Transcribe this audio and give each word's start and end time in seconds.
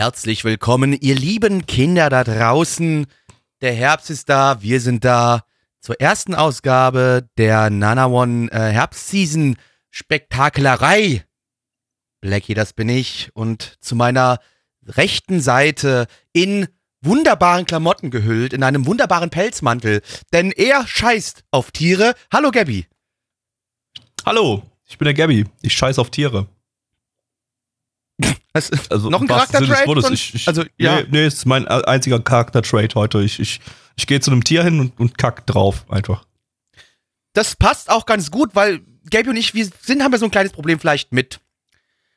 Herzlich 0.00 0.44
willkommen, 0.44 0.94
ihr 0.94 1.14
lieben 1.14 1.66
Kinder 1.66 2.08
da 2.08 2.24
draußen. 2.24 3.06
Der 3.60 3.74
Herbst 3.74 4.08
ist 4.08 4.30
da, 4.30 4.62
wir 4.62 4.80
sind 4.80 5.04
da 5.04 5.44
zur 5.78 6.00
ersten 6.00 6.34
Ausgabe 6.34 7.28
der 7.36 7.68
Nana 7.68 8.06
One 8.06 8.50
äh, 8.50 8.72
Herbstseason 8.72 9.58
Spektakelerei. 9.90 11.26
Blackie, 12.22 12.54
das 12.54 12.72
bin 12.72 12.88
ich. 12.88 13.28
Und 13.34 13.76
zu 13.82 13.94
meiner 13.94 14.38
rechten 14.86 15.42
Seite 15.42 16.06
in 16.32 16.68
wunderbaren 17.02 17.66
Klamotten 17.66 18.10
gehüllt, 18.10 18.54
in 18.54 18.62
einem 18.62 18.86
wunderbaren 18.86 19.28
Pelzmantel, 19.28 20.00
denn 20.32 20.50
er 20.50 20.86
scheißt 20.86 21.44
auf 21.50 21.72
Tiere. 21.72 22.14
Hallo 22.32 22.50
Gabby. 22.52 22.86
Hallo, 24.24 24.62
ich 24.88 24.96
bin 24.96 25.04
der 25.04 25.12
Gabby. 25.12 25.44
Ich 25.60 25.74
scheiß 25.74 25.98
auf 25.98 26.08
Tiere. 26.08 26.48
Also 28.90 29.10
noch 29.10 29.20
ein 29.20 30.12
ich, 30.12 30.48
also, 30.48 30.64
ja. 30.76 31.02
Nee, 31.02 31.06
nee, 31.10 31.26
ist 31.26 31.46
mein 31.46 31.68
einziger 31.68 32.18
Charakter-Trade 32.20 32.94
heute. 32.96 33.22
Ich, 33.22 33.38
ich, 33.38 33.60
ich 33.96 34.06
gehe 34.06 34.20
zu 34.20 34.30
einem 34.32 34.42
Tier 34.42 34.64
hin 34.64 34.80
und, 34.80 34.98
und 34.98 35.18
kack 35.18 35.46
drauf 35.46 35.84
einfach. 35.88 36.24
das 37.32 37.54
passt 37.54 37.90
auch 37.90 38.06
ganz 38.06 38.30
gut, 38.30 38.54
weil 38.54 38.80
Gaby 39.08 39.30
und 39.30 39.36
ich, 39.36 39.54
wir 39.54 39.68
sind, 39.82 40.02
haben 40.02 40.12
ja 40.12 40.18
so 40.18 40.24
ein 40.24 40.30
kleines 40.30 40.52
Problem 40.52 40.80
vielleicht 40.80 41.12
mit, 41.12 41.40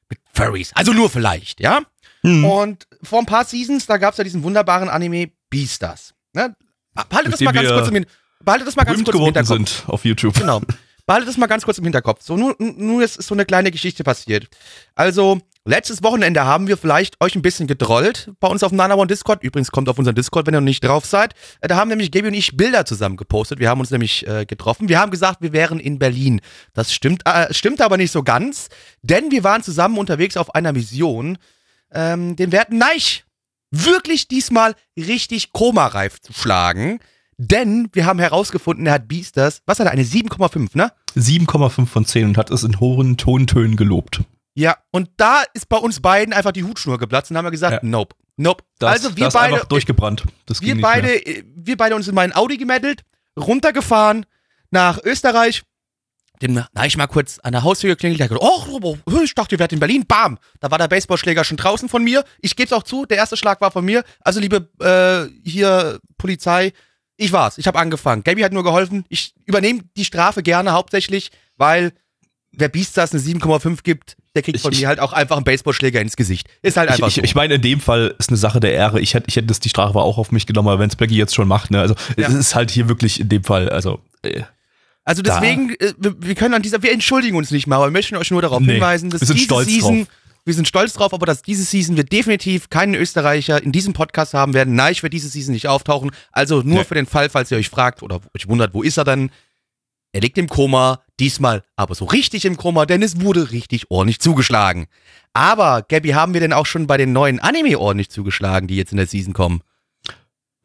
mit 0.09 0.19
Furries. 0.33 0.71
Also 0.73 0.91
nur 0.93 1.09
vielleicht, 1.09 1.59
ja? 1.59 1.81
Hm. 2.23 2.45
Und 2.45 2.87
vor 3.03 3.19
ein 3.19 3.25
paar 3.25 3.45
Seasons, 3.45 3.85
da 3.85 3.97
gab 3.97 4.13
es 4.13 4.17
ja 4.17 4.23
diesen 4.23 4.43
wunderbaren 4.43 4.89
Anime 4.89 5.31
Beastars. 5.49 6.13
Ne? 6.33 6.55
Behaltet 6.93 7.31
Durch 7.31 7.31
das 7.31 7.41
mal 7.41 7.51
ganz 7.51 7.67
wir 7.67 7.75
kurz 7.75 7.87
im, 7.89 7.93
Hin- 7.95 8.05
behaltet 8.43 8.67
das 8.67 8.75
mal 8.75 8.83
ganz 8.85 9.03
kurz 9.03 9.15
im 9.15 9.23
Hinterkopf. 9.25 9.47
sind 9.49 9.83
auf 9.87 10.05
YouTube. 10.05 10.33
Genau. 10.35 10.61
Behaltet 11.05 11.27
das 11.29 11.37
mal 11.37 11.47
ganz 11.47 11.63
kurz 11.63 11.77
im 11.79 11.83
Hinterkopf. 11.83 12.21
So, 12.23 12.37
nur, 12.37 12.55
nur 12.59 13.03
ist 13.03 13.21
so 13.21 13.35
eine 13.35 13.45
kleine 13.45 13.71
Geschichte 13.71 14.03
passiert. 14.05 14.47
Also, 14.95 15.41
letztes 15.65 16.03
Wochenende 16.03 16.45
haben 16.45 16.67
wir 16.67 16.77
vielleicht 16.77 17.19
euch 17.21 17.35
ein 17.35 17.41
bisschen 17.41 17.67
gedrollt 17.67 18.31
bei 18.39 18.47
uns 18.47 18.63
auf 18.63 18.71
Nana 18.71 18.95
One 18.95 19.07
Discord. 19.07 19.43
Übrigens 19.43 19.71
kommt 19.71 19.89
auf 19.89 19.97
unseren 19.97 20.15
Discord, 20.15 20.45
wenn 20.47 20.53
ihr 20.53 20.61
noch 20.61 20.65
nicht 20.65 20.83
drauf 20.83 21.05
seid. 21.05 21.33
Äh, 21.61 21.67
Da 21.67 21.75
haben 21.75 21.89
nämlich 21.89 22.11
Gaby 22.11 22.27
und 22.27 22.33
ich 22.33 22.57
Bilder 22.57 22.85
zusammen 22.85 23.17
gepostet. 23.17 23.59
Wir 23.59 23.69
haben 23.69 23.79
uns 23.79 23.91
nämlich 23.91 24.27
äh, 24.27 24.45
getroffen. 24.45 24.89
Wir 24.89 24.99
haben 24.99 25.11
gesagt, 25.11 25.41
wir 25.41 25.53
wären 25.53 25.79
in 25.79 25.99
Berlin. 25.99 26.41
Das 26.73 26.93
stimmt, 26.93 27.23
äh, 27.25 27.53
stimmt 27.53 27.81
aber 27.81 27.97
nicht 27.97 28.11
so 28.11 28.23
ganz, 28.23 28.69
denn 29.01 29.31
wir 29.31 29.43
waren 29.43 29.63
zusammen 29.63 29.97
unterwegs 29.97 30.37
auf 30.37 30.53
einer 30.55 30.73
Mission, 30.73 31.37
ähm, 31.91 32.35
den 32.35 32.51
werten 32.51 32.77
Neich 32.77 33.23
wirklich 33.71 34.27
diesmal 34.27 34.75
richtig 34.97 35.51
komareif 35.51 36.19
zu 36.21 36.33
schlagen. 36.33 36.99
Denn 37.37 37.89
wir 37.93 38.05
haben 38.05 38.19
herausgefunden, 38.19 38.85
er 38.85 38.93
hat 38.93 39.07
Beasters, 39.07 39.61
was 39.65 39.79
hat 39.79 39.87
er, 39.87 39.91
eine 39.91 40.03
7,5, 40.03 40.77
ne? 40.77 40.91
7,5 41.15 41.85
von 41.87 42.05
10 42.05 42.25
und 42.27 42.37
hat 42.37 42.51
es 42.51 42.63
in 42.63 42.79
hohen 42.79 43.17
Tontönen 43.17 43.75
gelobt. 43.75 44.21
Ja, 44.55 44.77
und 44.91 45.09
da 45.17 45.43
ist 45.53 45.67
bei 45.69 45.77
uns 45.77 45.99
beiden 45.99 46.33
einfach 46.33 46.51
die 46.51 46.63
Hutschnur 46.63 46.97
geplatzt 46.97 47.31
und 47.31 47.37
haben 47.37 47.45
wir 47.45 47.51
gesagt, 47.51 47.81
Ja. 47.83 47.89
nope, 47.89 48.15
nope. 48.37 48.63
Das, 48.79 48.91
also 48.93 49.15
wir 49.17 49.25
das 49.25 49.33
ist 49.33 49.39
beide, 49.39 49.53
einfach 49.55 49.67
durchgebrannt. 49.67 50.23
Das 50.45 50.61
wir 50.61 50.79
beide, 50.79 51.07
mehr. 51.07 51.27
äh, 51.27 51.43
wir 51.55 51.77
beide 51.77 51.95
uns 51.95 52.07
in 52.07 52.15
meinen 52.15 52.33
Audi 52.33 52.57
gemeddelt, 52.57 53.01
runtergefahren 53.37 54.25
nach 54.69 54.99
Österreich, 55.03 55.63
dem, 56.41 56.53
na, 56.53 56.85
ich 56.85 56.97
mal 56.97 57.07
kurz 57.07 57.39
an 57.39 57.53
der 57.53 57.63
Haustür 57.63 57.91
geklingelt, 57.91 58.19
der 58.19 58.25
hat 58.29 58.37
gesagt, 58.37 58.45
oh, 58.75 58.97
ich 59.23 59.33
dachte, 59.33 59.55
ihr 59.55 59.59
wärt 59.59 59.71
in 59.71 59.79
Berlin, 59.79 60.05
bam, 60.05 60.37
da 60.59 60.69
war 60.71 60.77
der 60.77 60.87
Baseballschläger 60.87 61.43
schon 61.43 61.57
draußen 61.57 61.89
von 61.89 62.03
mir, 62.03 62.23
ich 62.41 62.55
geb's 62.55 62.73
auch 62.73 62.83
zu, 62.83 63.05
der 63.05 63.17
erste 63.17 63.37
Schlag 63.37 63.61
war 63.61 63.71
von 63.71 63.85
mir, 63.85 64.03
also 64.19 64.39
liebe, 64.39 64.69
äh, 64.79 65.31
hier, 65.47 65.99
Polizei, 66.17 66.73
ich 67.17 67.31
war's, 67.31 67.57
ich 67.57 67.67
habe 67.67 67.79
angefangen, 67.79 68.23
Gaby 68.23 68.41
hat 68.41 68.51
nur 68.51 68.63
geholfen, 68.63 69.05
ich 69.09 69.33
übernehme 69.45 69.81
die 69.95 70.05
Strafe 70.05 70.43
gerne 70.43 70.73
hauptsächlich, 70.73 71.31
weil 71.55 71.93
wer 72.55 72.69
Beastars 72.69 73.11
eine 73.11 73.21
7,5 73.21 73.83
gibt, 73.83 74.15
der 74.35 74.41
kriegt 74.43 74.55
Ich- 74.57 74.61
von 74.61 74.71
ich- 74.71 74.81
mir 74.81 74.87
halt 74.87 74.99
auch 74.99 75.13
einfach 75.13 75.35
einen 75.37 75.43
Baseballschläger 75.45 75.99
ins 76.01 76.15
Gesicht. 76.15 76.47
Ist 76.61 76.77
halt 76.77 76.89
Ich, 76.89 76.95
einfach 76.95 77.07
ich, 77.07 77.15
so. 77.15 77.21
ich 77.21 77.35
meine, 77.35 77.55
in 77.55 77.61
dem 77.61 77.79
Fall 77.79 78.15
ist 78.19 78.29
eine 78.29 78.37
Sache 78.37 78.59
der 78.59 78.73
Ehre. 78.73 78.99
Ich 79.01 79.13
hätte, 79.13 79.25
ich 79.27 79.35
hätte 79.35 79.47
das 79.47 79.59
die 79.59 79.69
Strafe 79.69 79.99
auch 79.99 80.17
auf 80.17 80.31
mich 80.31 80.45
genommen, 80.45 80.67
aber 80.69 80.79
wenn 80.79 80.89
es 80.89 80.95
Blackie 80.95 81.15
jetzt 81.17 81.35
schon 81.35 81.47
macht, 81.47 81.71
ne? 81.71 81.79
Also 81.81 81.95
Ja. 82.17 82.27
es 82.27 82.33
ist 82.33 82.55
halt 82.55 82.71
hier 82.71 82.87
wirklich 82.89 83.19
in 83.19 83.29
dem 83.29 83.43
Fall, 83.43 83.69
also 83.69 83.99
äh, 84.23 84.41
Also 85.05 85.21
deswegen, 85.21 85.71
äh, 85.79 85.93
wir, 85.97 86.15
wir 86.19 86.35
können 86.35 86.53
an 86.53 86.61
dieser, 86.61 86.81
wir 86.81 86.91
entschuldigen 86.93 87.35
uns 87.35 87.51
nicht 87.51 87.67
mal, 87.67 87.75
aber 87.77 87.87
wir 87.87 87.91
möchten 87.91 88.15
euch 88.15 88.31
nur 88.31 88.41
darauf 88.41 88.61
Nee, 88.61 88.73
hinweisen, 88.73 89.09
dass 89.09 89.21
wir 89.21 89.27
sind 89.27 89.35
diese 89.37 89.45
stolz 89.45 89.67
Season, 89.67 89.97
drauf. 89.99 90.07
wir 90.45 90.53
sind 90.53 90.67
stolz 90.67 90.93
drauf, 90.93 91.13
aber 91.13 91.25
dass 91.25 91.41
diese 91.41 91.63
Season 91.63 91.97
wir 91.97 92.05
definitiv 92.05 92.69
keinen 92.69 92.95
Österreicher 92.95 93.61
in 93.61 93.71
diesem 93.73 93.93
Podcast 93.93 94.33
haben 94.33 94.53
werden. 94.53 94.75
Nein, 94.75 94.93
ich 94.93 95.03
werde 95.03 95.11
diese 95.15 95.27
Season 95.29 95.53
nicht 95.53 95.67
auftauchen. 95.67 96.11
Also 96.31 96.61
nur 96.61 96.79
Nee. 96.79 96.83
für 96.85 96.95
den 96.95 97.05
Fall, 97.05 97.29
falls 97.29 97.51
ihr 97.51 97.57
euch 97.57 97.69
fragt 97.69 98.01
oder 98.03 98.21
euch 98.35 98.47
wundert, 98.47 98.73
wo 98.73 98.81
ist 98.83 98.97
er 98.97 99.03
dann? 99.03 99.29
Er 100.13 100.21
liegt 100.21 100.37
im 100.37 100.47
Koma, 100.47 101.01
diesmal 101.19 101.63
aber 101.75 101.95
so 101.95 102.05
richtig 102.05 102.45
im 102.45 102.55
Koma, 102.55 102.85
denn 102.85 103.01
es 103.01 103.19
wurde 103.19 103.51
richtig 103.51 103.89
ordentlich 103.89 104.19
zugeschlagen. 104.19 104.85
Aber, 105.33 105.81
Gabby, 105.81 106.09
haben 106.09 106.33
wir 106.33 106.39
denn 106.39 106.53
auch 106.53 106.67
schon 106.67 106.85
bei 106.85 106.97
den 106.97 107.11
neuen 107.11 107.39
Anime 107.39 107.79
ordentlich 107.79 108.11
zugeschlagen, 108.11 108.67
die 108.67 108.77
jetzt 108.77 108.91
in 108.91 108.97
der 108.97 109.07
Season 109.07 109.33
kommen? 109.33 109.61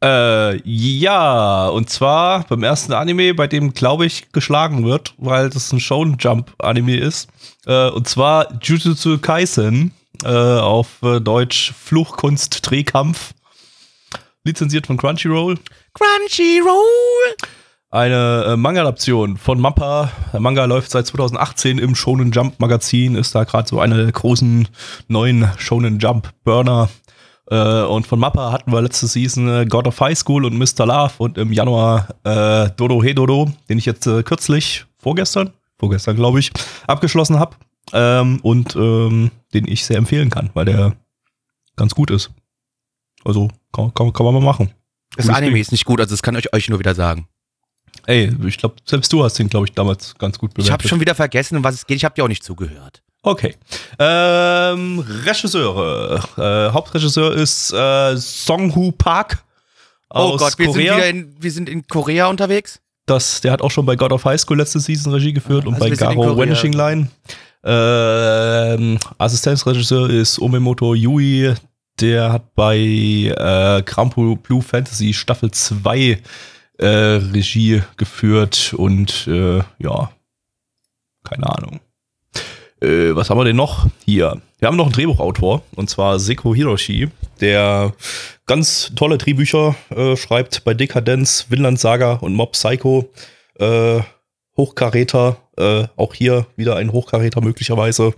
Äh, 0.03 0.61
ja, 0.61 1.67
und 1.67 1.89
zwar 1.89 2.45
beim 2.45 2.63
ersten 2.63 2.93
Anime, 2.93 3.33
bei 3.33 3.47
dem, 3.47 3.73
glaube 3.73 4.05
ich, 4.05 4.31
geschlagen 4.31 4.85
wird, 4.85 5.15
weil 5.17 5.49
das 5.49 5.73
ein 5.73 5.79
Shonen-Jump-Anime 5.79 6.97
ist. 6.97 7.27
Äh, 7.65 7.89
und 7.89 8.07
zwar 8.07 8.59
Jujutsu 8.61 9.17
Kaisen, 9.17 9.91
äh, 10.23 10.27
auf 10.27 11.01
äh, 11.01 11.19
Deutsch 11.19 11.73
Fluchkunst 11.73 12.69
Drehkampf. 12.69 13.33
Lizenziert 14.43 14.87
von 14.87 14.97
Crunchyroll. 14.97 15.57
Crunchyroll! 15.93 17.35
Eine 17.91 18.45
äh, 18.45 18.55
Manga-Adaption 18.55 19.37
von 19.37 19.59
Mappa. 19.59 20.11
Der 20.31 20.39
Manga 20.39 20.65
läuft 20.65 20.91
seit 20.91 21.07
2018 21.07 21.79
im 21.79 21.95
Shonen 21.95 22.31
Jump 22.31 22.59
Magazin, 22.59 23.15
ist 23.15 23.33
da 23.33 23.45
gerade 23.45 23.67
so 23.67 23.79
eine 23.79 23.97
der 23.97 24.11
großen 24.11 24.67
neuen 25.07 25.49
Shonen 25.57 25.97
Jump 25.97 26.29
Burner. 26.43 26.89
Äh, 27.49 27.81
und 27.81 28.05
von 28.05 28.19
Mappa 28.19 28.51
hatten 28.51 28.71
wir 28.71 28.83
letzte 28.83 29.07
Season 29.07 29.49
äh, 29.49 29.65
God 29.65 29.87
of 29.87 29.99
High 29.99 30.15
School 30.15 30.45
und 30.45 30.55
Mr. 30.55 30.85
Love 30.85 31.13
und 31.17 31.39
im 31.39 31.51
Januar 31.51 32.09
äh, 32.23 32.69
Dodo 32.77 33.01
He 33.01 33.15
Dodo, 33.15 33.51
den 33.69 33.79
ich 33.79 33.87
jetzt 33.87 34.05
äh, 34.05 34.21
kürzlich, 34.21 34.85
vorgestern, 34.99 35.49
vorgestern 35.79 36.15
glaube 36.15 36.39
ich, 36.39 36.51
abgeschlossen 36.85 37.39
habe. 37.39 37.55
Ähm, 37.91 38.39
und 38.43 38.75
ähm, 38.75 39.31
den 39.51 39.67
ich 39.67 39.83
sehr 39.83 39.97
empfehlen 39.97 40.29
kann, 40.29 40.51
weil 40.53 40.65
der 40.65 40.93
ganz 41.75 41.95
gut 41.95 42.11
ist. 42.11 42.29
Also 43.25 43.47
kann, 43.73 43.91
kann, 43.95 44.13
kann 44.13 44.25
man 44.27 44.35
mal 44.35 44.43
machen. 44.43 44.69
Das 45.17 45.27
Anime 45.27 45.59
ist 45.59 45.71
nicht 45.71 45.85
gut, 45.85 45.99
also 45.99 46.13
das 46.13 46.21
kann 46.21 46.35
ich 46.35 46.53
euch 46.53 46.69
nur 46.69 46.77
wieder 46.77 46.93
sagen. 46.93 47.27
Ey, 48.05 48.31
ich 48.47 48.57
glaube, 48.57 48.75
selbst 48.85 49.11
du 49.13 49.23
hast 49.23 49.37
den, 49.39 49.49
glaube 49.49 49.67
ich, 49.67 49.73
damals 49.73 50.15
ganz 50.17 50.37
gut 50.39 50.53
bewertet. 50.53 50.67
Ich 50.67 50.71
habe 50.71 50.87
schon 50.87 50.99
wieder 50.99 51.15
vergessen, 51.15 51.57
um 51.57 51.63
was 51.63 51.75
es 51.75 51.85
geht. 51.87 51.97
Ich 51.97 52.05
habe 52.05 52.15
dir 52.15 52.23
auch 52.23 52.27
nicht 52.27 52.43
zugehört. 52.43 53.01
Okay. 53.21 53.55
Ähm, 53.99 54.99
Regisseure. 55.25 56.21
Äh, 56.37 56.73
Hauptregisseur 56.73 57.33
ist 57.35 57.73
äh, 57.73 58.15
Song-Hoo 58.17 58.91
Park 58.93 59.43
aus 60.09 60.33
oh 60.33 60.37
Gott, 60.37 60.57
wir 60.57 60.67
Korea. 60.67 60.93
sind 60.93 60.97
wieder 60.97 61.09
in, 61.09 61.35
wir 61.39 61.51
sind 61.51 61.69
in 61.69 61.85
Korea 61.87 62.27
unterwegs. 62.27 62.79
das, 63.05 63.41
der 63.41 63.51
hat 63.51 63.61
auch 63.61 63.71
schon 63.71 63.85
bei 63.85 63.95
God 63.95 64.11
of 64.11 64.23
High 64.25 64.39
School 64.39 64.57
letzte 64.57 64.79
Season 64.79 65.11
Regie 65.13 65.33
geführt 65.33 65.65
und 65.65 65.75
Also 65.75 65.89
bei 65.89 65.95
sind 65.95 66.11
in 66.11 66.21
Garo. 66.21 66.37
Vanishing 66.37 66.73
Line. 66.73 67.09
Ähm, 67.63 68.97
Assistenzregisseur 69.17 70.09
ist 70.09 70.39
Omemoto 70.39 70.93
Yui. 70.95 71.53
Der 71.99 72.31
hat 72.31 72.55
bei 72.55 72.77
äh, 72.77 73.83
Grand 73.83 74.15
Blue 74.15 74.61
Fantasy 74.61 75.13
Staffel 75.13 75.51
2 75.51 76.21
äh, 76.79 76.87
Regie 76.87 77.83
geführt 77.97 78.73
und 78.75 79.27
äh, 79.27 79.61
ja, 79.79 80.11
keine 81.23 81.49
Ahnung. 81.49 81.79
Äh, 82.81 83.15
was 83.15 83.29
haben 83.29 83.37
wir 83.37 83.45
denn 83.45 83.55
noch 83.55 83.87
hier? 84.05 84.41
Wir 84.59 84.67
haben 84.67 84.77
noch 84.77 84.85
einen 84.85 84.93
Drehbuchautor 84.93 85.61
und 85.75 85.89
zwar 85.89 86.19
Seko 86.19 86.55
Hiroshi, 86.55 87.09
der 87.41 87.93
ganz 88.45 88.91
tolle 88.95 89.17
Drehbücher 89.17 89.75
äh, 89.89 90.15
schreibt 90.15 90.63
bei 90.63 90.73
Dekadenz, 90.73 91.47
Vinland 91.49 91.79
Saga 91.79 92.13
und 92.13 92.33
Mob 92.33 92.53
Psycho. 92.53 93.09
Hochkaräter, 94.59 95.37
äh, 95.57 95.85
auch 95.95 96.13
hier 96.13 96.45
wieder 96.57 96.75
ein 96.75 96.91
Hochkaräter 96.91 97.39
möglicherweise. 97.39 98.13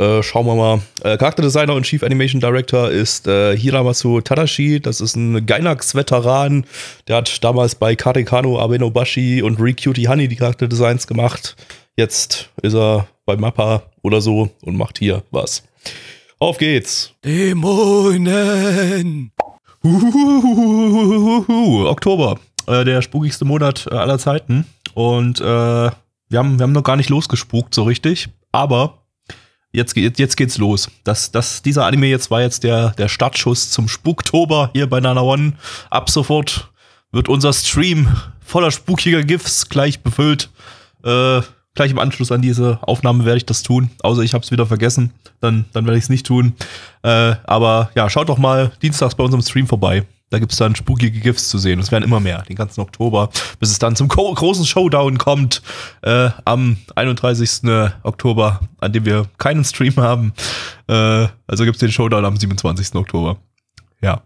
Äh, 0.00 0.20
schauen 0.24 0.46
wir 0.46 0.56
mal. 0.56 0.80
Äh, 1.04 1.16
Charakterdesigner 1.16 1.74
und 1.74 1.84
Chief 1.84 2.02
Animation 2.02 2.40
Director 2.40 2.90
ist 2.90 3.28
äh, 3.28 3.56
Hiramasu 3.56 4.20
Tadashi. 4.20 4.80
Das 4.80 5.00
ist 5.00 5.14
ein 5.14 5.46
Gainax-Veteran. 5.46 6.66
Der 7.06 7.18
hat 7.18 7.44
damals 7.44 7.76
bei 7.76 7.94
Karikano, 7.94 8.58
Abenobashi 8.58 9.42
und 9.42 9.60
Re-Cutie 9.60 10.08
Honey 10.08 10.26
die 10.26 10.34
Charakterdesigns 10.34 11.06
gemacht. 11.06 11.54
Jetzt 11.96 12.50
ist 12.62 12.74
er 12.74 13.06
bei 13.24 13.36
Mappa 13.36 13.84
oder 14.02 14.20
so 14.20 14.50
und 14.62 14.76
macht 14.76 14.98
hier 14.98 15.22
was. 15.30 15.62
Auf 16.40 16.58
geht's. 16.58 17.12
Dämonen. 17.24 19.30
Uhuhuhuhuhu. 19.84 21.86
Oktober, 21.86 22.40
äh, 22.66 22.84
der 22.84 23.02
spukigste 23.02 23.44
Monat 23.44 23.86
äh, 23.88 23.94
aller 23.94 24.18
Zeiten. 24.18 24.66
Und 24.96 25.40
äh, 25.40 25.44
wir, 25.44 26.38
haben, 26.38 26.58
wir 26.58 26.62
haben 26.62 26.72
noch 26.72 26.82
gar 26.82 26.96
nicht 26.96 27.10
losgespukt 27.10 27.74
so 27.74 27.82
richtig, 27.82 28.30
aber 28.50 29.02
jetzt, 29.70 29.92
geht- 29.94 30.18
jetzt 30.18 30.36
geht's 30.38 30.56
los. 30.56 30.90
Das, 31.04 31.30
das, 31.30 31.60
dieser 31.60 31.84
Anime 31.84 32.06
jetzt 32.06 32.30
war 32.30 32.40
jetzt 32.40 32.64
der, 32.64 32.90
der 32.92 33.08
Startschuss 33.08 33.70
zum 33.70 33.88
Spuktober 33.88 34.70
hier 34.72 34.88
bei 34.88 35.00
Nana 35.00 35.20
One. 35.20 35.52
Ab 35.90 36.08
sofort 36.08 36.70
wird 37.12 37.28
unser 37.28 37.52
Stream 37.52 38.08
voller 38.40 38.70
spukiger 38.70 39.22
GIFs 39.22 39.68
gleich 39.68 40.00
befüllt. 40.00 40.48
Äh, 41.04 41.42
gleich 41.74 41.90
im 41.90 41.98
Anschluss 41.98 42.32
an 42.32 42.40
diese 42.40 42.78
Aufnahme 42.80 43.26
werde 43.26 43.36
ich 43.36 43.44
das 43.44 43.62
tun. 43.62 43.90
Außer 44.02 44.22
ich 44.22 44.32
habe 44.32 44.44
es 44.44 44.50
wieder 44.50 44.64
vergessen, 44.64 45.12
dann, 45.42 45.66
dann 45.74 45.84
werde 45.84 45.98
ich 45.98 46.04
es 46.04 46.10
nicht 46.10 46.24
tun. 46.26 46.54
Äh, 47.02 47.34
aber 47.44 47.90
ja, 47.94 48.08
schaut 48.08 48.30
doch 48.30 48.38
mal 48.38 48.72
dienstags 48.80 49.14
bei 49.14 49.24
unserem 49.24 49.42
Stream 49.42 49.66
vorbei. 49.66 50.06
Da 50.30 50.40
gibt 50.40 50.52
es 50.52 50.58
dann 50.58 50.74
spukige 50.74 51.20
GIFs 51.20 51.48
zu 51.48 51.58
sehen. 51.58 51.78
Es 51.78 51.92
werden 51.92 52.02
immer 52.02 52.18
mehr, 52.18 52.42
den 52.42 52.56
ganzen 52.56 52.80
Oktober, 52.80 53.30
bis 53.60 53.70
es 53.70 53.78
dann 53.78 53.94
zum 53.94 54.08
großen 54.08 54.66
Showdown 54.66 55.18
kommt 55.18 55.62
äh, 56.02 56.30
am 56.44 56.78
31. 56.96 57.62
Oktober, 58.02 58.60
an 58.78 58.92
dem 58.92 59.04
wir 59.04 59.26
keinen 59.38 59.64
Stream 59.64 59.96
haben. 59.96 60.32
Äh, 60.88 61.28
also 61.46 61.64
gibt 61.64 61.76
es 61.76 61.80
den 61.80 61.92
Showdown 61.92 62.24
am 62.24 62.36
27. 62.36 62.94
Oktober. 62.96 63.38
Ja. 64.02 64.22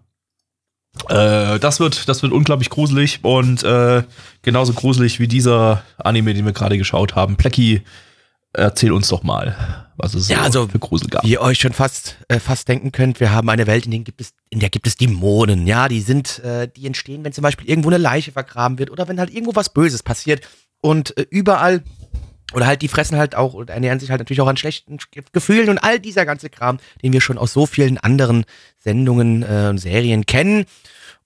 Äh, 1.09 1.59
das 1.59 1.81
wird, 1.81 2.09
das 2.09 2.23
wird 2.23 2.33
unglaublich 2.33 2.71
gruselig 2.71 3.21
und 3.23 3.63
äh, 3.63 4.03
genauso 4.43 4.73
gruselig 4.73 5.21
wie 5.21 5.29
dieser 5.29 5.83
Anime, 5.99 6.33
den 6.33 6.47
wir 6.47 6.53
gerade 6.53 6.79
geschaut 6.79 7.15
haben. 7.15 7.37
Plecky, 7.37 7.83
erzähl 8.53 8.93
uns 8.93 9.09
doch 9.09 9.23
mal, 9.23 9.87
was 9.97 10.15
es 10.15 10.29
Ja, 10.29 10.39
so 10.39 10.43
also, 10.45 10.69
für 10.69 10.79
Grusel 10.79 11.09
gab. 11.09 11.25
Wie 11.25 11.33
ihr 11.33 11.41
euch 11.41 11.59
schon 11.59 11.73
fast, 11.73 12.17
äh, 12.29 12.41
fast 12.41 12.69
denken 12.69 12.93
könnt, 12.93 13.21
wir 13.21 13.33
haben 13.33 13.49
eine 13.49 13.67
Welt, 13.67 13.87
in, 13.87 14.05
gibt 14.05 14.21
es, 14.21 14.33
in 14.49 14.61
der 14.61 14.71
gibt 14.71 14.87
es 14.87 14.97
Dämonen. 14.97 15.67
Ja, 15.67 15.89
die 15.89 16.01
sind, 16.01 16.41
äh, 16.41 16.69
die 16.69 16.87
entstehen, 16.87 17.25
wenn 17.25 17.33
zum 17.33 17.43
Beispiel 17.43 17.69
irgendwo 17.69 17.89
eine 17.91 17.99
Leiche 17.99 18.33
vergraben 18.33 18.79
wird 18.79 18.91
oder 18.91 19.09
wenn 19.09 19.21
halt 19.21 19.31
irgendwo 19.31 19.55
was 19.55 19.69
Böses 19.69 20.03
passiert. 20.03 20.47
Und 20.81 21.17
äh, 21.17 21.27
überall, 21.31 21.83
oder 22.53 22.67
halt, 22.67 22.83
die 22.83 22.89
fressen 22.89 23.17
halt 23.17 23.37
auch 23.37 23.55
und 23.55 23.71
ernähren 23.71 24.01
sich 24.01 24.11
halt 24.11 24.21
natürlich 24.21 24.41
auch 24.41 24.49
an 24.49 24.57
schlechten 24.57 24.99
Ge- 25.11 25.23
Gefühlen 25.33 25.69
und 25.69 25.79
all 25.79 26.01
dieser 26.01 26.27
ganze 26.27 26.51
Kram, 26.51 26.79
den 27.03 27.13
wir 27.13 27.21
schon 27.21 27.39
aus 27.39 27.53
so 27.53 27.67
vielen 27.67 27.99
anderen 27.99 28.45
Sendungen 28.79 29.43
äh, 29.43 29.69
und 29.69 29.79
Serien 29.79 30.27
kennen. 30.27 30.65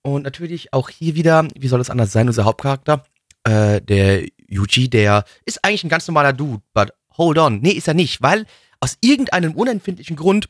Und 0.02 0.24
natürlich 0.24 0.74
auch 0.74 0.90
hier 0.90 1.14
wieder, 1.14 1.48
wie 1.58 1.68
soll 1.68 1.80
es 1.80 1.88
anders 1.88 2.12
sein, 2.12 2.26
unser 2.26 2.44
Hauptcharakter, 2.44 3.04
äh, 3.44 3.80
der 3.80 4.26
Yuji, 4.48 4.90
der 4.90 5.24
ist 5.46 5.64
eigentlich 5.64 5.84
ein 5.84 5.88
ganz 5.88 6.06
normaler 6.06 6.34
Dude, 6.34 6.62
but 6.74 6.92
hold 7.16 7.38
on. 7.38 7.60
Nee, 7.60 7.72
ist 7.72 7.88
er 7.88 7.94
nicht, 7.94 8.22
weil 8.22 8.46
aus 8.80 8.98
irgendeinem 9.00 9.54
unempfindlichen 9.54 10.16
Grund 10.16 10.48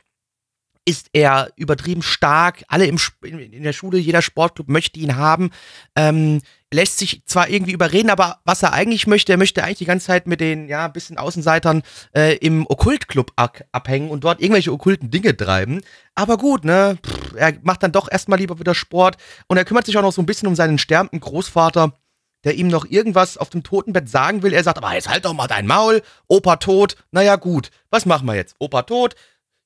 ist 0.87 1.09
er 1.13 1.51
übertrieben 1.57 2.03
stark. 2.03 2.65
Alle 2.69 2.87
im, 2.87 2.99
in, 3.23 3.63
der 3.63 3.73
Schule, 3.73 3.99
jeder 3.99 4.23
Sportclub 4.23 4.69
möchte 4.69 5.01
ihn 5.01 5.17
haben. 5.17 5.51
Ähm, 5.97 6.41
lässt 6.73 6.99
sich 6.99 7.23
zwar 7.25 7.49
irgendwie 7.49 7.73
überreden, 7.73 8.11
aber 8.11 8.41
was 8.45 8.63
er 8.63 8.73
eigentlich 8.73 9.07
möchte, 9.07 9.33
er 9.33 9.39
möchte 9.39 9.63
eigentlich 9.63 9.79
die 9.79 9.85
ganze 9.87 10.07
Zeit 10.09 10.27
mit 10.27 10.41
den, 10.41 10.69
ja, 10.69 10.89
bisschen 10.89 11.17
Außenseitern 11.17 11.83
äh, 12.15 12.37
im 12.39 12.67
Okkultclub 12.69 13.33
abhängen 13.37 14.11
und 14.11 14.25
dort 14.25 14.41
irgendwelche 14.41 14.73
okkulten 14.73 15.11
Dinge 15.11 15.37
treiben. 15.37 15.81
Aber 16.15 16.37
gut, 16.37 16.65
ne, 16.65 16.99
pff, 17.05 17.35
er 17.37 17.55
macht 17.63 17.83
dann 17.83 17.93
doch 17.93 18.11
erstmal 18.11 18.41
lieber 18.41 18.59
wieder 18.59 18.75
Sport 18.75 19.17
und 19.47 19.57
er 19.57 19.65
kümmert 19.65 19.87
sich 19.87 19.97
auch 19.97 20.03
noch 20.03 20.13
so 20.13 20.21
ein 20.21 20.27
bisschen 20.27 20.49
um 20.49 20.57
seinen 20.57 20.79
sterbenden 20.79 21.21
Großvater, 21.21 21.97
der 22.45 22.55
ihm 22.55 22.69
noch 22.69 22.85
irgendwas 22.85 23.37
auf 23.37 23.51
dem 23.51 23.63
Totenbett 23.63 24.09
sagen 24.09 24.43
will. 24.43 24.53
Er 24.53 24.63
sagt, 24.63 24.79
aber 24.79 24.95
jetzt 24.95 25.09
halt 25.09 25.25
doch 25.25 25.33
mal 25.33 25.49
dein 25.49 25.67
Maul, 25.67 26.03
Opa 26.29 26.57
tot. 26.57 26.97
Naja, 27.11 27.37
gut, 27.37 27.71
was 27.91 28.07
machen 28.07 28.27
wir 28.27 28.35
jetzt? 28.35 28.55
Opa 28.59 28.83
tot, 28.83 29.17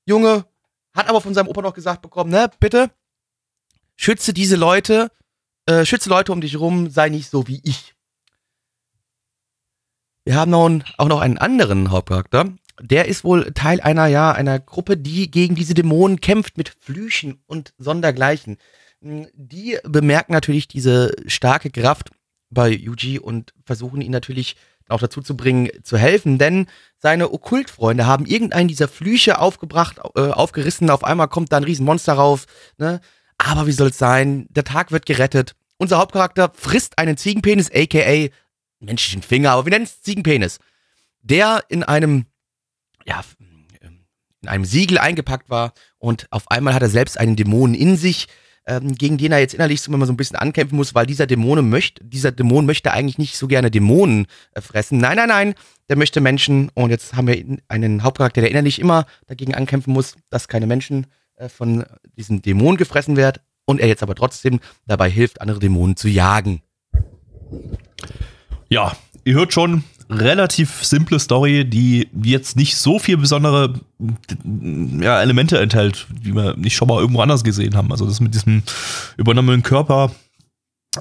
Junge, 0.06 0.44
hat 0.94 1.08
aber 1.08 1.20
von 1.20 1.34
seinem 1.34 1.48
Opa 1.48 1.62
noch 1.62 1.74
gesagt 1.74 2.02
bekommen, 2.02 2.30
ne, 2.30 2.50
bitte, 2.60 2.90
schütze 3.96 4.32
diese 4.32 4.56
Leute, 4.56 5.10
äh, 5.66 5.84
schütze 5.84 6.08
Leute 6.08 6.32
um 6.32 6.40
dich 6.40 6.58
rum, 6.58 6.88
sei 6.88 7.08
nicht 7.08 7.28
so 7.28 7.46
wie 7.46 7.60
ich. 7.64 7.94
Wir 10.24 10.36
haben 10.36 10.50
nun 10.50 10.84
auch 10.98 11.08
noch 11.08 11.20
einen 11.20 11.38
anderen 11.38 11.90
Hauptcharakter. 11.90 12.52
Der 12.80 13.06
ist 13.08 13.24
wohl 13.24 13.52
Teil 13.54 13.80
einer, 13.80 14.06
ja, 14.06 14.30
einer 14.32 14.60
Gruppe, 14.60 14.96
die 14.96 15.30
gegen 15.30 15.54
diese 15.54 15.74
Dämonen 15.74 16.20
kämpft 16.20 16.56
mit 16.56 16.68
Flüchen 16.68 17.42
und 17.46 17.74
Sondergleichen. 17.78 18.58
Die 19.00 19.78
bemerken 19.84 20.32
natürlich 20.32 20.68
diese 20.68 21.14
starke 21.26 21.70
Kraft 21.70 22.10
bei 22.50 22.70
Yuji 22.70 23.18
und 23.18 23.52
versuchen 23.64 24.00
ihn 24.00 24.12
natürlich 24.12 24.56
auch 24.88 25.00
dazu 25.00 25.20
zu 25.20 25.36
bringen, 25.36 25.70
zu 25.82 25.98
helfen, 25.98 26.38
denn 26.38 26.66
seine 26.96 27.32
Okkultfreunde 27.32 28.06
haben 28.06 28.26
irgendeinen 28.26 28.68
dieser 28.68 28.88
Flüche 28.88 29.38
aufgebracht, 29.38 29.98
äh, 30.16 30.30
aufgerissen, 30.30 30.90
auf 30.90 31.04
einmal 31.04 31.28
kommt 31.28 31.52
da 31.52 31.58
ein 31.58 31.64
Riesenmonster 31.64 32.14
rauf, 32.14 32.46
ne? 32.78 33.00
Aber 33.36 33.66
wie 33.66 33.72
soll's 33.72 33.98
sein? 33.98 34.46
Der 34.50 34.64
Tag 34.64 34.90
wird 34.90 35.06
gerettet. 35.06 35.54
Unser 35.76 35.98
Hauptcharakter 35.98 36.50
frisst 36.54 36.98
einen 36.98 37.16
Ziegenpenis, 37.16 37.70
aka 37.72 38.28
menschlichen 38.80 39.22
Finger, 39.22 39.52
aber 39.52 39.66
wir 39.66 39.70
nennen 39.70 39.84
es 39.84 40.02
Ziegenpenis, 40.02 40.58
der 41.22 41.64
in 41.68 41.84
einem, 41.84 42.26
ja, 43.04 43.22
in 44.40 44.48
einem 44.48 44.64
Siegel 44.64 44.98
eingepackt 44.98 45.50
war 45.50 45.72
und 45.98 46.26
auf 46.30 46.50
einmal 46.50 46.74
hat 46.74 46.82
er 46.82 46.88
selbst 46.88 47.18
einen 47.18 47.36
Dämonen 47.36 47.74
in 47.74 47.96
sich, 47.96 48.26
ähm, 48.68 48.94
gegen 48.94 49.18
den 49.18 49.32
er 49.32 49.38
jetzt 49.40 49.54
innerlich 49.54 49.80
so 49.80 49.92
immer 49.92 50.06
so 50.06 50.12
ein 50.12 50.16
bisschen 50.16 50.36
ankämpfen 50.36 50.76
muss, 50.76 50.94
weil 50.94 51.06
dieser 51.06 51.26
Dämon 51.26 51.68
möchte, 51.68 52.04
dieser 52.04 52.30
Dämon 52.30 52.66
möchte 52.66 52.92
eigentlich 52.92 53.18
nicht 53.18 53.36
so 53.36 53.48
gerne 53.48 53.70
Dämonen 53.70 54.26
äh, 54.52 54.60
fressen. 54.60 54.98
Nein, 54.98 55.16
nein, 55.16 55.28
nein, 55.28 55.54
der 55.88 55.96
möchte 55.96 56.20
Menschen 56.20 56.70
und 56.74 56.90
jetzt 56.90 57.14
haben 57.16 57.26
wir 57.26 57.36
in- 57.38 57.62
einen 57.68 58.02
Hauptcharakter, 58.04 58.42
der 58.42 58.50
innerlich 58.50 58.78
immer 58.78 59.06
dagegen 59.26 59.54
ankämpfen 59.54 59.92
muss, 59.92 60.14
dass 60.30 60.46
keine 60.46 60.66
Menschen 60.66 61.06
äh, 61.36 61.48
von 61.48 61.84
diesem 62.16 62.42
Dämon 62.42 62.76
gefressen 62.76 63.16
werden 63.16 63.42
und 63.64 63.80
er 63.80 63.88
jetzt 63.88 64.02
aber 64.02 64.14
trotzdem 64.14 64.60
dabei 64.86 65.10
hilft, 65.10 65.40
andere 65.40 65.58
Dämonen 65.58 65.96
zu 65.96 66.08
jagen. 66.08 66.62
Ja, 68.68 68.96
ihr 69.24 69.34
hört 69.34 69.52
schon, 69.52 69.84
relativ 70.10 70.84
simple 70.84 71.18
Story, 71.18 71.64
die 71.64 72.08
jetzt 72.22 72.56
nicht 72.56 72.76
so 72.76 72.98
viel 72.98 73.16
besondere 73.16 73.74
ja, 75.00 75.20
Elemente 75.20 75.58
enthält, 75.58 76.06
die 76.10 76.34
wir 76.34 76.56
nicht 76.56 76.76
schon 76.76 76.88
mal 76.88 77.00
irgendwo 77.00 77.20
anders 77.20 77.44
gesehen 77.44 77.76
haben. 77.76 77.90
Also 77.92 78.06
das 78.06 78.20
mit 78.20 78.34
diesem 78.34 78.62
übernommenen 79.16 79.62
Körper 79.62 80.10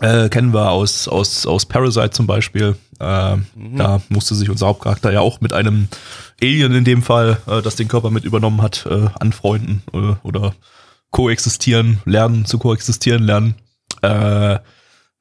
äh, 0.01 0.29
kennen 0.29 0.53
wir 0.53 0.71
aus, 0.71 1.07
aus, 1.07 1.45
aus 1.45 1.65
Parasite 1.65 2.11
zum 2.11 2.27
Beispiel. 2.27 2.75
Äh, 2.99 3.37
Da 3.55 4.01
musste 4.09 4.35
sich 4.35 4.49
unser 4.49 4.67
Hauptcharakter 4.67 5.11
ja 5.11 5.21
auch 5.21 5.41
mit 5.41 5.53
einem 5.53 5.87
Alien 6.41 6.75
in 6.75 6.83
dem 6.83 7.01
Fall, 7.01 7.37
äh, 7.47 7.61
das 7.61 7.75
den 7.75 7.87
Körper 7.87 8.09
mit 8.09 8.25
übernommen 8.25 8.61
hat, 8.61 8.85
äh, 8.89 9.07
anfreunden 9.19 9.81
äh, 9.93 10.15
oder 10.23 10.53
koexistieren, 11.11 11.99
lernen, 12.05 12.45
zu 12.45 12.59
koexistieren 12.59 13.23
lernen. 13.23 13.55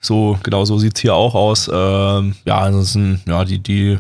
So, 0.01 0.39
genau 0.43 0.65
so 0.65 0.79
sieht's 0.79 1.01
hier 1.01 1.15
auch 1.15 1.35
aus. 1.35 1.69
Ähm, 1.73 2.37
ja, 2.45 2.59
ansonsten, 2.59 3.23
ja, 3.27 3.45
die, 3.45 3.59
die, 3.59 3.99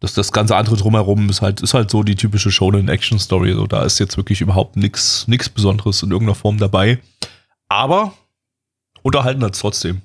das, 0.00 0.14
das 0.14 0.32
ganze 0.32 0.56
andere 0.56 0.76
drumherum 0.76 1.28
ist 1.28 1.42
halt, 1.42 1.60
ist 1.62 1.74
halt 1.74 1.90
so 1.90 2.02
die 2.02 2.14
typische 2.14 2.50
Shonen-Action-Story. 2.50 3.54
So, 3.54 3.66
da 3.66 3.82
ist 3.82 3.98
jetzt 3.98 4.16
wirklich 4.16 4.40
überhaupt 4.40 4.76
nichts 4.76 5.26
nix 5.28 5.48
Besonderes 5.48 6.02
in 6.02 6.10
irgendeiner 6.10 6.36
Form 6.36 6.58
dabei. 6.58 7.00
Aber 7.68 8.12
unterhalten 9.02 9.42
hat's 9.44 9.58
trotzdem. 9.58 10.02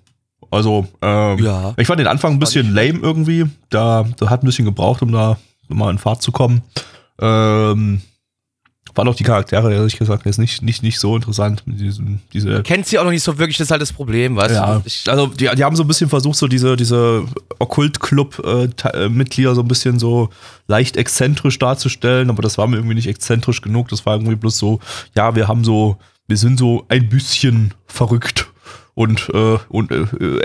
Also, 0.50 0.88
ähm, 1.02 1.38
Ja. 1.40 1.74
ich 1.78 1.88
fand 1.88 2.00
den 2.00 2.08
Anfang 2.08 2.34
ein 2.34 2.40
bisschen 2.40 2.74
lame 2.74 3.00
irgendwie. 3.00 3.46
Da, 3.70 4.06
da 4.18 4.30
hat 4.30 4.44
ein 4.44 4.48
bisschen 4.48 4.66
gebraucht, 4.66 5.02
um 5.02 5.12
da 5.12 5.38
mal 5.70 5.92
in 5.92 5.98
Fahrt 5.98 6.22
zu 6.22 6.32
kommen. 6.32 6.62
Ähm, 7.22 8.02
waren 8.96 9.08
auch 9.08 9.16
die 9.16 9.24
Charaktere, 9.24 9.74
ehrlich 9.74 9.98
gesagt, 9.98 10.26
jetzt 10.26 10.40
nicht, 10.40 10.62
nicht, 10.62 10.84
nicht 10.84 11.00
so 11.00 11.16
interessant. 11.16 11.64
Mit 11.66 11.80
diesem, 11.80 12.20
diese 12.34 12.62
Kennt 12.64 12.88
sie 12.88 13.00
auch 13.00 13.04
noch 13.04 13.12
nicht 13.12 13.24
so 13.24 13.38
wirklich, 13.38 13.58
das 13.58 13.68
ist 13.68 13.72
halt 13.72 13.82
das 13.82 13.94
Problem, 13.94 14.36
weißt 14.36 14.56
ja, 14.56 14.76
du? 14.76 14.82
Ich, 14.86 15.10
also 15.10 15.28
die, 15.28 15.50
die 15.56 15.64
haben 15.64 15.76
so 15.76 15.84
ein 15.84 15.88
bisschen 15.88 16.10
versucht, 16.10 16.38
so 16.38 16.48
diese, 16.48 16.76
diese 16.76 17.24
Okkult-Club-Mitglieder 17.60 19.56
so 19.56 19.62
ein 19.62 19.68
bisschen 19.68 20.00
so 20.00 20.30
leicht 20.68 20.98
exzentrisch 20.98 21.60
darzustellen, 21.60 22.30
aber 22.30 22.42
das 22.42 22.58
war 22.58 22.68
mir 22.68 22.78
irgendwie 22.78 22.96
nicht 22.96 23.08
exzentrisch 23.08 23.62
genug. 23.62 23.90
Das 23.90 24.06
war 24.06 24.16
irgendwie 24.16 24.36
bloß 24.36 24.58
so, 24.58 24.80
ja, 25.16 25.36
wir 25.36 25.48
haben 25.48 25.64
so, 25.64 25.98
wir 26.28 26.38
sind 26.38 26.60
so 26.60 26.86
ein 26.90 27.10
bisschen 27.10 27.74
verrückt 27.88 28.48
und, 28.94 29.30
äh, 29.34 29.58
und 29.70 29.92
äh, 29.92 30.02
äh, 30.02 30.42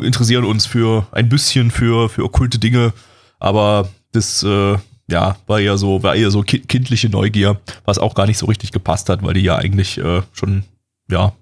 interessieren 0.00 0.44
uns 0.44 0.66
für 0.66 1.06
ein 1.12 1.28
bisschen 1.28 1.70
für, 1.70 2.08
für 2.08 2.24
okkulte 2.24 2.58
Dinge, 2.58 2.92
aber 3.38 3.88
das 4.12 4.42
äh, 4.42 4.76
ja, 5.08 5.36
war 5.46 5.60
eher 5.60 5.78
so, 5.78 6.02
war 6.02 6.14
eher 6.14 6.30
so 6.30 6.42
ki 6.42 6.60
kindliche 6.60 7.08
Neugier, 7.08 7.60
was 7.84 7.98
auch 7.98 8.14
gar 8.14 8.26
nicht 8.26 8.38
so 8.38 8.46
richtig 8.46 8.72
gepasst 8.72 9.08
hat, 9.08 9.22
weil 9.22 9.34
die 9.34 9.40
ja 9.40 9.56
eigentlich 9.56 9.98
äh, 9.98 10.22
schon, 10.32 10.64
ja, 11.10 11.32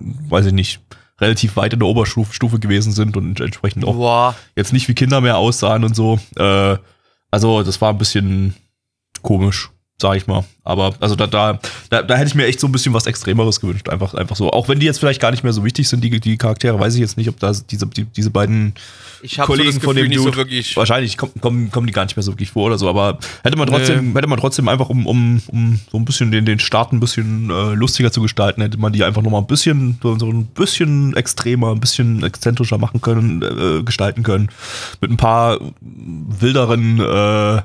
weiß 0.00 0.46
ich 0.46 0.52
nicht, 0.52 0.80
relativ 1.20 1.56
weit 1.56 1.72
in 1.72 1.80
der 1.80 1.88
Oberstufe 1.88 2.32
Stufe 2.32 2.58
gewesen 2.58 2.92
sind 2.92 3.16
und 3.16 3.40
entsprechend 3.40 3.84
auch 3.84 3.94
boah, 3.94 4.36
jetzt 4.56 4.72
nicht 4.72 4.88
wie 4.88 4.94
Kinder 4.94 5.20
mehr 5.20 5.36
aussahen 5.36 5.84
und 5.84 5.94
so. 5.94 6.18
Äh, 6.36 6.76
also 7.30 7.62
das 7.62 7.80
war 7.80 7.90
ein 7.90 7.98
bisschen 7.98 8.54
komisch. 9.22 9.70
Sag 10.00 10.16
ich 10.16 10.26
mal. 10.26 10.44
Aber 10.62 10.94
also 11.00 11.16
da, 11.16 11.26
da, 11.26 11.58
da, 11.90 12.02
da 12.02 12.16
hätte 12.16 12.28
ich 12.28 12.34
mir 12.34 12.46
echt 12.46 12.60
so 12.60 12.68
ein 12.68 12.72
bisschen 12.72 12.94
was 12.94 13.06
Extremeres 13.06 13.60
gewünscht. 13.60 13.88
Einfach, 13.88 14.14
einfach 14.14 14.36
so. 14.36 14.50
Auch 14.50 14.68
wenn 14.68 14.78
die 14.78 14.86
jetzt 14.86 15.00
vielleicht 15.00 15.20
gar 15.20 15.32
nicht 15.32 15.42
mehr 15.42 15.52
so 15.52 15.64
wichtig 15.64 15.88
sind, 15.88 16.04
die, 16.04 16.20
die 16.20 16.36
Charaktere, 16.36 16.78
weiß 16.78 16.94
ich 16.94 17.00
jetzt 17.00 17.16
nicht, 17.16 17.28
ob 17.28 17.40
da 17.40 17.52
diese, 17.52 17.86
die, 17.86 18.04
diese 18.04 18.30
beiden 18.30 18.74
habe 19.22 19.32
so 19.32 19.42
Kollegen 19.42 19.74
das 19.74 19.82
von 19.82 19.96
Gefühl 19.96 20.08
dem 20.08 20.16
Dude, 20.16 20.30
so 20.30 20.36
wirklich. 20.36 20.76
wahrscheinlich 20.76 21.16
kommen, 21.16 21.32
kommen, 21.40 21.70
kommen 21.72 21.86
die 21.88 21.92
gar 21.92 22.04
nicht 22.04 22.16
mehr 22.16 22.22
so 22.22 22.32
wirklich 22.32 22.50
vor 22.50 22.66
oder 22.66 22.78
so. 22.78 22.88
Aber 22.88 23.18
hätte 23.42 23.56
man 23.56 23.66
trotzdem, 23.66 24.14
hätte 24.14 24.28
man 24.28 24.38
trotzdem 24.38 24.68
einfach, 24.68 24.88
um, 24.88 25.06
um, 25.06 25.42
um 25.48 25.80
so 25.90 25.98
ein 25.98 26.04
bisschen 26.04 26.30
den, 26.30 26.44
den 26.44 26.60
Start 26.60 26.92
ein 26.92 27.00
bisschen 27.00 27.50
äh, 27.50 27.74
lustiger 27.74 28.12
zu 28.12 28.22
gestalten, 28.22 28.62
hätte 28.62 28.78
man 28.78 28.92
die 28.92 29.02
einfach 29.02 29.22
nochmal 29.22 29.40
ein 29.40 29.48
bisschen, 29.48 29.98
so, 30.00 30.16
so 30.16 30.28
ein 30.28 30.44
bisschen 30.46 31.16
extremer, 31.16 31.72
ein 31.72 31.80
bisschen 31.80 32.22
exzentrischer 32.22 32.78
machen 32.78 33.00
können, 33.00 33.42
äh, 33.42 33.82
gestalten 33.82 34.22
können. 34.22 34.50
Mit 35.00 35.10
ein 35.10 35.16
paar 35.16 35.58
wilderen 35.80 37.00
äh, 37.00 37.62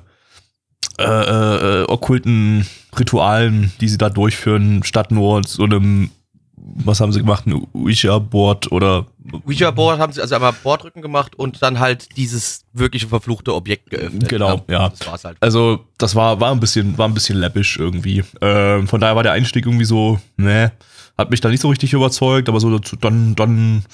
äh, 1.00 1.82
äh, 1.82 1.84
okkulten 1.88 2.68
Ritualen, 2.98 3.72
die 3.82 3.88
sie 3.88 3.98
da 3.98 4.10
durchführen, 4.10 4.84
statt 4.84 5.12
nur 5.12 5.44
so 5.46 5.64
einem, 5.64 6.12
was 6.56 7.00
haben 7.00 7.12
sie 7.12 7.20
gemacht, 7.20 7.48
ein 7.48 7.66
Ouija-Board 7.74 8.72
oder 8.72 9.08
Ouija-Board 9.46 10.00
haben 10.00 10.14
sie 10.14 10.22
also 10.22 10.36
einmal 10.36 10.54
Bordrücken 10.54 11.02
gemacht 11.02 11.36
und 11.36 11.62
dann 11.62 11.80
halt 11.80 12.16
dieses 12.18 12.66
wirkliche 12.74 13.08
verfluchte 13.08 13.54
Objekt 13.54 13.90
geöffnet. 13.90 14.30
Genau, 14.30 14.64
ja. 14.70 14.90
Das 14.90 15.08
war's 15.08 15.26
halt. 15.26 15.38
Also, 15.40 15.86
das 15.98 16.16
war, 16.16 16.40
war 16.40 16.52
ein 16.52 16.60
bisschen, 16.60 16.98
war 16.98 17.08
ein 17.08 17.14
bisschen 17.14 17.40
läppisch 17.40 17.78
irgendwie. 17.78 18.24
Ähm, 18.42 18.88
von 18.88 19.02
daher 19.02 19.16
war 19.16 19.24
der 19.24 19.32
Einstieg 19.32 19.66
irgendwie 19.66 19.86
so, 19.86 20.20
ne, 20.38 20.72
hat 21.18 21.32
mich 21.32 21.42
da 21.42 21.50
nicht 21.50 21.62
so 21.62 21.70
richtig 21.70 21.94
überzeugt, 21.94 22.50
aber 22.50 22.60
so 22.60 22.78
dann, 23.00 23.36
dann 23.36 23.86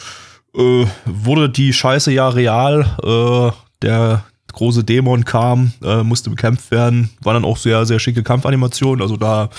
äh, 0.55 0.85
wurde 1.05 1.49
die 1.49 1.73
Scheiße 1.73 2.11
ja 2.11 2.29
real. 2.29 2.85
Äh, 3.03 3.55
der 3.81 4.25
große 4.53 4.83
Dämon 4.83 5.25
kam, 5.25 5.73
äh, 5.83 6.03
musste 6.03 6.29
bekämpft 6.29 6.71
werden. 6.71 7.09
War 7.21 7.33
dann 7.33 7.45
auch 7.45 7.57
sehr, 7.57 7.85
sehr 7.85 7.99
schicke 7.99 8.23
Kampfanimationen. 8.23 9.01
Also 9.01 9.17
da 9.17 9.49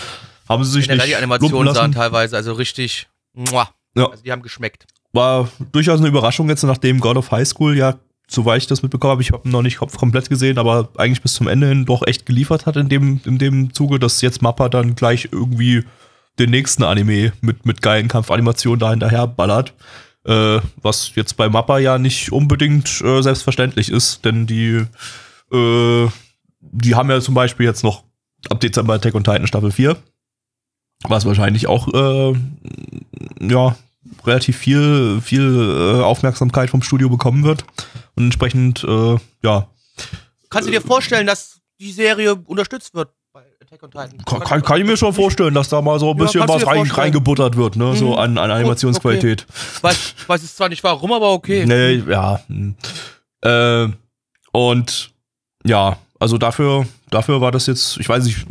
haben 0.48 0.64
sie 0.64 0.70
sich 0.70 0.88
Generell 0.88 1.06
nicht 1.06 1.12
die 1.12 1.16
Animationen 1.16 1.74
sahen 1.74 1.92
teilweise 1.92 2.36
also 2.36 2.52
richtig. 2.52 3.08
Muah. 3.34 3.68
Ja. 3.96 4.08
Also 4.10 4.22
die 4.22 4.32
haben 4.32 4.42
geschmeckt. 4.42 4.86
War 5.12 5.48
durchaus 5.72 5.98
eine 5.98 6.08
Überraschung 6.08 6.48
jetzt, 6.48 6.62
nachdem 6.62 7.00
God 7.00 7.16
of 7.16 7.30
High 7.30 7.46
School 7.46 7.76
ja, 7.76 7.94
soweit 8.28 8.62
ich 8.62 8.68
das 8.68 8.82
mitbekommen 8.82 9.12
habe, 9.12 9.22
ich 9.22 9.32
habe 9.32 9.48
ihn 9.48 9.50
noch 9.50 9.62
nicht 9.62 9.78
kom- 9.78 9.96
komplett 9.96 10.28
gesehen, 10.28 10.58
aber 10.58 10.88
eigentlich 10.96 11.22
bis 11.22 11.34
zum 11.34 11.48
Ende 11.48 11.68
hin 11.68 11.84
doch 11.84 12.06
echt 12.06 12.26
geliefert 12.26 12.66
hat 12.66 12.76
in 12.76 12.88
dem, 12.88 13.20
in 13.24 13.38
dem 13.38 13.74
Zuge, 13.74 13.98
dass 13.98 14.20
jetzt 14.22 14.40
Mappa 14.40 14.68
dann 14.68 14.94
gleich 14.94 15.28
irgendwie 15.32 15.84
den 16.38 16.50
nächsten 16.50 16.84
Anime 16.84 17.32
mit, 17.40 17.66
mit 17.66 17.82
geilen 17.82 18.06
Kampfanimationen 18.06 18.78
da 18.78 18.90
hinterher 18.90 19.26
ballert. 19.26 19.74
Äh, 20.24 20.60
was 20.82 21.14
jetzt 21.14 21.36
bei 21.36 21.48
Mappa 21.48 21.78
ja 21.78 21.98
nicht 21.98 22.30
unbedingt 22.30 23.00
äh, 23.00 23.22
selbstverständlich 23.22 23.90
ist, 23.90 24.24
denn 24.24 24.46
die, 24.46 24.84
äh, 25.50 26.08
die 26.60 26.94
haben 26.94 27.10
ja 27.10 27.20
zum 27.20 27.34
Beispiel 27.34 27.64
jetzt 27.64 27.82
noch 27.82 28.04
ab 28.50 28.60
Dezember 28.60 28.94
Attack 28.94 29.14
on 29.14 29.24
Titan 29.24 29.46
Staffel 29.46 29.72
4, 29.72 29.96
was 31.04 31.24
wahrscheinlich 31.24 31.68
auch 31.68 31.88
äh, 31.88 32.34
ja, 33.40 33.76
relativ 34.26 34.58
viel, 34.58 35.22
viel 35.22 35.98
äh, 35.98 36.02
Aufmerksamkeit 36.02 36.68
vom 36.68 36.82
Studio 36.82 37.08
bekommen 37.08 37.44
wird. 37.44 37.64
Und 38.14 38.24
entsprechend, 38.24 38.84
äh, 38.84 39.16
ja, 39.42 39.68
Kannst 40.50 40.68
du 40.68 40.72
dir 40.72 40.82
vorstellen, 40.82 41.26
dass 41.26 41.60
die 41.78 41.92
Serie 41.92 42.34
unterstützt 42.34 42.94
wird 42.94 43.10
Attack 43.72 43.82
on 43.84 43.90
Titan? 43.92 44.24
kann, 44.24 44.40
kann, 44.40 44.62
kann 44.62 44.80
ich 44.80 44.86
mir 44.86 44.96
schon 44.96 45.12
vorstellen, 45.12 45.54
dass 45.54 45.68
da 45.68 45.80
mal 45.80 45.98
so 46.00 46.10
ein 46.10 46.18
Ja, 46.18 46.24
bisschen 46.24 46.48
was 46.48 46.66
rein, 46.66 46.90
reingebuttert 46.90 47.56
wird, 47.56 47.76
ne? 47.76 47.94
So 47.94 48.06
Mhm. 48.08 48.18
an, 48.18 48.38
an 48.38 48.50
Animationsqualität. 48.50 49.46
Weiß, 49.80 50.14
weiß 50.26 50.42
es 50.42 50.56
zwar 50.56 50.68
nicht 50.68 50.82
warum, 50.82 51.12
aber 51.12 51.30
okay. 51.32 51.64
Nee, 51.66 52.02
ja. 52.10 52.40
Äh, 53.42 53.88
und 54.50 55.12
ja, 55.64 55.96
also 56.18 56.36
dafür, 56.36 56.84
dafür 57.10 57.40
war 57.40 57.52
das 57.52 57.66
jetzt, 57.66 57.96
ich 57.98 58.08
weiß 58.08 58.24
nicht, 58.24 58.44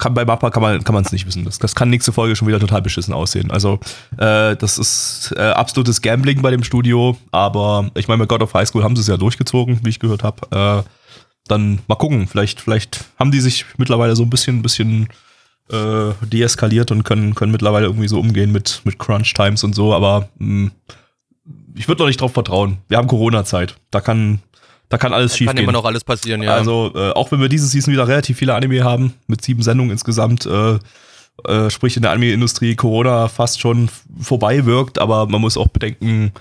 kann, 0.00 0.14
bei 0.14 0.24
Mappa 0.24 0.50
kann 0.50 0.62
man 0.62 0.82
kann 0.82 0.94
man 0.94 1.04
es 1.04 1.12
nicht 1.12 1.24
wissen. 1.26 1.44
Das, 1.44 1.60
das 1.60 1.76
kann 1.76 1.88
nächste 1.88 2.12
Folge 2.12 2.34
schon 2.34 2.48
wieder 2.48 2.58
total 2.58 2.82
beschissen 2.82 3.14
aussehen. 3.14 3.52
Also 3.52 3.78
äh, 4.16 4.56
das 4.56 4.76
ist 4.78 5.32
äh, 5.36 5.40
absolutes 5.40 6.02
Gambling 6.02 6.42
bei 6.42 6.50
dem 6.50 6.64
Studio, 6.64 7.16
aber 7.30 7.90
ich 7.94 8.08
meine, 8.08 8.18
bei 8.18 8.26
God 8.26 8.42
of 8.42 8.54
High 8.54 8.66
School 8.68 8.82
haben 8.82 8.96
sie 8.96 9.02
es 9.02 9.06
ja 9.08 9.16
durchgezogen, 9.18 9.78
wie 9.84 9.90
ich 9.90 10.00
gehört 10.00 10.24
habe. 10.24 10.84
Äh, 10.84 10.88
dann 11.48 11.80
mal 11.88 11.96
gucken, 11.96 12.26
vielleicht, 12.28 12.60
vielleicht 12.60 13.04
haben 13.18 13.30
die 13.30 13.40
sich 13.40 13.64
mittlerweile 13.76 14.16
so 14.16 14.22
ein 14.22 14.30
bisschen, 14.30 14.62
bisschen 14.62 15.08
äh, 15.70 16.12
deeskaliert 16.22 16.90
und 16.90 17.04
können, 17.04 17.34
können 17.34 17.52
mittlerweile 17.52 17.86
irgendwie 17.86 18.08
so 18.08 18.18
umgehen 18.18 18.52
mit, 18.52 18.80
mit 18.84 18.98
Crunch 18.98 19.34
Times 19.34 19.64
und 19.64 19.74
so, 19.74 19.94
aber 19.94 20.28
mh, 20.38 20.70
ich 21.74 21.88
würde 21.88 22.02
noch 22.02 22.08
nicht 22.08 22.20
drauf 22.20 22.32
vertrauen. 22.32 22.78
Wir 22.88 22.98
haben 22.98 23.08
Corona-Zeit. 23.08 23.76
Da 23.90 24.00
kann, 24.00 24.40
da 24.88 24.98
kann 24.98 25.12
alles 25.12 25.32
Kann 25.32 25.38
schief 25.38 25.50
gehen. 25.50 25.58
immer 25.64 25.72
noch 25.72 25.84
alles 25.84 26.04
passieren, 26.04 26.42
ja. 26.42 26.54
Also, 26.54 26.92
äh, 26.94 27.10
auch 27.12 27.30
wenn 27.30 27.40
wir 27.40 27.48
diese 27.48 27.66
Season 27.66 27.92
wieder 27.92 28.08
relativ 28.08 28.38
viele 28.38 28.54
Anime 28.54 28.84
haben, 28.84 29.14
mit 29.26 29.42
sieben 29.42 29.62
Sendungen 29.62 29.92
insgesamt, 29.92 30.46
äh, 30.46 30.78
äh, 31.46 31.70
sprich 31.70 31.96
in 31.96 32.02
der 32.02 32.10
Anime-Industrie 32.10 32.74
Corona 32.74 33.28
fast 33.28 33.60
schon 33.60 33.88
vorbei 34.20 34.66
wirkt, 34.66 34.98
aber 34.98 35.26
man 35.26 35.40
muss 35.40 35.56
auch 35.56 35.68
bedenken, 35.68 36.32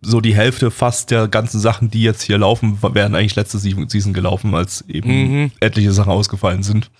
so 0.00 0.20
die 0.20 0.34
Hälfte 0.34 0.70
fast 0.70 1.10
der 1.10 1.28
ganzen 1.28 1.60
Sachen, 1.60 1.90
die 1.90 2.02
jetzt 2.02 2.22
hier 2.22 2.38
laufen, 2.38 2.78
wären 2.82 3.14
eigentlich 3.14 3.36
letzte 3.36 3.58
Se- 3.58 3.84
Season 3.88 4.12
gelaufen, 4.12 4.54
als 4.54 4.82
eben 4.88 5.10
Mhm. 5.42 5.52
etliche 5.60 5.92
Sachen 5.92 6.12
ausgefallen 6.12 6.62
sind. 6.62 6.90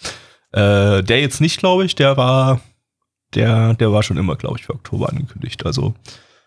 Äh, 0.52 1.02
der 1.02 1.20
jetzt 1.20 1.40
nicht, 1.40 1.59
glaube 1.59 1.85
ich, 1.85 1.94
der 1.94 2.16
war, 2.16 2.61
der, 3.35 3.75
der 3.75 3.92
war 3.92 4.02
schon 4.02 4.16
immer, 4.16 4.37
glaube 4.37 4.59
ich, 4.59 4.66
für 4.66 4.75
Oktober 4.75 5.09
angekündigt. 5.09 5.64
Also, 5.64 5.94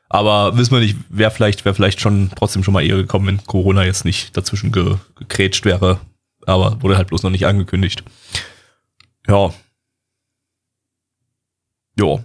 aber 0.10 0.58
wissen 0.58 0.72
wir 0.74 0.80
nicht, 0.82 0.98
wer 1.10 1.32
vielleicht, 1.32 1.64
wer 1.66 1.74
vielleicht 1.74 2.02
schon 2.02 2.30
trotzdem 2.36 2.64
schon 2.64 2.74
mal 2.74 2.86
eher 2.86 2.98
gekommen, 2.98 3.28
wenn 3.28 3.44
Corona 3.46 3.84
jetzt 3.86 4.06
nicht 4.06 4.36
dazwischen 4.38 4.72
ge, 4.72 4.98
gekrätscht 5.16 5.66
wäre. 5.66 6.00
Aber 6.46 6.82
wurde 6.82 6.98
halt 6.98 7.08
bloß 7.08 7.24
noch 7.24 7.30
nicht 7.30 7.46
angekündigt. 7.46 8.04
Ja. 9.28 9.54
Ja. 11.98 12.20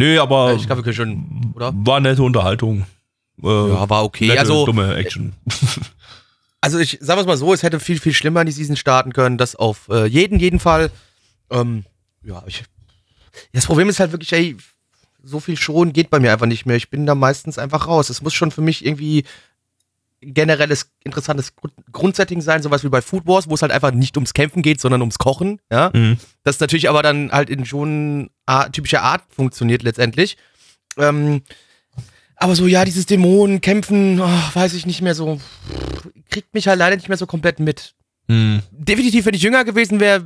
Nee, 0.00 0.16
aber 0.18 0.54
Ich 0.54 0.66
glaube, 0.66 0.84
wir 0.84 0.84
können 0.84 0.96
schon, 0.96 1.52
oder? 1.54 1.72
war 1.74 2.00
nette 2.00 2.22
Unterhaltung. 2.22 2.86
Äh, 3.42 3.46
Ja, 3.46 3.88
war 3.90 4.04
okay. 4.04 4.28
nette, 4.28 4.40
also, 4.40 4.64
dumme 4.64 4.94
Action. 4.94 5.34
also 6.62 6.78
ich 6.78 6.96
sag 7.02 7.24
mal 7.26 7.36
so, 7.36 7.52
es 7.52 7.62
hätte 7.62 7.80
viel, 7.80 8.00
viel 8.00 8.14
schlimmer 8.14 8.40
in 8.40 8.46
die 8.46 8.52
Season 8.52 8.76
starten 8.76 9.12
können. 9.12 9.36
Das 9.36 9.56
auf 9.56 9.88
äh, 9.90 10.06
jeden, 10.06 10.38
jeden 10.38 10.58
Fall. 10.58 10.90
Ähm, 11.50 11.84
ja, 12.22 12.42
ich, 12.46 12.64
das 13.52 13.66
Problem 13.66 13.90
ist 13.90 14.00
halt 14.00 14.12
wirklich, 14.12 14.32
ey, 14.32 14.56
so 15.22 15.38
viel 15.38 15.58
schon 15.58 15.92
geht 15.92 16.08
bei 16.08 16.18
mir 16.18 16.32
einfach 16.32 16.46
nicht 16.46 16.64
mehr. 16.64 16.76
Ich 16.76 16.88
bin 16.88 17.04
da 17.04 17.14
meistens 17.14 17.58
einfach 17.58 17.86
raus. 17.86 18.08
Es 18.08 18.22
muss 18.22 18.32
schon 18.32 18.50
für 18.50 18.62
mich 18.62 18.86
irgendwie 18.86 19.24
generelles 20.20 20.92
interessantes 21.04 21.56
Grund 21.56 21.72
Grundsetting 21.92 22.40
sein, 22.40 22.62
sowas 22.62 22.84
wie 22.84 22.88
bei 22.88 23.02
Food 23.02 23.26
Wars, 23.26 23.48
wo 23.48 23.54
es 23.54 23.62
halt 23.62 23.72
einfach 23.72 23.92
nicht 23.92 24.16
ums 24.16 24.34
Kämpfen 24.34 24.62
geht, 24.62 24.80
sondern 24.80 25.00
ums 25.00 25.18
Kochen, 25.18 25.60
ja. 25.70 25.90
Mhm. 25.94 26.18
Das 26.42 26.60
natürlich 26.60 26.88
aber 26.88 27.02
dann 27.02 27.32
halt 27.32 27.50
in 27.50 27.64
schon 27.64 28.30
Art, 28.46 28.72
typischer 28.72 29.02
Art 29.02 29.22
funktioniert 29.28 29.82
letztendlich. 29.82 30.36
Ähm, 30.96 31.42
aber 32.36 32.56
so, 32.56 32.66
ja, 32.66 32.84
dieses 32.84 33.06
Dämonen, 33.06 33.60
Kämpfen, 33.60 34.20
oh, 34.20 34.28
weiß 34.54 34.74
ich 34.74 34.86
nicht 34.86 35.02
mehr 35.02 35.14
so, 35.14 35.40
kriegt 36.30 36.54
mich 36.54 36.68
halt 36.68 36.78
leider 36.78 36.96
nicht 36.96 37.08
mehr 37.08 37.18
so 37.18 37.26
komplett 37.26 37.60
mit. 37.60 37.94
Mhm. 38.28 38.62
Definitiv, 38.70 39.26
wenn 39.26 39.34
ich 39.34 39.42
jünger 39.42 39.64
gewesen 39.64 40.00
wäre, 40.00 40.24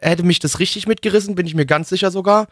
hätte 0.00 0.22
mich 0.22 0.38
das 0.38 0.58
richtig 0.58 0.86
mitgerissen, 0.86 1.34
bin 1.34 1.46
ich 1.46 1.54
mir 1.54 1.66
ganz 1.66 1.88
sicher 1.88 2.10
sogar. 2.10 2.48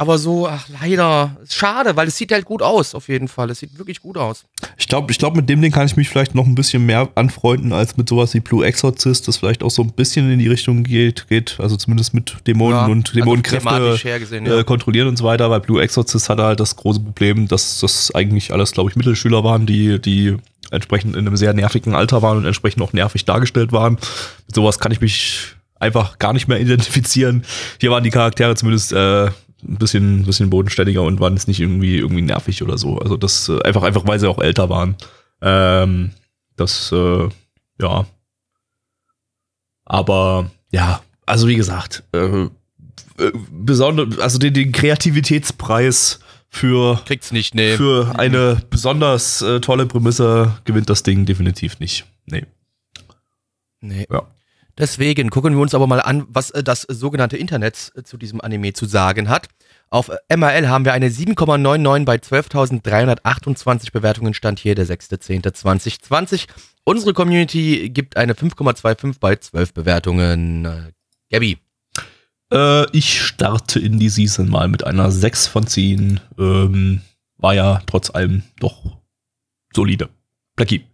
Aber 0.00 0.16
so, 0.16 0.46
ach, 0.46 0.68
leider, 0.80 1.36
schade, 1.50 1.96
weil 1.96 2.06
es 2.06 2.16
sieht 2.16 2.30
halt 2.30 2.44
gut 2.44 2.62
aus, 2.62 2.94
auf 2.94 3.08
jeden 3.08 3.26
Fall. 3.26 3.50
Es 3.50 3.58
sieht 3.58 3.76
wirklich 3.78 4.00
gut 4.00 4.16
aus. 4.16 4.44
Ich 4.76 4.86
glaube, 4.86 5.10
ich 5.10 5.18
glaub, 5.18 5.34
mit 5.34 5.48
dem 5.48 5.60
Ding 5.60 5.72
kann 5.72 5.86
ich 5.86 5.96
mich 5.96 6.08
vielleicht 6.08 6.36
noch 6.36 6.46
ein 6.46 6.54
bisschen 6.54 6.86
mehr 6.86 7.08
anfreunden 7.16 7.72
als 7.72 7.96
mit 7.96 8.08
sowas 8.08 8.32
wie 8.32 8.38
Blue 8.38 8.64
Exorcist, 8.64 9.26
das 9.26 9.38
vielleicht 9.38 9.64
auch 9.64 9.72
so 9.72 9.82
ein 9.82 9.90
bisschen 9.90 10.30
in 10.30 10.38
die 10.38 10.46
Richtung 10.46 10.84
geht, 10.84 11.26
geht 11.28 11.56
also 11.58 11.76
zumindest 11.76 12.14
mit 12.14 12.36
Dämonen 12.46 12.78
Ja, 12.78 12.86
und 12.86 13.08
also 13.08 13.18
Dämonenkräfte 13.18 13.68
thematisch 13.68 14.04
hergesehen, 14.04 14.46
ja. 14.46 14.60
äh, 14.60 14.64
kontrollieren 14.64 15.08
und 15.08 15.16
so 15.16 15.24
weiter. 15.24 15.48
Bei 15.48 15.58
Blue 15.58 15.82
Exorcist 15.82 16.28
hatte 16.28 16.44
halt 16.44 16.60
das 16.60 16.76
große 16.76 17.00
Problem, 17.00 17.48
dass 17.48 17.80
das 17.80 18.14
eigentlich 18.14 18.52
alles, 18.52 18.70
glaube 18.70 18.90
ich, 18.90 18.96
Mittelschüler 18.96 19.42
waren, 19.42 19.66
die, 19.66 20.00
die 20.00 20.36
entsprechend 20.70 21.16
in 21.16 21.26
einem 21.26 21.36
sehr 21.36 21.54
nervigen 21.54 21.96
Alter 21.96 22.22
waren 22.22 22.38
und 22.38 22.46
entsprechend 22.46 22.82
auch 22.82 22.92
nervig 22.92 23.24
dargestellt 23.24 23.72
waren. 23.72 23.94
Mit 23.94 24.54
sowas 24.54 24.78
kann 24.78 24.92
ich 24.92 25.00
mich 25.00 25.56
einfach 25.80 26.20
gar 26.20 26.32
nicht 26.32 26.46
mehr 26.46 26.60
identifizieren. 26.60 27.44
Hier 27.80 27.90
waren 27.90 28.04
die 28.04 28.10
Charaktere 28.10 28.54
zumindest 28.54 28.92
äh, 28.92 29.30
ein 29.62 29.76
bisschen, 29.76 30.24
bisschen 30.24 30.50
bodenständiger 30.50 31.02
und 31.02 31.20
waren 31.20 31.34
jetzt 31.34 31.48
nicht 31.48 31.60
irgendwie, 31.60 31.96
irgendwie 31.96 32.22
nervig 32.22 32.62
oder 32.62 32.78
so. 32.78 32.98
Also 32.98 33.16
das 33.16 33.48
äh, 33.48 33.60
einfach, 33.62 33.82
einfach, 33.82 34.06
weil 34.06 34.20
sie 34.20 34.28
auch 34.28 34.38
älter 34.38 34.68
waren. 34.68 34.96
Ähm, 35.40 36.10
das, 36.56 36.92
äh, 36.92 37.28
ja. 37.80 38.06
Aber 39.84 40.50
ja, 40.70 41.02
also 41.26 41.48
wie 41.48 41.56
gesagt, 41.56 42.04
äh, 42.12 42.48
äh, 43.18 43.32
besonders, 43.50 44.18
also 44.18 44.38
den, 44.38 44.54
den 44.54 44.72
Kreativitätspreis 44.72 46.20
für, 46.50 47.00
Kriegt's 47.04 47.32
nicht, 47.32 47.54
nee. 47.54 47.76
für 47.76 48.14
eine 48.18 48.62
besonders 48.70 49.42
äh, 49.42 49.60
tolle 49.60 49.86
Prämisse 49.86 50.58
gewinnt 50.64 50.88
das 50.88 51.02
Ding 51.02 51.26
definitiv 51.26 51.78
nicht. 51.78 52.06
Nee. 52.26 52.46
nee. 53.80 54.06
Ja. 54.10 54.26
Deswegen 54.78 55.28
gucken 55.30 55.54
wir 55.54 55.60
uns 55.60 55.74
aber 55.74 55.88
mal 55.88 56.00
an, 56.00 56.24
was 56.28 56.50
äh, 56.50 56.62
das 56.62 56.82
sogenannte 56.82 57.36
Internet 57.36 57.92
äh, 57.96 58.04
zu 58.04 58.16
diesem 58.16 58.40
Anime 58.40 58.72
zu 58.72 58.86
sagen 58.86 59.28
hat. 59.28 59.48
Auf 59.90 60.08
äh, 60.08 60.36
MRL 60.36 60.68
haben 60.68 60.84
wir 60.84 60.92
eine 60.92 61.08
7,99 61.08 62.04
bei 62.04 62.16
12.328 62.16 63.92
Bewertungen, 63.92 64.34
stand 64.34 64.60
hier 64.60 64.76
der 64.76 64.86
6.10.2020. 64.86 66.46
Unsere 66.84 67.12
Community 67.12 67.90
gibt 67.90 68.16
eine 68.16 68.34
5,25 68.34 69.16
bei 69.18 69.36
12 69.36 69.74
Bewertungen. 69.74 70.94
Gabby. 71.30 71.58
Äh, 72.52 72.96
ich 72.96 73.20
starte 73.20 73.80
in 73.80 73.98
die 73.98 74.08
Season 74.08 74.48
mal 74.48 74.68
mit 74.68 74.84
einer 74.84 75.10
6 75.10 75.48
von 75.48 75.66
10. 75.66 76.20
Ähm, 76.38 77.02
war 77.36 77.54
ja 77.54 77.82
trotz 77.86 78.10
allem 78.10 78.44
doch 78.60 78.96
solide. 79.74 80.08
Blackie. 80.56 80.84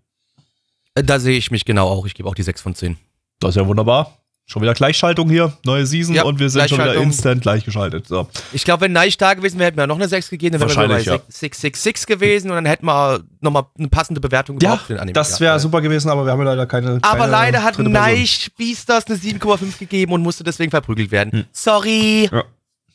Da 0.95 1.19
sehe 1.19 1.37
ich 1.37 1.50
mich 1.50 1.64
genau 1.64 1.88
auch. 1.88 2.07
Ich 2.07 2.14
gebe 2.14 2.29
auch 2.29 2.35
die 2.35 2.43
6 2.43 2.62
von 2.62 2.75
10. 2.75 2.97
Das 3.45 3.57
ist 3.57 3.61
ja 3.61 3.67
wunderbar. 3.67 4.19
Schon 4.47 4.61
wieder 4.61 4.75
Gleichschaltung 4.75 5.31
hier, 5.31 5.57
neue 5.65 5.87
Season 5.87 6.15
Ja, 6.15 6.25
und 6.25 6.39
wir 6.39 6.51
sind 6.51 6.69
schon 6.69 6.79
wieder 6.79 6.95
instant 6.97 7.41
gleichgeschaltet. 7.41 8.07
So. 8.07 8.29
Ich 8.53 8.65
glaube, 8.65 8.83
wenn 8.83 8.93
Neich 8.93 9.17
da 9.17 9.33
gewesen 9.33 9.59
wäre, 9.59 9.69
hätten 9.69 9.79
wir 9.79 9.87
noch 9.87 9.97
eine 9.97 10.07
6 10.07 10.29
gegeben, 10.29 10.59
dann 10.59 10.69
wären 10.69 10.83
wir 10.83 10.89
bei 10.89 11.01
ja. 11.01 11.19
666 11.29 12.07
gewesen 12.07 12.51
und 12.51 12.57
dann 12.57 12.67
hätten 12.67 12.85
wir 12.85 13.25
nochmal 13.41 13.65
eine 13.79 13.89
passende 13.89 14.21
Bewertung 14.21 14.59
Ja, 14.61 14.77
für 14.77 14.93
den 14.93 15.01
Anime 15.01 15.15
das 15.15 15.41
wäre 15.41 15.59
super 15.59 15.81
gewesen, 15.81 16.11
aber 16.11 16.27
wir 16.27 16.33
haben 16.33 16.41
ja 16.41 16.45
leider 16.45 16.67
keine. 16.67 16.99
Aber 17.01 17.19
keine 17.21 17.33
leider 17.33 17.63
hat. 17.63 17.79
Neich 17.79 18.51
Beastars 18.59 19.07
eine 19.07 19.17
7,5 19.17 19.79
gegeben 19.79 20.13
und 20.13 20.23
musste 20.23 20.45
deswegen 20.45 20.71
verprügelt 20.71 21.11
werden. 21.11 21.33
Hm. 21.33 21.45
Sorry. 21.51 22.29
Ja. 22.31 22.45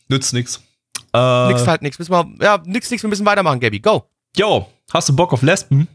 Nützt 0.08 0.34
nix. 0.34 0.62
Äh, 1.14 1.48
Nix 1.48 1.66
halt 1.66 1.82
nix. 1.82 1.98
Müssen 1.98 2.12
wir, 2.12 2.28
ja, 2.42 2.62
nix, 2.64 2.92
nix. 2.92 3.02
Wir 3.02 3.10
müssen 3.10 3.26
weitermachen, 3.26 3.60
Gabby. 3.60 3.80
Go. 3.80 4.04
Jo, 4.38 4.68
hast 4.94 5.10
du 5.10 5.16
Bock 5.16 5.34
auf 5.34 5.42
Lesben? 5.42 5.88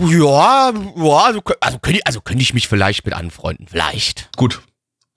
Ja, 0.00 0.70
ja, 0.72 1.18
also, 1.24 1.42
also, 1.60 1.78
könnte 1.78 1.98
ich, 1.98 2.06
also 2.06 2.20
könnte 2.20 2.42
ich 2.42 2.54
mich 2.54 2.68
vielleicht 2.68 3.04
mit 3.04 3.14
anfreunden. 3.14 3.66
Vielleicht. 3.68 4.30
Gut. 4.36 4.62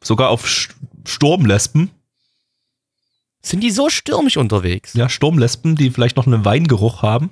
Sogar 0.03 0.29
auf 0.29 0.45
Sch- 0.45 0.71
Sturmlesben. 1.05 1.89
Sind 3.41 3.61
die 3.61 3.71
so 3.71 3.89
stürmisch 3.89 4.37
unterwegs? 4.37 4.93
Ja, 4.93 5.09
Sturmlesben, 5.09 5.75
die 5.75 5.89
vielleicht 5.91 6.17
noch 6.17 6.27
einen 6.27 6.43
Weingeruch 6.45 7.01
haben. 7.01 7.31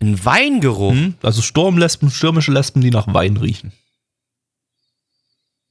Ein 0.00 0.24
Weingeruch. 0.24 0.92
Hm? 0.92 1.14
Also 1.22 1.42
Sturmlesben, 1.42 2.10
stürmische 2.10 2.52
Lesben, 2.52 2.80
die 2.80 2.90
nach 2.90 3.12
Wein 3.12 3.36
riechen. 3.36 3.72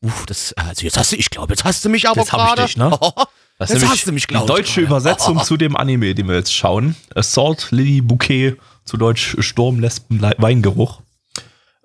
Uff, 0.01 0.25
das, 0.25 0.53
also 0.53 0.83
jetzt 0.85 0.97
hast 0.97 1.11
du, 1.11 1.15
ich 1.15 1.29
glaube, 1.29 1.53
jetzt 1.53 1.63
hast 1.63 1.83
du 1.83 1.89
mich 1.89 2.07
aber 2.07 2.21
Jetzt 2.21 2.31
hab 2.31 2.39
ich 2.39 2.45
gerade. 2.47 2.65
dich, 2.65 2.77
ne? 2.77 2.97
Das 3.59 3.71
Jetzt 3.71 3.87
hast 3.89 4.05
du 4.05 4.11
mich, 4.11 4.27
die 4.27 4.33
glaub 4.33 4.43
ich, 4.43 4.47
deutsche 4.55 4.81
gerade. 4.81 4.85
Übersetzung 4.85 5.43
zu 5.43 5.57
dem 5.57 5.75
Anime, 5.75 6.13
den 6.13 6.27
wir 6.27 6.35
jetzt 6.35 6.53
schauen. 6.53 6.95
Assault 7.15 7.69
Lily 7.71 8.01
Bouquet, 8.01 8.55
zu 8.87 8.97
Deutsch 8.97 9.35
Sturmlesben 9.39 10.19
Le- 10.19 10.35
Weingeruch. 10.37 11.01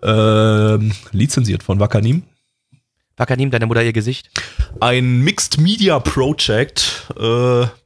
Ähm, 0.03 0.93
lizenziert 1.13 1.63
von 1.63 1.79
Wakanim. 1.79 2.23
Wakanim, 3.17 3.51
deine 3.51 3.67
Mutter 3.67 3.83
ihr 3.85 3.93
Gesicht. 3.93 4.31
Ein 4.81 5.21
Mixed 5.21 5.59
Media 5.61 6.01
Project, 6.01 7.05
äh, 7.17 7.21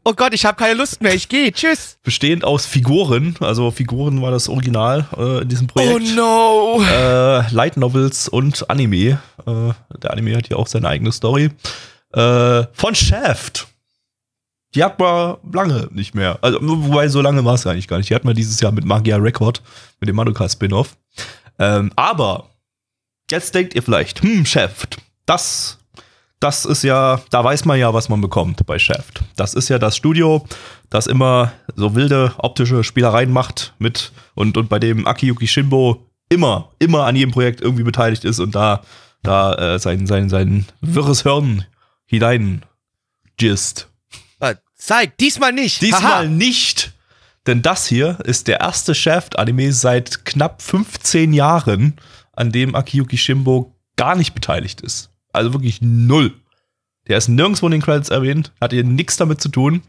Oh 0.05 0.13
Gott, 0.15 0.33
ich 0.33 0.47
habe 0.47 0.57
keine 0.57 0.75
Lust 0.75 1.03
mehr. 1.03 1.13
Ich 1.15 1.29
gehe. 1.29 1.51
Tschüss. 1.53 1.99
bestehend 2.05 2.45
aus 2.45 2.65
Figuren. 2.65 3.35
Also 3.41 3.71
Figuren 3.73 4.23
war 4.23 4.31
das 4.31 4.49
Original 4.49 5.07
äh, 5.19 5.43
in 5.43 5.49
diesem 5.49 5.67
Projekt. 5.67 5.95
Oh 6.17 6.79
no. 6.79 6.83
äh, 6.85 7.51
Light 7.53 7.77
Novels 7.77 8.29
und 8.29 8.71
Anime. 8.71 9.19
Äh, 9.47 9.73
der 10.01 10.13
Anime 10.13 10.37
hat 10.37 10.47
hier 10.47 10.59
auch 10.59 10.69
seine 10.69 10.89
eigene 10.89 11.11
Story. 11.11 11.51
Äh, 12.15 12.65
von 12.73 12.95
Shaft. 12.95 13.67
Die 14.75 14.85
hat 14.85 14.99
man 14.99 15.37
lange 15.53 15.89
nicht 15.93 16.15
mehr. 16.15 16.39
Also, 16.43 16.59
wobei 16.61 17.09
so 17.09 17.21
lange 17.21 17.45
war 17.45 17.55
es 17.55 17.67
eigentlich 17.67 17.89
gar 17.89 17.99
nicht. 17.99 18.11
Die 18.11 18.15
hat 18.15 18.25
man 18.25 18.35
dieses 18.35 18.61
Jahr 18.61 18.73
mit 18.73 18.85
Magia 18.85 19.17
Record, 19.17 19.63
mit 20.01 20.09
dem 20.09 20.17
Madoka 20.17 20.49
Spin-off. 20.49 20.97
Ähm, 21.59 21.91
aber 21.97 22.51
jetzt 23.31 23.55
denkt 23.55 23.75
ihr 23.75 23.83
vielleicht, 23.83 24.23
hm, 24.23 24.45
Shaft, 24.45 24.99
das, 25.25 25.79
das 26.41 26.65
ist 26.65 26.83
ja, 26.83 27.21
da 27.31 27.43
weiß 27.43 27.65
man 27.65 27.79
ja, 27.79 27.95
was 27.95 28.09
man 28.09 28.21
bekommt 28.21 28.67
bei 28.67 28.79
Shaft. 28.79 29.23
Das 29.37 29.55
ist 29.55 29.69
ja 29.69 29.79
das 29.79 29.97
Studio, 29.97 30.45
das 30.91 31.07
immer 31.07 31.53
so 31.75 31.95
wilde 31.95 32.35
optische 32.39 32.85
Spielereien 32.85 33.33
macht 33.33 33.75
mit 33.79 34.13
und, 34.35 34.57
und 34.57 34.69
bei 34.69 34.79
dem 34.79 35.07
Akiyuki 35.07 35.47
Shimbo 35.47 36.07
immer, 36.29 36.71
immer 36.79 37.05
an 37.07 37.17
jedem 37.17 37.33
Projekt 37.33 37.61
irgendwie 37.61 37.85
beteiligt 37.85 38.25
ist 38.25 38.41
und 38.41 38.55
da, 38.55 38.83
da 39.23 39.55
äh, 39.55 39.79
sein, 39.79 40.07
sein, 40.07 40.29
sein 40.29 40.67
wirres 40.81 41.23
Hirn 41.23 41.65
hinein 42.05 42.65
gist. 43.37 43.89
Zeig, 44.77 45.17
diesmal 45.19 45.53
nicht. 45.53 45.83
Diesmal 45.83 46.03
Haha. 46.03 46.25
nicht, 46.25 46.93
denn 47.47 47.63
das 47.63 47.87
hier 47.87 48.19
ist 48.25 48.47
der 48.47 48.61
erste 48.61 48.95
Shaft-Anime 48.95 49.73
seit 49.73 50.25
knapp 50.25 50.63
15 50.63 51.33
Jahren, 51.33 51.95
an 52.33 52.53
dem 52.53 52.75
Akiyuki 52.75 53.17
Shimbo 53.17 53.75
gar 53.97 54.15
nicht 54.15 54.35
beteiligt 54.35 54.83
ist. 54.83 55.11
Also 55.33 55.53
wirklich 55.53 55.81
null. 55.81 56.35
Der 57.09 57.19
ist 57.19 57.29
nirgendwo 57.29 57.67
in 57.67 57.73
den 57.73 57.83
Credits 57.83 58.11
erwähnt, 58.11 58.53
hat 58.61 58.73
hier 58.73 58.85
nichts 58.85 59.17
damit 59.17 59.41
zu 59.41 59.49
tun. 59.49 59.83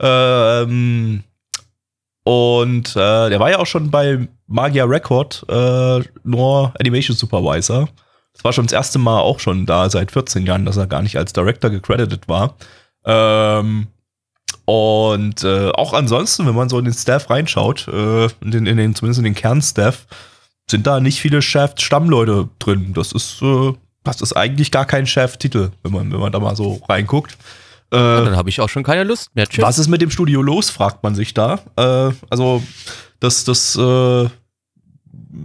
Ähm, 0.00 1.22
und 2.24 2.96
äh, 2.96 3.28
der 3.28 3.38
war 3.38 3.50
ja 3.50 3.58
auch 3.58 3.66
schon 3.66 3.90
bei 3.90 4.26
Magia 4.46 4.84
Record 4.84 5.44
äh, 5.48 6.00
nur 6.24 6.72
Animation 6.80 7.16
Supervisor. 7.16 7.88
Das 8.32 8.44
war 8.44 8.52
schon 8.52 8.66
das 8.66 8.72
erste 8.72 8.98
Mal 8.98 9.20
auch 9.20 9.38
schon 9.38 9.66
da 9.66 9.88
seit 9.90 10.10
14 10.10 10.46
Jahren, 10.46 10.64
dass 10.64 10.76
er 10.76 10.86
gar 10.86 11.02
nicht 11.02 11.16
als 11.16 11.32
Director 11.32 11.70
gecredited 11.70 12.26
war. 12.28 12.56
Ähm, 13.04 13.88
und 14.64 15.44
äh, 15.44 15.70
auch 15.70 15.92
ansonsten, 15.92 16.46
wenn 16.46 16.54
man 16.54 16.68
so 16.68 16.78
in 16.78 16.84
den 16.84 16.94
Staff 16.94 17.28
reinschaut, 17.28 17.86
äh, 17.88 18.24
in 18.24 18.50
den, 18.50 18.66
in 18.66 18.76
den, 18.76 18.94
zumindest 18.94 19.18
in 19.18 19.24
den 19.24 19.34
Kernstaff, 19.34 20.06
sind 20.70 20.86
da 20.86 21.00
nicht 21.00 21.20
viele 21.20 21.42
Shaft-Stammleute 21.42 22.48
drin. 22.58 22.92
Das 22.94 23.12
ist, 23.12 23.42
äh, 23.42 23.72
das 24.02 24.20
ist 24.22 24.34
eigentlich 24.34 24.70
gar 24.70 24.86
kein 24.86 25.06
Shaft-Titel, 25.06 25.70
wenn 25.82 25.92
man, 25.92 26.12
wenn 26.12 26.20
man 26.20 26.32
da 26.32 26.40
mal 26.40 26.56
so 26.56 26.80
reinguckt. 26.88 27.32
Äh, 27.90 27.96
Dann 27.96 28.36
habe 28.36 28.48
ich 28.48 28.60
auch 28.60 28.68
schon 28.70 28.82
keine 28.82 29.04
Lust 29.04 29.34
mehr. 29.34 29.46
Tschüss. 29.46 29.62
was 29.62 29.78
ist 29.78 29.88
mit 29.88 30.00
dem 30.00 30.10
Studio 30.10 30.40
los, 30.40 30.70
fragt 30.70 31.02
man 31.02 31.14
sich 31.14 31.34
da. 31.34 31.60
Äh, 31.76 32.12
also, 32.30 32.62
das, 33.20 33.44
das, 33.44 33.76
äh, 33.76 34.28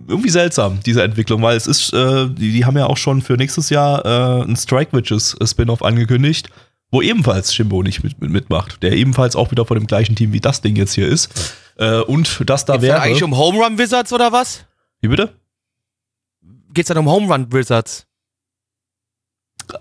irgendwie 0.07 0.29
seltsam, 0.29 0.79
diese 0.85 1.03
Entwicklung, 1.03 1.41
weil 1.41 1.57
es 1.57 1.67
ist, 1.67 1.93
äh, 1.93 2.27
die, 2.29 2.51
die 2.51 2.65
haben 2.65 2.77
ja 2.77 2.85
auch 2.85 2.97
schon 2.97 3.21
für 3.21 3.33
nächstes 3.33 3.69
Jahr 3.69 4.05
äh, 4.05 4.43
ein 4.43 4.55
Strike 4.55 4.95
Witches 4.95 5.35
Spin-off 5.43 5.83
angekündigt, 5.83 6.49
wo 6.91 7.01
ebenfalls 7.01 7.53
Shimbo 7.53 7.83
nicht 7.83 8.03
mit, 8.03 8.19
mit, 8.21 8.31
mitmacht, 8.31 8.81
der 8.83 8.93
ebenfalls 8.93 9.35
auch 9.35 9.51
wieder 9.51 9.65
von 9.65 9.77
dem 9.77 9.87
gleichen 9.87 10.15
Team 10.15 10.33
wie 10.33 10.39
das 10.39 10.61
Ding 10.61 10.75
jetzt 10.75 10.93
hier 10.93 11.07
ist. 11.07 11.55
Äh, 11.77 11.99
und 12.01 12.41
das 12.49 12.65
da 12.65 12.73
Geht's 12.73 12.83
wäre. 12.83 13.01
eigentlich 13.01 13.23
um 13.23 13.37
Home 13.37 13.63
Run 13.63 13.77
Wizards 13.77 14.11
oder 14.13 14.31
was? 14.31 14.65
wie 15.01 15.07
bitte? 15.07 15.33
Geht's 16.73 16.87
dann 16.89 16.97
um 16.97 17.09
Home 17.09 17.31
Run 17.33 17.51
Wizards? 17.53 18.05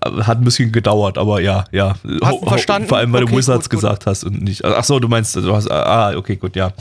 Hat 0.04 0.38
ein 0.38 0.44
bisschen 0.44 0.70
gedauert, 0.70 1.16
aber 1.16 1.40
ja, 1.40 1.64
ja. 1.72 1.94
Hast 2.22 2.42
du 2.42 2.46
verstanden? 2.46 2.88
Vor 2.88 2.98
allem, 2.98 3.10
weil 3.12 3.22
Okay, 3.22 3.32
du 3.32 3.38
Wizards 3.38 3.70
gut, 3.70 3.80
gut. 3.80 3.80
gesagt 3.80 4.06
hast 4.06 4.22
und 4.24 4.42
nicht. 4.42 4.62
Ach 4.64 4.84
so, 4.84 5.00
du 5.00 5.08
meinst, 5.08 5.34
du 5.34 5.54
hast. 5.54 5.70
Ah, 5.70 6.14
okay, 6.14 6.36
gut, 6.36 6.56
ja. 6.56 6.72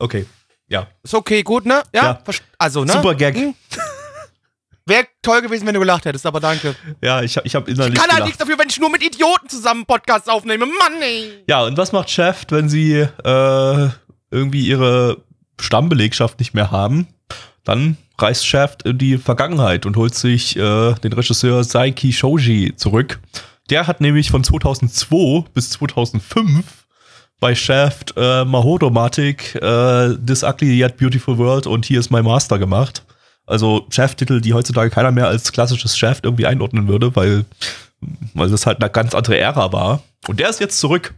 Okay, 0.00 0.26
ja. 0.66 0.88
Ist 1.04 1.14
okay, 1.14 1.42
gut, 1.44 1.64
ne? 1.64 1.82
Ja. 1.94 2.20
Ja. 2.26 2.34
Also, 2.58 2.84
ne? 2.84 2.92
Super 2.92 3.14
Gag. 3.14 3.36
Hm? 3.36 3.54
Wäre 4.90 5.06
toll 5.22 5.40
gewesen, 5.40 5.66
wenn 5.66 5.74
du 5.74 5.80
gelacht 5.80 6.04
hättest, 6.04 6.26
aber 6.26 6.40
danke. 6.40 6.74
Ja, 7.00 7.22
ich, 7.22 7.36
hab- 7.36 7.46
ich 7.46 7.54
habe 7.54 7.70
innerlich. 7.70 7.94
Ich 7.94 8.00
kann 8.00 8.10
halt 8.10 8.24
nichts 8.24 8.38
dafür, 8.38 8.58
wenn 8.58 8.68
ich 8.68 8.80
nur 8.80 8.90
mit 8.90 9.02
Idioten 9.04 9.48
zusammen 9.48 9.86
Podcasts 9.86 10.28
aufnehme. 10.28 10.66
Mann, 10.66 11.00
ey. 11.00 11.30
Ja, 11.48 11.62
und 11.62 11.76
was 11.78 11.92
macht 11.92 12.10
Shaft, 12.10 12.50
wenn 12.50 12.68
sie 12.68 12.94
äh, 13.24 13.88
irgendwie 14.32 14.66
ihre 14.66 15.18
Stammbelegschaft 15.60 16.40
nicht 16.40 16.54
mehr 16.54 16.70
haben? 16.72 17.06
Dann 17.64 17.96
reist 18.18 18.46
Shaft 18.46 18.82
in 18.82 18.98
die 18.98 19.16
Vergangenheit 19.16 19.86
und 19.86 19.96
holt 19.96 20.14
sich 20.14 20.56
äh, 20.56 20.94
den 20.94 21.12
Regisseur 21.12 21.62
Saiki 21.62 22.12
Shoji 22.12 22.74
zurück. 22.74 23.20
Der 23.70 23.86
hat 23.86 24.00
nämlich 24.00 24.30
von 24.30 24.42
2002 24.42 25.44
bis 25.54 25.70
2005 25.70 26.64
bei 27.38 27.54
Shaft 27.54 28.14
äh, 28.16 28.44
Mahodomatic, 28.44 29.54
äh, 29.54 30.16
This 30.16 30.42
Ugly 30.42 30.82
Yet 30.82 30.96
Beautiful 30.96 31.38
World 31.38 31.66
und 31.68 31.88
Here's 31.88 32.10
My 32.10 32.22
Master 32.22 32.58
gemacht. 32.58 33.04
Also 33.50 33.86
Shaft-Titel, 33.90 34.40
die 34.40 34.54
heutzutage 34.54 34.90
keiner 34.90 35.10
mehr 35.10 35.26
als 35.26 35.52
klassisches 35.52 35.98
Shaft 35.98 36.24
irgendwie 36.24 36.46
einordnen 36.46 36.88
würde, 36.88 37.14
weil, 37.16 37.44
weil 38.34 38.48
das 38.48 38.66
halt 38.66 38.80
eine 38.80 38.90
ganz 38.90 39.14
andere 39.14 39.38
Ära 39.38 39.72
war. 39.72 40.02
Und 40.28 40.40
der 40.40 40.48
ist 40.48 40.60
jetzt 40.60 40.78
zurück. 40.78 41.14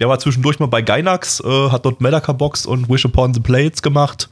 Der 0.00 0.08
war 0.08 0.18
zwischendurch 0.18 0.58
mal 0.58 0.66
bei 0.66 0.82
Gainax, 0.82 1.40
äh, 1.40 1.70
hat 1.70 1.84
dort 1.84 2.00
Medaka 2.00 2.32
Box 2.32 2.66
und 2.66 2.88
Wish 2.88 3.04
Upon 3.04 3.34
the 3.34 3.40
Plates 3.40 3.82
gemacht. 3.82 4.28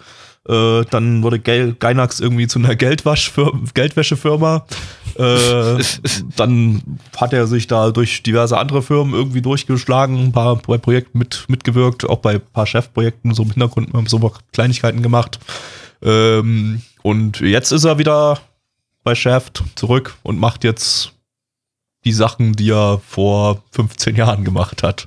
Äh, 0.49 0.85
dann 0.91 1.23
wurde 1.23 1.39
Gail, 1.39 1.75
Gainax 1.79 2.19
irgendwie 2.21 2.47
zu 2.47 2.59
einer 2.59 2.75
Geldwäschefirma. 2.75 4.67
Äh, 5.17 5.83
dann 6.37 6.99
hat 7.17 7.33
er 7.33 7.47
sich 7.47 7.67
da 7.67 7.91
durch 7.91 8.23
diverse 8.23 8.59
andere 8.59 8.83
Firmen 8.83 9.13
irgendwie 9.13 9.43
durchgeschlagen, 9.43 10.19
ein 10.19 10.33
paar 10.33 10.57
bei 10.57 10.79
Projekten 10.79 11.19
mit, 11.19 11.45
mitgewirkt, 11.49 12.09
auch 12.09 12.19
bei 12.19 12.35
ein 12.35 12.53
paar 12.53 12.67
Chefprojekten 12.67 13.35
so 13.35 13.43
im 13.43 13.51
Hintergrund 13.51 13.93
mal 13.93 14.07
so 14.07 14.33
Kleinigkeiten 14.53 15.03
gemacht. 15.03 15.39
Ähm, 16.03 16.83
und 17.03 17.41
jetzt 17.41 17.73
ist 17.73 17.85
er 17.85 17.99
wieder 17.99 18.41
bei 19.03 19.15
Shaft 19.15 19.63
zurück 19.77 20.17
und 20.23 20.39
macht 20.39 20.65
jetzt 20.65 21.13
die 22.05 22.13
Sachen, 22.13 22.55
die 22.55 22.71
er 22.71 23.01
vor 23.07 23.63
15 23.73 24.17
Jahren 24.17 24.45
gemacht 24.45 24.83
hat. 24.83 25.07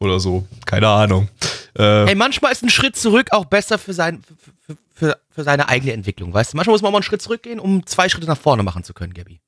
Oder 0.00 0.20
so. 0.20 0.46
Keine 0.64 0.88
Ahnung. 0.88 1.28
Äh, 1.74 2.06
Hey, 2.06 2.14
manchmal 2.14 2.52
ist 2.52 2.62
ein 2.62 2.70
Schritt 2.70 2.96
zurück 2.96 3.28
auch 3.32 3.44
besser 3.46 3.78
für, 3.78 3.92
sein, 3.92 4.22
für, 4.60 4.76
für, 4.94 5.20
für 5.30 5.42
seine 5.42 5.68
eigene 5.68 5.92
Entwicklung, 5.92 6.32
weißt 6.32 6.52
du? 6.52 6.56
Manchmal 6.56 6.74
muss 6.74 6.82
man 6.82 6.92
mal 6.92 6.98
einen 6.98 7.02
Schritt 7.04 7.22
zurückgehen, 7.22 7.58
um 7.58 7.84
zwei 7.86 8.08
Schritte 8.08 8.26
nach 8.28 8.38
vorne 8.38 8.62
machen 8.62 8.84
zu 8.84 8.94
können, 8.94 9.12
Gabby. 9.14 9.40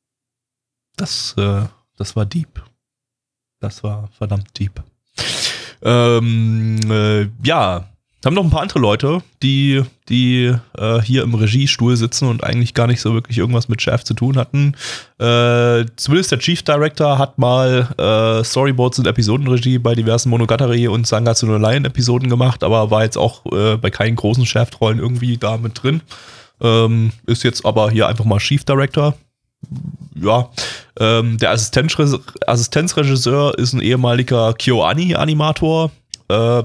Das, 0.97 1.35
äh, 1.39 1.63
das 1.97 2.17
war 2.17 2.27
deep. 2.27 2.63
Das 3.61 3.85
war 3.85 4.09
verdammt 4.19 4.59
deep. 4.59 4.83
Ähm, 5.83 6.81
äh, 6.91 7.29
ja, 7.47 7.89
haben 8.27 8.35
noch 8.35 8.45
ein 8.45 8.51
paar 8.51 8.61
andere 8.61 8.81
Leute, 8.81 9.23
die, 9.43 9.83
die 10.09 10.55
äh, 10.77 11.01
hier 11.01 11.23
im 11.23 11.35
Regiestuhl 11.35 11.97
sitzen 11.97 12.29
und 12.29 12.45
eigentlich 12.45 12.75
gar 12.75 12.87
nicht 12.87 13.01
so 13.01 13.15
wirklich 13.15 13.39
irgendwas 13.39 13.69
mit 13.69 13.81
Shaft 13.81 14.07
zu 14.07 14.15
tun 14.15 14.37
hatten. 14.37 14.75
Äh, 15.19 15.87
zumindest 15.97 16.31
der 16.31 16.39
Chief 16.39 16.63
Director 16.63 17.19
hat 17.19 17.39
mal 17.39 17.89
äh, 17.97 18.45
Storyboards 18.45 18.99
und 18.99 19.07
Episodenregie 19.07 19.79
bei 19.79 19.95
diversen 19.95 20.29
Monogatari 20.29 20.87
und 20.87 21.07
Sangatsu 21.07 21.47
no 21.47 21.57
Lion 21.57 21.87
Episoden 21.87 22.29
gemacht, 22.29 22.63
aber 22.63 22.91
war 22.91 23.05
jetzt 23.05 23.17
auch 23.17 23.47
äh, 23.53 23.79
bei 23.79 23.89
keinen 23.89 24.17
großen 24.17 24.45
Shaft-Rollen 24.45 24.99
irgendwie 24.99 25.39
da 25.39 25.57
mit 25.57 25.83
drin. 25.83 26.03
Ähm, 26.61 27.13
ist 27.27 27.43
jetzt 27.43 27.65
aber 27.65 27.91
hier 27.91 28.07
einfach 28.07 28.27
mal 28.27 28.39
Chief 28.39 28.65
Director. 28.65 29.15
Ja, 30.15 30.51
ähm, 30.99 31.39
der 31.39 31.53
Assistenzre 31.53 32.21
Assistenzregisseur 32.47 33.59
ist 33.59 33.73
ein 33.73 33.81
ehemaliger 33.81 34.53
KyoAni-Animator, 34.53 35.91
äh, 36.29 36.63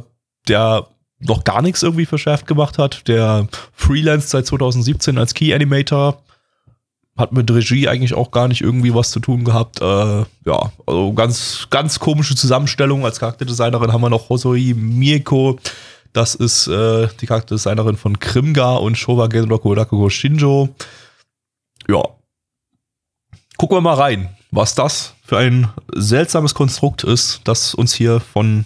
der 0.48 0.88
noch 1.20 1.44
gar 1.44 1.62
nichts 1.62 1.84
irgendwie 1.84 2.06
für 2.06 2.18
Shaft 2.18 2.48
gemacht 2.48 2.78
hat. 2.78 3.08
Der 3.08 3.48
Freelance 3.74 4.28
seit 4.30 4.46
2017 4.46 5.18
als 5.18 5.34
Key 5.34 5.54
Animator 5.54 6.22
hat 7.18 7.32
mit 7.32 7.50
Regie 7.50 7.88
eigentlich 7.88 8.14
auch 8.14 8.32
gar 8.32 8.48
nicht 8.48 8.62
irgendwie 8.62 8.94
was 8.94 9.12
zu 9.12 9.20
tun 9.20 9.46
gehabt. 9.46 9.82
Äh, 9.82 9.86
ja, 10.46 10.72
also 10.86 11.14
ganz, 11.14 11.68
ganz 11.70 12.00
komische 12.00 12.36
Zusammenstellung. 12.36 13.06
Als 13.06 13.20
Charakterdesignerin 13.20 13.94
haben 13.94 14.02
wir 14.02 14.10
noch 14.10 14.30
Hosoi 14.30 14.74
Mieko. 14.76 15.58
Das 16.12 16.36
ist 16.36 16.68
äh, 16.68 17.08
die 17.22 17.26
Charakterdesignerin 17.26 17.96
von 17.96 18.20
Krimga 18.20 18.76
und 18.76 18.98
Showa 18.98 19.28
Genroku 19.28 19.74
Rakugo 19.74 20.10
Shinjo. 20.10 20.70
Ja. 21.88 22.04
Gucken 23.58 23.78
wir 23.78 23.82
mal 23.82 23.96
rein, 23.96 24.36
was 24.52 24.76
das 24.76 25.14
für 25.24 25.38
ein 25.38 25.70
seltsames 25.94 26.54
Konstrukt 26.54 27.06
ist, 27.06 27.42
das 27.46 27.74
uns 27.74 27.94
hier 27.94 28.20
von 28.20 28.66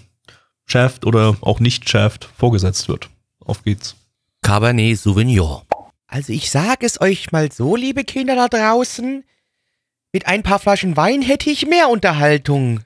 Shaft 0.72 1.06
oder 1.06 1.38
auch 1.42 1.60
nicht 1.60 1.90
Shaft 1.90 2.30
vorgesetzt 2.38 2.88
wird. 2.88 3.10
Auf 3.40 3.64
geht's. 3.64 3.96
Cabernet 4.42 4.98
Sauvignon. 4.98 5.64
Also 6.08 6.34
ich 6.34 6.50
sag 6.50 6.84
es 6.84 7.02
euch 7.02 7.32
mal 7.32 7.52
so, 7.52 7.76
liebe 7.76 8.04
Kinder 8.04 8.36
da 8.36 8.48
draußen, 8.48 9.24
mit 10.12 10.26
ein 10.26 10.44
paar 10.44 10.60
Flaschen 10.60 10.98
Wein 10.98 11.22
hätte 11.22 11.50
ich 11.50 11.68
mehr 11.68 11.90
Unterhaltung 11.90 12.84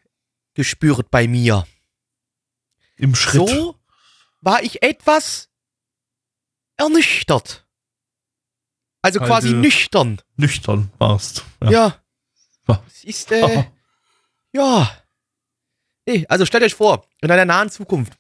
gespürt 0.54 1.10
bei 1.10 1.28
mir. 1.28 1.66
Im 2.98 3.16
Schritt. 3.16 3.50
So 3.50 3.76
war 4.42 4.62
ich 4.64 4.84
etwas 4.84 5.50
ernüchtert. 6.78 7.66
Also 9.02 9.20
Halt, 9.20 9.30
quasi 9.30 9.54
nüchtern. 9.54 10.22
Nüchtern 10.36 10.92
warst. 10.98 11.44
Ja. 11.62 11.98
Ah. 12.68 12.80
Es 12.88 13.04
ist, 13.04 13.32
äh, 13.32 13.66
ja. 14.54 14.90
Nee, 16.06 16.26
also 16.28 16.46
stellt 16.46 16.64
euch 16.64 16.76
vor, 16.76 17.06
in 17.22 17.32
einer 17.32 17.46
nahen 17.46 17.70
Zukunft, 17.70 18.14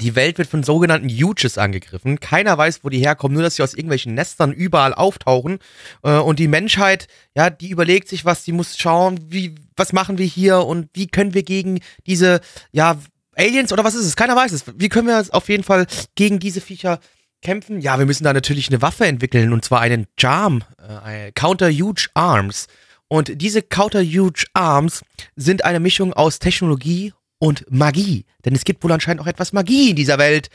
die 0.00 0.14
Welt 0.14 0.36
wird 0.36 0.48
von 0.48 0.62
sogenannten 0.62 1.08
Huges 1.08 1.56
angegriffen. 1.56 2.20
Keiner 2.20 2.58
weiß, 2.58 2.80
wo 2.82 2.90
die 2.90 2.98
herkommen, 2.98 3.34
nur 3.34 3.42
dass 3.42 3.56
sie 3.56 3.62
aus 3.62 3.72
irgendwelchen 3.72 4.12
Nestern 4.12 4.52
überall 4.52 4.92
auftauchen. 4.92 5.60
Äh, 6.02 6.18
und 6.18 6.38
die 6.38 6.48
Menschheit, 6.48 7.08
ja, 7.34 7.48
die 7.48 7.70
überlegt 7.70 8.08
sich 8.08 8.26
was, 8.26 8.44
die 8.44 8.52
muss 8.52 8.76
schauen, 8.76 9.18
wie, 9.28 9.54
was 9.76 9.94
machen 9.94 10.18
wir 10.18 10.26
hier 10.26 10.66
und 10.66 10.90
wie 10.92 11.06
können 11.06 11.32
wir 11.32 11.42
gegen 11.42 11.80
diese, 12.06 12.42
ja, 12.70 12.98
Aliens 13.34 13.72
oder 13.72 13.84
was 13.84 13.94
ist 13.94 14.04
es? 14.04 14.16
Keiner 14.16 14.36
weiß 14.36 14.52
es. 14.52 14.64
Wie 14.76 14.90
können 14.90 15.06
wir 15.06 15.24
auf 15.30 15.48
jeden 15.48 15.64
Fall 15.64 15.86
gegen 16.16 16.38
diese 16.38 16.60
Viecher 16.60 16.98
kämpfen? 17.40 17.80
Ja, 17.80 17.98
wir 17.98 18.04
müssen 18.04 18.24
da 18.24 18.34
natürlich 18.34 18.68
eine 18.68 18.82
Waffe 18.82 19.06
entwickeln 19.06 19.54
und 19.54 19.64
zwar 19.64 19.80
einen 19.80 20.06
Charm, 20.20 20.64
äh, 21.06 21.32
Counter 21.32 21.70
Huge 21.70 22.08
Arms. 22.12 22.66
Und 23.08 23.40
diese 23.40 23.62
Counter 23.62 24.02
Huge 24.02 24.44
Arms 24.52 25.02
sind 25.34 25.64
eine 25.64 25.80
Mischung 25.80 26.12
aus 26.12 26.38
Technologie 26.38 27.12
und 27.38 27.64
Magie. 27.70 28.26
Denn 28.44 28.54
es 28.54 28.64
gibt 28.64 28.84
wohl 28.84 28.92
anscheinend 28.92 29.22
auch 29.22 29.26
etwas 29.26 29.52
Magie 29.52 29.90
in 29.90 29.96
dieser 29.96 30.18
Welt. 30.18 30.50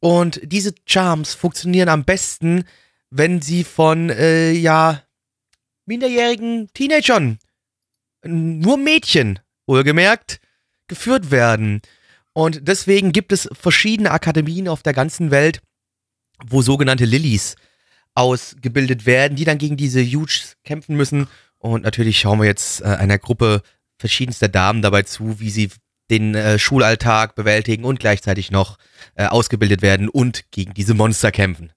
Und 0.00 0.40
diese 0.44 0.74
Charms 0.86 1.34
funktionieren 1.34 1.88
am 1.88 2.04
besten, 2.04 2.64
wenn 3.10 3.42
sie 3.42 3.64
von, 3.64 4.10
äh, 4.10 4.52
ja, 4.52 5.02
minderjährigen 5.86 6.68
Teenagern, 6.74 7.38
nur 8.24 8.76
Mädchen, 8.78 9.40
wohlgemerkt, 9.66 10.40
geführt 10.88 11.30
werden. 11.30 11.82
Und 12.32 12.66
deswegen 12.66 13.12
gibt 13.12 13.32
es 13.32 13.48
verschiedene 13.52 14.10
Akademien 14.10 14.68
auf 14.68 14.82
der 14.82 14.94
ganzen 14.94 15.30
Welt, 15.30 15.60
wo 16.46 16.62
sogenannte 16.62 17.04
Lilies 17.04 17.56
ausgebildet 18.14 19.06
werden, 19.06 19.36
die 19.36 19.44
dann 19.44 19.58
gegen 19.58 19.76
diese 19.76 20.02
Huges 20.04 20.56
kämpfen 20.64 20.96
müssen. 20.96 21.28
Und 21.62 21.84
natürlich 21.84 22.18
schauen 22.18 22.40
wir 22.40 22.46
jetzt 22.46 22.80
äh, 22.80 22.86
einer 22.86 23.18
Gruppe 23.18 23.62
verschiedenster 23.96 24.48
Damen 24.48 24.82
dabei 24.82 25.02
zu, 25.02 25.38
wie 25.38 25.50
sie 25.50 25.70
den 26.10 26.34
äh, 26.34 26.58
Schulalltag 26.58 27.36
bewältigen 27.36 27.84
und 27.84 28.00
gleichzeitig 28.00 28.50
noch 28.50 28.78
äh, 29.14 29.26
ausgebildet 29.26 29.80
werden 29.80 30.08
und 30.08 30.50
gegen 30.50 30.74
diese 30.74 30.94
Monster 30.94 31.30
kämpfen. 31.30 31.72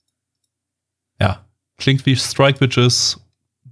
Ja. 1.21 1.45
Klingt 1.77 2.05
wie 2.05 2.15
Strike 2.15 2.61
Witches, 2.61 3.19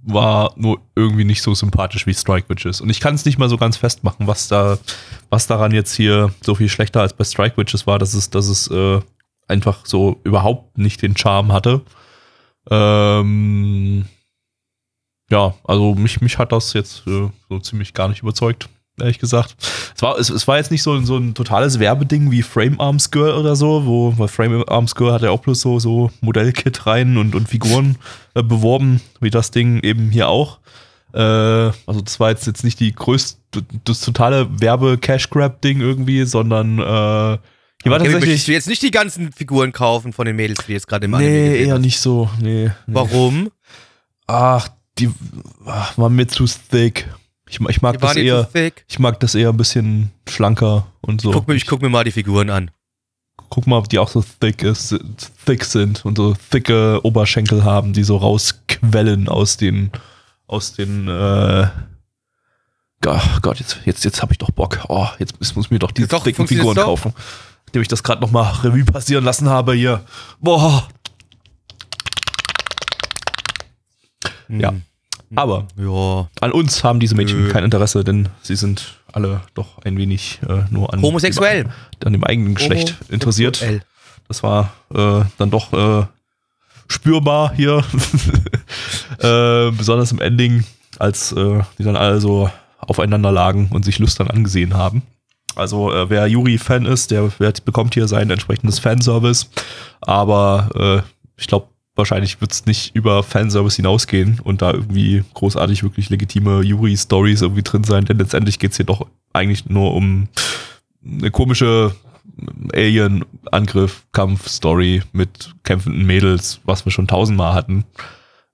war 0.06 0.52
nur 0.56 0.82
irgendwie 0.94 1.24
nicht 1.24 1.42
so 1.42 1.54
sympathisch 1.54 2.06
wie 2.06 2.14
Strike 2.14 2.48
Witches. 2.48 2.80
Und 2.80 2.90
ich 2.90 3.00
kann 3.00 3.14
es 3.14 3.24
nicht 3.24 3.38
mal 3.38 3.48
so 3.48 3.56
ganz 3.56 3.76
festmachen, 3.76 4.26
was 4.26 4.46
da, 4.48 4.78
was 5.30 5.46
daran 5.46 5.72
jetzt 5.72 5.94
hier 5.94 6.32
so 6.42 6.54
viel 6.54 6.68
schlechter 6.68 7.00
als 7.00 7.14
bei 7.14 7.24
Strike 7.24 7.56
Witches 7.56 7.86
war, 7.86 7.98
dass 7.98 8.14
es, 8.14 8.30
dass 8.30 8.46
es 8.46 8.68
äh, 8.68 9.00
einfach 9.48 9.84
so 9.84 10.20
überhaupt 10.22 10.78
nicht 10.78 11.02
den 11.02 11.16
Charme 11.16 11.52
hatte. 11.52 11.80
Ähm, 12.70 14.04
ja, 15.34 15.52
also 15.64 15.96
mich, 15.96 16.20
mich 16.20 16.38
hat 16.38 16.52
das 16.52 16.72
jetzt 16.74 17.02
äh, 17.08 17.28
so 17.48 17.58
ziemlich 17.58 17.92
gar 17.92 18.06
nicht 18.08 18.22
überzeugt, 18.22 18.68
ehrlich 19.00 19.18
gesagt. 19.18 19.56
Es 19.96 20.00
war, 20.00 20.16
es, 20.16 20.30
es 20.30 20.46
war 20.46 20.58
jetzt 20.58 20.70
nicht 20.70 20.84
so, 20.84 21.00
so 21.02 21.16
ein 21.16 21.34
totales 21.34 21.80
Werbeding 21.80 22.30
wie 22.30 22.42
Frame 22.42 22.80
Arms 22.80 23.10
Girl 23.10 23.32
oder 23.32 23.56
so, 23.56 23.84
wo 23.84 24.14
weil 24.16 24.28
Frame 24.28 24.64
Arms 24.68 24.94
Girl 24.94 25.12
hat 25.12 25.22
ja 25.22 25.30
auch 25.30 25.40
bloß 25.40 25.60
so, 25.60 25.80
so 25.80 26.12
Modellkit 26.20 26.86
rein 26.86 27.16
und, 27.16 27.34
und 27.34 27.48
Figuren 27.48 27.96
äh, 28.34 28.44
beworben, 28.44 29.00
wie 29.20 29.30
das 29.30 29.50
Ding 29.50 29.80
eben 29.82 30.10
hier 30.10 30.28
auch. 30.28 30.60
Äh, 31.12 31.18
also 31.18 32.00
das 32.00 32.20
war 32.20 32.30
jetzt, 32.30 32.46
jetzt 32.46 32.62
nicht 32.62 32.78
die 32.78 32.92
größte, 32.94 33.38
das 33.84 34.02
totale 34.02 34.46
Werbe-Cash-Grab-Ding 34.60 35.80
irgendwie, 35.80 36.24
sondern 36.26 36.78
äh, 36.78 36.82
hier 36.82 37.90
war 37.90 38.00
Okay, 38.00 38.04
tatsächlich. 38.04 38.20
möchtest 38.20 38.48
du 38.48 38.52
jetzt 38.52 38.68
nicht 38.68 38.82
die 38.82 38.92
ganzen 38.92 39.32
Figuren 39.32 39.72
kaufen 39.72 40.12
von 40.12 40.26
den 40.26 40.36
Mädels, 40.36 40.64
die 40.66 40.72
jetzt 40.74 40.86
gerade 40.86 41.06
im 41.06 41.14
Anime 41.14 41.30
Nee, 41.32 41.64
eher 41.64 41.80
nicht 41.80 41.98
so. 41.98 42.30
Nee, 42.40 42.66
nee. 42.66 42.94
Warum? 42.94 43.50
Ach, 44.28 44.68
die 44.98 45.10
ach, 45.66 45.96
waren 45.98 46.14
mir 46.14 46.28
zu 46.28 46.46
thick. 46.46 47.08
Ich, 47.48 47.60
ich 47.60 47.82
mag 47.82 47.94
Die 47.94 48.00
das 48.00 48.16
eher. 48.16 48.48
Ich 48.88 48.98
mag 48.98 49.20
das 49.20 49.34
eher 49.34 49.50
ein 49.50 49.56
bisschen 49.56 50.10
schlanker 50.28 50.86
und 51.00 51.20
so. 51.20 51.30
Guck 51.30 51.48
mir, 51.48 51.54
ich 51.54 51.66
guck 51.66 51.82
mir 51.82 51.88
mal 51.88 52.04
die 52.04 52.12
Figuren 52.12 52.50
an. 52.50 52.70
Guck 53.50 53.66
mal, 53.66 53.78
ob 53.78 53.88
die 53.88 53.98
auch 53.98 54.08
so 54.08 54.24
thick, 54.40 54.62
ist, 54.62 54.98
thick 55.44 55.64
sind 55.64 56.04
und 56.04 56.16
so 56.16 56.34
thicke 56.50 57.00
Oberschenkel 57.04 57.64
haben, 57.64 57.92
die 57.92 58.02
so 58.02 58.16
rausquellen 58.16 59.28
aus 59.28 59.56
den, 59.56 59.90
aus 60.46 60.72
den, 60.72 61.08
äh, 61.08 61.68
Ach 63.06 63.42
Gott, 63.42 63.60
jetzt, 63.60 63.78
jetzt, 63.84 64.04
jetzt 64.04 64.22
habe 64.22 64.32
ich 64.32 64.38
doch 64.38 64.50
Bock. 64.50 64.84
Oh, 64.88 65.06
jetzt, 65.18 65.34
jetzt 65.40 65.56
muss 65.56 65.66
ich 65.66 65.70
mir 65.70 65.78
doch 65.78 65.90
diese 65.90 66.08
Doch, 66.08 66.24
dicken 66.24 66.46
Figuren 66.46 66.76
kaufen. 66.76 67.12
Nachdem 67.66 67.82
ich 67.82 67.88
das 67.88 68.02
gerade 68.02 68.22
noch 68.22 68.30
mal 68.30 68.50
Revue 68.62 68.84
passieren 68.84 69.24
lassen 69.24 69.48
habe 69.48 69.74
hier. 69.74 70.04
Boah. 70.40 70.88
Ja. 74.48 74.70
Hm. 74.70 74.82
Aber 75.36 75.66
Ja. 75.76 76.28
an 76.40 76.52
uns 76.52 76.84
haben 76.84 77.00
diese 77.00 77.14
Mädchen 77.14 77.44
Nö. 77.44 77.50
kein 77.50 77.64
Interesse, 77.64 78.04
denn 78.04 78.28
sie 78.42 78.56
sind 78.56 79.00
alle 79.12 79.40
doch 79.54 79.78
ein 79.84 79.96
wenig 79.96 80.40
äh, 80.48 80.62
nur 80.70 80.92
an, 80.92 81.02
Homosexuell. 81.02 81.66
an 82.04 82.12
dem 82.12 82.24
eigenen 82.24 82.54
Geschlecht 82.54 82.96
interessiert. 83.08 83.64
Das 84.28 84.42
war 84.42 84.72
äh, 84.94 85.22
dann 85.38 85.50
doch 85.50 85.72
äh, 85.72 86.06
spürbar 86.88 87.52
hier. 87.54 87.84
äh, 89.18 89.70
besonders 89.70 90.12
im 90.12 90.20
Ending, 90.20 90.64
als 90.98 91.32
äh, 91.32 91.62
die 91.78 91.84
dann 91.84 91.96
alle 91.96 92.20
so 92.20 92.50
aufeinander 92.78 93.32
lagen 93.32 93.68
und 93.72 93.84
sich 93.84 93.98
lüstern 93.98 94.28
angesehen 94.28 94.74
haben. 94.74 95.02
Also 95.56 95.92
äh, 95.92 96.10
wer 96.10 96.26
Yuri-Fan 96.26 96.84
ist, 96.86 97.10
der, 97.10 97.30
der 97.38 97.52
bekommt 97.64 97.94
hier 97.94 98.08
sein 98.08 98.30
entsprechendes 98.30 98.78
Fanservice. 98.78 99.48
Aber 100.00 101.04
ich 101.36 101.46
glaube, 101.46 101.68
wahrscheinlich 101.96 102.40
wird 102.40 102.52
es 102.52 102.66
nicht 102.66 102.94
über 102.94 103.22
Fanservice 103.22 103.76
hinausgehen 103.76 104.40
und 104.42 104.62
da 104.62 104.72
irgendwie 104.72 105.24
großartig 105.34 105.82
wirklich 105.82 106.10
legitime 106.10 106.62
Yuri-Stories 106.62 107.42
irgendwie 107.42 107.62
drin 107.62 107.84
sein, 107.84 108.04
denn 108.04 108.18
letztendlich 108.18 108.58
geht 108.58 108.72
es 108.72 108.76
hier 108.76 108.86
doch 108.86 109.06
eigentlich 109.32 109.66
nur 109.66 109.94
um 109.94 110.28
eine 111.04 111.30
komische 111.30 111.94
Alien-Angriff-Kampf-Story 112.72 115.02
mit 115.12 115.54
kämpfenden 115.62 116.04
Mädels, 116.04 116.60
was 116.64 116.84
wir 116.84 116.92
schon 116.92 117.06
tausendmal 117.06 117.54
hatten. 117.54 117.84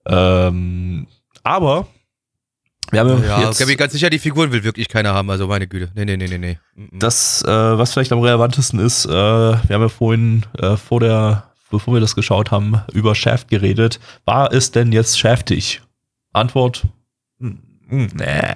Ähm, 0.07 1.07
aber 1.43 1.87
wir 2.91 3.01
haben 3.01 3.23
Ja, 3.25 3.43
jetzt 3.43 3.61
ich 3.61 3.67
bin 3.67 3.77
ganz 3.77 3.93
sicher, 3.93 4.09
die 4.11 4.19
Figuren 4.19 4.51
will 4.53 4.65
wirklich 4.65 4.89
keiner 4.89 5.15
haben, 5.15 5.31
also 5.31 5.47
meine 5.47 5.69
Güte. 5.69 5.91
Nee, 5.95 6.05
nee, 6.05 6.17
nee, 6.17 6.27
nee, 6.27 6.39
nee. 6.39 6.59
Das, 6.93 7.43
äh, 7.45 7.49
was 7.49 7.93
vielleicht 7.93 8.13
am 8.13 8.21
relevantesten 8.21 8.81
ist, 8.81 9.07
äh, 9.07 9.11
wir 9.11 9.61
haben 9.71 9.83
ja 9.83 9.89
vorhin 9.89 10.45
äh, 10.59 10.77
vor 10.77 11.01
der, 11.01 11.50
bevor 11.71 11.95
wir 11.95 12.01
das 12.01 12.15
geschaut 12.15 12.51
haben, 12.51 12.81
über 12.93 13.15
Shaft 13.15 13.49
geredet. 13.49 14.01
War 14.25 14.53
es 14.53 14.71
denn 14.73 14.93
jetzt 14.93 15.19
shaftig? 15.19 15.83
Antwort: 16.33 16.85
mm, 17.39 17.49
mm, 17.89 18.09
Nee. 18.15 18.55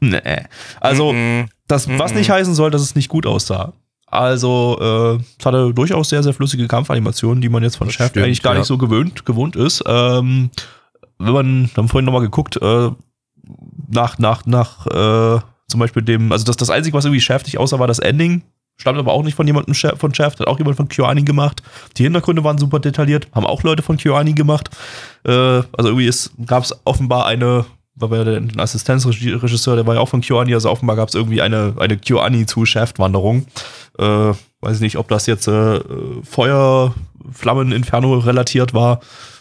Nee. 0.00 0.42
Also, 0.80 1.12
Mhm. 1.12 1.48
das, 1.68 1.88
was 1.98 2.12
Mhm. 2.12 2.18
nicht 2.18 2.30
heißen 2.30 2.54
soll, 2.54 2.70
dass 2.70 2.82
es 2.82 2.94
nicht 2.94 3.08
gut 3.08 3.26
aussah. 3.26 3.72
Also, 4.06 4.78
äh, 4.80 5.22
es 5.38 5.46
hatte 5.46 5.72
durchaus 5.72 6.08
sehr, 6.08 6.22
sehr 6.22 6.32
flüssige 6.34 6.66
Kampfanimationen, 6.66 7.40
die 7.40 7.48
man 7.48 7.62
jetzt 7.62 7.76
von 7.76 7.86
Das 7.86 7.94
Shaft 7.94 8.10
stimmt, 8.10 8.26
eigentlich 8.26 8.42
gar 8.42 8.54
ja. 8.54 8.60
nicht 8.60 8.66
so 8.68 8.76
gewöhnt, 8.78 9.24
gewohnt 9.24 9.54
ist. 9.56 9.84
Ähm, 9.86 10.50
wenn 11.18 11.32
man, 11.32 11.62
wir 11.66 11.76
haben 11.76 11.88
vorhin 11.88 12.06
nochmal 12.06 12.22
geguckt, 12.22 12.56
äh, 12.60 12.90
nach, 13.88 14.18
nach, 14.18 14.46
nach, 14.46 14.86
äh, 14.86 15.40
zum 15.68 15.80
Beispiel 15.80 16.02
dem, 16.02 16.32
also 16.32 16.44
das, 16.44 16.56
das 16.56 16.70
Einzige, 16.70 16.96
was 16.96 17.04
irgendwie 17.04 17.20
nicht 17.44 17.58
aussah, 17.58 17.78
war 17.78 17.86
das 17.86 17.98
Ending. 18.00 18.42
Stammt 18.80 18.98
aber 18.98 19.12
auch 19.12 19.22
nicht 19.22 19.34
von 19.34 19.46
jemandem 19.46 19.74
von 19.74 20.14
Shaft, 20.14 20.40
hat 20.40 20.46
auch 20.46 20.58
jemand 20.58 20.78
von 20.78 20.88
KyoAni 20.88 21.22
gemacht. 21.22 21.62
Die 21.98 22.04
Hintergründe 22.04 22.42
waren 22.44 22.56
super 22.56 22.80
detailliert, 22.80 23.28
haben 23.34 23.44
auch 23.44 23.62
Leute 23.62 23.82
von 23.82 23.98
KyoAni 23.98 24.32
gemacht. 24.32 24.70
Äh, 25.24 25.30
also 25.30 25.88
irgendwie 25.90 26.10
gab 26.46 26.64
es 26.64 26.74
offenbar 26.84 27.26
eine, 27.26 27.66
weil 27.94 28.10
wir 28.10 28.24
den 28.24 28.58
Assistenzregisseur, 28.58 29.76
der 29.76 29.86
war 29.86 29.96
ja 29.96 30.00
auch 30.00 30.08
von 30.08 30.22
KyoAni, 30.22 30.54
also 30.54 30.70
offenbar 30.70 30.96
gab 30.96 31.10
es 31.10 31.14
irgendwie 31.14 31.42
eine, 31.42 31.74
eine 31.78 31.98
KyoAni 31.98 32.46
zu 32.46 32.64
Shaft-Wanderung. 32.64 33.44
Äh, 33.98 34.32
weiß 34.62 34.76
ich 34.76 34.80
nicht, 34.80 34.96
ob 34.96 35.08
das 35.08 35.26
jetzt 35.26 35.46
äh, 35.46 35.80
Feuer, 36.22 36.94
Flammen, 37.32 37.72
Inferno 37.72 38.16
relatiert 38.16 38.72
war 38.72 39.00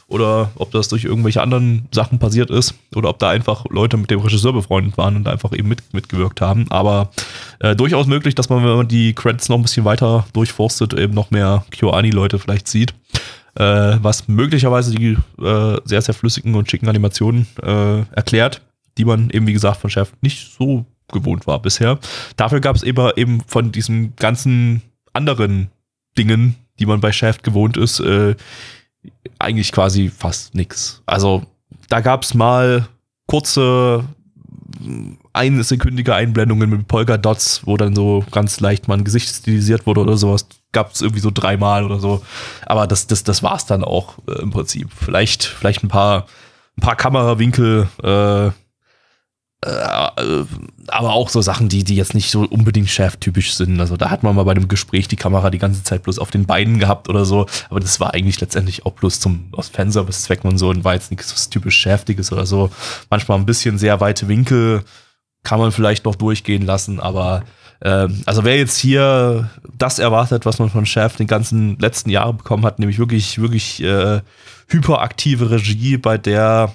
oder 0.10 0.52
ob 0.56 0.72
das 0.72 0.88
durch 0.89 1.06
irgendwelche 1.06 1.41
anderen 1.41 1.88
Sachen 1.93 2.19
passiert 2.19 2.50
ist 2.50 2.74
oder 2.95 3.10
ob 3.10 3.19
da 3.19 3.30
einfach 3.30 3.65
Leute 3.69 3.95
mit 3.95 4.10
dem 4.12 4.19
Regisseur 4.19 4.54
befreundet 4.54 4.98
waren 4.98 5.15
und 5.15 5.28
einfach 5.28 5.54
eben 5.54 5.69
mit, 5.69 5.93
mitgewirkt 5.93 6.41
haben. 6.41 6.65
Aber 6.69 7.12
äh, 7.60 7.76
durchaus 7.76 8.08
möglich, 8.08 8.36
dass 8.36 8.50
man, 8.50 8.63
wenn 8.63 8.76
man 8.76 8.88
die 8.88 9.13
Credits 9.13 9.50
noch 9.50 9.58
ein 9.58 9.62
bisschen 9.62 9.86
weiter 9.86 10.26
durchforstet, 10.34 10.93
eben 10.93 11.13
noch 11.13 11.32
mehr 11.32 11.63
KyoAni-Leute 11.72 12.39
vielleicht 12.39 12.67
sieht. 12.67 12.93
Äh, 13.56 13.98
was 14.02 14.28
möglicherweise 14.28 14.93
die 14.93 15.17
äh, 15.41 15.78
sehr, 15.86 16.02
sehr 16.02 16.13
flüssigen 16.13 16.56
und 16.56 16.69
schicken 16.69 16.89
Animationen 16.89 17.48
äh, 17.62 18.02
erklärt, 18.12 18.62
die 18.98 19.06
man 19.06 19.30
eben, 19.30 19.48
wie 19.48 19.54
gesagt, 19.54 19.82
von 19.82 19.89
Chef 19.89 20.12
nicht 20.22 20.54
so 20.58 20.86
gewohnt 21.12 21.48
war 21.48 21.62
bisher. 21.62 22.00
Dafür 22.36 22.62
gab 22.62 22.76
es 22.76 22.84
eben, 22.84 23.12
eben 23.15 23.41
von 23.48 23.72
diesen 23.72 24.15
ganzen 24.15 24.82
anderen 25.13 25.69
Dingen, 26.17 26.56
die 26.80 26.86
man 26.86 27.02
bei 27.02 27.12
Shaft 27.12 27.43
gewohnt 27.43 27.78
ist, 27.78 28.00
äh, 28.00 28.36
eigentlich 29.39 29.71
quasi 29.71 30.09
fast 30.09 30.55
nix. 30.55 31.01
Also 31.05 31.43
da 31.89 32.01
gab 32.01 32.23
es 32.23 32.33
mal 32.33 32.88
kurze 33.27 34.03
einsekündige 35.33 36.13
Einblendungen 36.15 36.69
mit 36.69 36.88
Polka-Dots, 36.88 37.62
wo 37.65 37.77
dann 37.77 37.95
so 37.95 38.23
ganz 38.31 38.59
leicht 38.59 38.88
mal 38.88 38.97
ein 38.97 39.03
Gesicht 39.03 39.29
stilisiert 39.29 39.85
wurde 39.85 40.01
oder 40.01 40.17
sowas. 40.17 40.47
Gab 40.71 40.93
es 40.93 41.01
irgendwie 41.01 41.21
so 41.21 41.31
dreimal 41.33 41.83
oder 41.83 41.99
so. 41.99 42.23
Aber 42.65 42.88
das, 42.88 43.07
das, 43.07 43.23
das 43.23 43.41
war 43.41 43.55
es 43.55 43.65
dann 43.65 43.83
auch 43.83 44.17
äh, 44.27 44.41
im 44.41 44.51
Prinzip. 44.51 44.89
Vielleicht, 44.93 45.43
vielleicht 45.43 45.83
ein 45.83 45.89
paar, 45.89 46.27
ein 46.77 46.81
paar 46.81 46.95
Kamerawinkel, 46.95 47.88
äh, 48.03 48.51
aber 49.62 51.13
auch 51.13 51.30
so 51.30 51.41
Sachen, 51.41 51.67
die, 51.67 51.84
die 51.84 51.95
jetzt 51.95 52.13
nicht 52.13 52.32
so 52.32 52.41
unbedingt 52.41 52.89
Chef-typisch 52.89 53.54
sind. 53.54 53.80
Also 53.82 53.98
da 53.98 54.10
hat 54.10 54.24
man 54.24 54.34
mal 54.36 54.43
bei 54.43 54.52
einem 54.52 54.69
Gespräch 54.69 55.10
die 55.10 55.17
Kamera 55.17 55.50
die 55.50 55.58
ganze 55.58 55.84
Zeit 55.84 56.04
bloß 56.04 56.17
auf 56.19 56.32
den 56.32 56.45
Beinen 56.45 56.80
gehabt 56.80 57.10
oder 57.10 57.26
so. 57.26 57.45
Aber 57.69 57.82
das 57.82 58.00
war 58.00 58.13
eigentlich 58.13 58.39
letztendlich 58.39 58.86
auch 58.86 58.93
bloß 58.93 59.19
zum 59.19 59.50
aus 59.52 59.67
Fanservice-Zwecken 59.67 60.50
und 60.50 60.58
so 60.58 60.69
und 60.69 60.86
war 60.86 60.93
jetzt 60.93 61.12
nichts 61.12 61.50
typisch 61.50 61.78
Cheftiges 61.78 62.32
oder 62.32 62.45
so. 62.45 62.72
Manchmal 63.10 63.38
ein 63.38 63.45
bisschen 63.45 63.78
sehr 63.78 64.00
weite 64.00 64.30
Winkel 64.30 64.84
kann 65.43 65.60
man 65.60 65.74
vielleicht 65.74 66.06
noch 66.06 66.15
durchgehen 66.15 66.65
lassen, 66.65 67.00
aber 67.00 67.43
ähm, 67.82 68.22
also 68.26 68.43
wer 68.43 68.58
jetzt 68.58 68.78
hier 68.78 69.50
das 69.78 70.00
erwartet, 70.00 70.45
was 70.45 70.60
man 70.60 70.69
von 70.69 70.86
Chef 70.86 71.15
den 71.15 71.28
ganzen 71.28 71.78
letzten 71.80 72.10
Jahren 72.10 72.38
bekommen 72.38 72.65
hat, 72.65 72.80
nämlich 72.80 73.00
wirklich, 73.00 73.39
wirklich 73.39 73.82
äh, 73.84 74.22
hyperaktive 74.67 75.50
Regie, 75.50 75.98
bei 75.98 76.17
der 76.17 76.74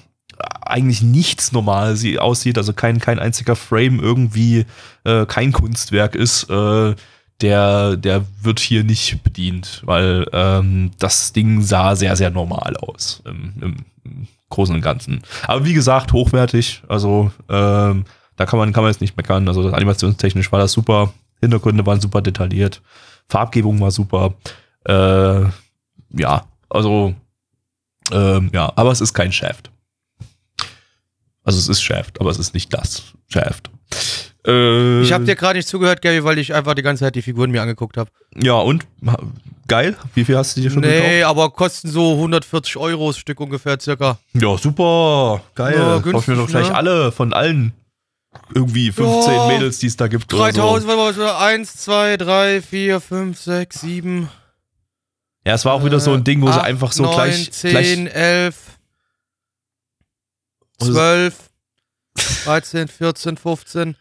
eigentlich 0.61 1.01
nichts 1.01 1.51
normal 1.51 1.95
sie 1.95 2.19
aussieht, 2.19 2.57
also 2.57 2.73
kein, 2.73 2.99
kein 2.99 3.19
einziger 3.19 3.55
Frame 3.55 3.99
irgendwie 3.99 4.65
äh, 5.03 5.25
kein 5.25 5.51
Kunstwerk 5.51 6.15
ist, 6.15 6.49
äh, 6.49 6.95
der, 7.41 7.97
der 7.97 8.25
wird 8.41 8.59
hier 8.59 8.83
nicht 8.83 9.23
bedient, 9.23 9.81
weil 9.85 10.25
ähm, 10.31 10.91
das 10.99 11.33
Ding 11.33 11.61
sah 11.61 11.95
sehr, 11.95 12.15
sehr 12.15 12.29
normal 12.29 12.75
aus 12.77 13.21
im, 13.25 13.53
im, 13.61 13.75
Großen 14.49 14.75
und 14.75 14.81
Ganzen. 14.81 15.21
Aber 15.47 15.65
wie 15.65 15.73
gesagt, 15.73 16.13
hochwertig, 16.13 16.83
also 16.87 17.31
ähm, 17.49 18.05
da 18.35 18.45
kann 18.45 18.59
man, 18.59 18.71
kann 18.73 18.83
man 18.83 18.91
jetzt 18.91 19.01
nicht 19.01 19.17
meckern. 19.17 19.47
Also 19.47 19.69
animationstechnisch 19.69 20.51
war 20.51 20.59
das 20.59 20.71
super, 20.71 21.13
Hintergründe 21.41 21.85
waren 21.85 21.99
super 21.99 22.21
detailliert, 22.21 22.81
Farbgebung 23.27 23.81
war 23.81 23.91
super. 23.91 24.35
Äh, 24.85 25.45
ja, 26.11 26.45
also 26.69 27.15
ähm, 28.11 28.49
ja, 28.53 28.71
aber 28.75 28.91
es 28.91 29.01
ist 29.01 29.13
kein 29.13 29.31
Shaft. 29.31 29.71
Also 31.45 31.59
es 31.59 31.69
ist 31.69 31.81
Shaft, 31.81 32.19
aber 32.19 32.29
es 32.31 32.39
ist 32.39 32.53
nicht 32.53 32.73
das 32.73 33.03
Shaft. 33.27 33.69
Äh, 34.45 35.01
Ich 35.03 35.13
habe 35.13 35.25
dir 35.25 35.35
gerade 35.35 35.57
nicht 35.57 35.67
zugehört, 35.67 36.01
Gary, 36.01 36.23
weil 36.23 36.37
ich 36.39 36.53
einfach 36.53 36.73
die 36.73 36.81
ganze 36.81 37.03
Zeit 37.05 37.15
die 37.15 37.21
Figuren 37.21 37.51
mir 37.51 37.61
angeguckt 37.61 37.97
habe. 37.97 38.09
Ja, 38.35 38.55
und? 38.55 38.85
Geil? 39.67 39.95
Wie 40.13 40.25
viel 40.25 40.37
hast 40.37 40.57
du 40.57 40.61
dir 40.61 40.69
schon 40.69 40.81
Nee, 40.81 41.23
aber 41.23 41.49
kosten 41.51 41.89
so 41.89 42.13
140 42.13 42.77
Euro 42.77 43.07
das 43.07 43.17
Stück 43.17 43.39
ungefähr 43.39 43.79
circa. 43.79 44.17
gekauft? 44.33 44.43
Ja, 44.43 44.57
super. 44.57 45.41
Geil. 45.55 45.75
Ja, 45.77 45.99
Kauf 45.99 46.23
ich 46.23 46.27
mir 46.27 46.35
doch 46.35 46.41
günstig, 46.47 46.49
gleich 46.49 46.69
ne? 46.69 46.75
alle 46.75 47.11
von 47.11 47.33
allen 47.33 47.73
irgendwie 48.53 48.91
15 48.91 49.33
Ja. 49.33 49.47
Mädels, 49.47 49.79
die 49.79 49.87
es 49.87 49.97
da 49.97 50.07
gibt. 50.07 50.31
oder 50.33 50.43
3000, 50.51 50.87
warte 50.91 51.19
mal, 51.19 51.37
1, 51.37 51.75
2, 51.77 52.17
3, 52.17 52.61
4, 52.61 52.99
5, 52.99 53.39
6, 53.39 53.81
7. 53.81 54.21
So. 54.23 54.29
Ja, 55.47 55.53
es 55.53 55.63
war 55.65 55.73
auch 55.73 55.85
wieder 55.85 55.99
so 55.99 56.11
ein 56.13 56.23
Ding, 56.23 56.41
wo 56.41 56.51
sie 56.51 56.61
einfach 56.61 56.91
so 56.91 57.03
9, 57.03 57.13
gleich, 57.15 57.51
10, 57.51 57.69
gleich 57.71 57.97
11, 58.15 58.55
Also- 58.57 58.74
12, 60.79 61.35
13, 62.45 62.87
14, 62.87 63.37
15. 63.37 63.95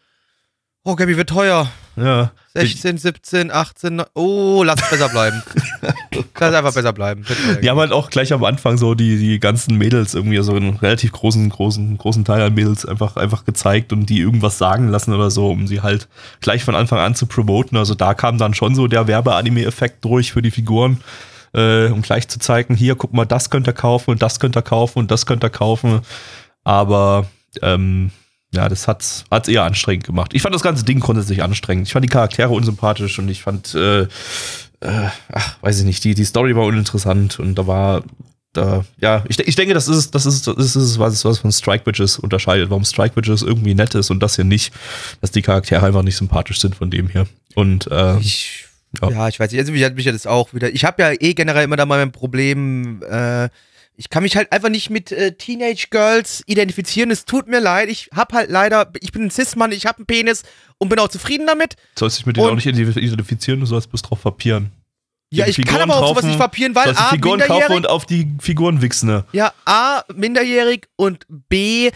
Oh, 0.85 0.95
Gabi, 0.97 1.17
wird 1.17 1.31
teuer. 1.31 1.71
ja, 1.97 2.33
16, 2.55 2.99
17, 2.99 3.51
18. 3.51 3.97
neun- 3.97 4.07
Oh, 4.15 4.63
lass 4.65 4.81
es 4.83 4.91
besser 4.91 5.09
bleiben. 5.09 5.43
lass 6.13 6.51
es 6.51 6.55
einfach 6.55 6.75
besser 6.75 6.93
bleiben. 6.93 7.25
Teuer. 7.25 7.57
Die 7.57 7.71
haben 7.71 7.79
halt 7.81 7.91
auch 7.93 8.11
gleich 8.11 8.33
am 8.33 8.45
Anfang 8.45 8.77
so 8.79 8.95
die, 8.95 9.19
die 9.19 9.41
ganzen 9.41 9.77
Mädels 9.79 10.15
irgendwie, 10.15 10.41
so 10.43 10.55
einen 10.55 10.77
relativ 10.77 11.13
großen, 11.13 11.49
großen, 11.49 11.97
großen 11.99 12.25
Teil 12.25 12.43
an 12.43 12.55
Mädels 12.55 12.85
einfach, 12.87 13.17
einfach 13.17 13.45
gezeigt 13.45 13.93
und 13.93 14.07
die 14.07 14.21
irgendwas 14.21 14.59
sagen 14.59 14.89
lassen 14.89 15.15
oder 15.15 15.31
so, 15.31 15.49
um 15.51 15.67
sie 15.67 15.81
halt 15.81 16.07
gleich 16.41 16.63
von 16.65 16.75
Anfang 16.77 16.99
an 17.01 17.15
zu 17.15 17.27
promoten. 17.27 17.77
Also 17.79 17.95
da 17.95 18.15
kam 18.15 18.39
dann 18.39 18.55
schon 18.55 18.75
so 18.75 18.87
der 18.87 19.07
Werbeanime-Effekt 19.09 20.05
durch 20.05 20.33
für 20.33 20.43
die 20.43 20.51
Figuren, 20.53 21.01
äh, 21.55 21.87
um 21.87 22.03
gleich 22.03 22.29
zu 22.29 22.39
zeigen, 22.39 22.77
hier, 22.77 22.95
guck 22.95 23.15
mal, 23.15 23.25
das 23.25 23.49
könnt 23.51 23.67
ihr 23.67 23.73
kaufen 23.73 24.11
und 24.11 24.23
das 24.23 24.39
könnt 24.39 24.55
ihr 24.57 24.63
kaufen 24.63 24.99
und 25.01 25.11
das 25.11 25.25
könnt 25.27 25.43
ihr 25.45 25.51
kaufen. 25.51 26.03
Aber 26.65 27.27
ähm, 27.63 28.11
ja, 28.53 28.69
das 28.69 28.89
hat's, 28.89 29.25
hat's 29.31 29.49
eher 29.49 29.65
anstrengend 29.65 30.05
gemacht. 30.05 30.33
Ich 30.35 30.43
fand 30.43 30.55
das 30.55 30.63
ganze 30.63 30.85
Ding 30.85 31.01
grundsätzlich 31.01 31.43
anstrengend. 31.43 31.87
Ich 31.87 31.93
fand 31.93 32.05
die 32.05 32.09
Charaktere 32.09 32.51
unsympathisch 32.51 33.19
und 33.19 33.29
ich 33.29 33.43
fand, 33.43 33.75
äh, 33.75 34.03
äh, 34.03 34.07
ach, 35.33 35.57
weiß 35.61 35.81
ich 35.81 35.85
nicht, 35.85 36.05
die, 36.05 36.15
die 36.15 36.25
Story 36.25 36.55
war 36.57 36.65
uninteressant 36.65 37.39
und 37.39 37.57
da 37.57 37.67
war, 37.67 38.03
da, 38.53 38.85
ja, 39.01 39.25
ich, 39.29 39.39
ich 39.41 39.57
denke, 39.57 39.75
das 39.75 39.89
ist, 39.89 40.15
das 40.15 40.27
ist, 40.27 40.47
das 40.47 40.77
ist 40.77 40.99
was, 41.01 41.25
was 41.25 41.39
von 41.39 41.51
Strike 41.51 41.85
Bitches 41.85 42.19
unterscheidet, 42.19 42.71
warum 42.71 42.85
Strike 42.85 43.15
Bitches 43.15 43.43
irgendwie 43.43 43.75
nett 43.75 43.95
ist 43.97 44.11
und 44.11 44.21
das 44.23 44.37
hier 44.37 44.45
nicht, 44.45 44.73
dass 45.21 45.33
die 45.33 45.43
Charaktere 45.43 45.85
einfach 45.85 46.03
nicht 46.03 46.17
sympathisch 46.17 46.61
sind 46.61 46.77
von 46.77 46.91
dem 46.91 47.09
hier. 47.09 47.27
Und, 47.57 47.91
äh, 47.91 48.19
Ich, 48.19 48.67
Ja. 49.03 49.11
ja. 49.11 49.29
ich 49.29 49.41
weiß 49.41 49.51
nicht, 49.51 49.61
also 49.61 49.73
mich 49.73 49.83
hat 49.83 49.97
mich 49.97 50.05
ja 50.05 50.13
das 50.13 50.27
auch 50.29 50.55
wieder. 50.55 50.73
Ich 50.73 50.85
habe 50.85 51.03
ja 51.03 51.13
eh 51.19 51.35
generell 51.35 51.65
immer 51.65 51.77
da 51.77 51.85
mal 51.87 51.99
ein 52.01 52.13
Problem. 52.13 53.03
Äh, 53.03 53.49
ich 53.97 54.11
kann 54.11 54.23
mich 54.23 54.37
halt 54.37 54.51
einfach 54.53 54.69
nicht 54.71 54.91
mit 54.91 55.13
äh, 55.13 55.37
Teenage 55.37 55.87
Girls 55.91 56.43
identifizieren. 56.47 57.11
Es 57.11 57.25
tut 57.25 57.47
mir 57.47 57.61
leid. 57.61 57.89
Ich 57.89 58.11
hab 58.15 58.33
halt 58.33 58.51
leider, 58.51 58.91
ich 59.01 59.13
bin 59.13 59.23
ein 59.25 59.31
Cis-Mann, 59.31 59.73
ich 59.73 59.87
habe 59.87 59.99
einen 59.99 60.07
Penis 60.07 60.43
und 60.79 60.89
bin 60.89 60.99
auch 60.99 61.09
zufrieden 61.09 61.47
damit. 61.47 61.77
sollst 61.99 62.19
dich 62.19 62.27
mit 62.27 62.37
denen 62.37 62.47
und- 62.47 62.53
auch 62.53 62.57
nicht 62.57 62.67
identifizieren, 62.67 63.61
du 63.61 63.67
sollst 63.67 63.89
bloß 63.91 64.03
drauf 64.03 64.23
papieren. 64.23 64.73
Ja, 65.31 65.45
Die 65.47 65.51
ich 65.51 65.57
kann 65.59 65.67
Figuren 65.67 65.83
aber 65.91 65.97
auch 65.97 66.09
sowas 66.09 66.15
kaufen, 66.23 66.27
nicht 66.29 66.39
papieren, 66.39 66.75
weil 66.75 66.91
A, 66.91 67.11
Figuren 67.11 67.41
kaufen 67.41 67.51
minderjährig, 67.53 67.77
und 67.77 67.87
auf 67.89 68.07
die 68.07 68.31
Figuren 68.41 68.83
wichsen, 68.83 69.07
ne? 69.09 69.25
ja, 69.33 69.53
A, 69.65 70.03
minderjährig 70.15 70.87
und 70.97 71.27
B, 71.29 71.91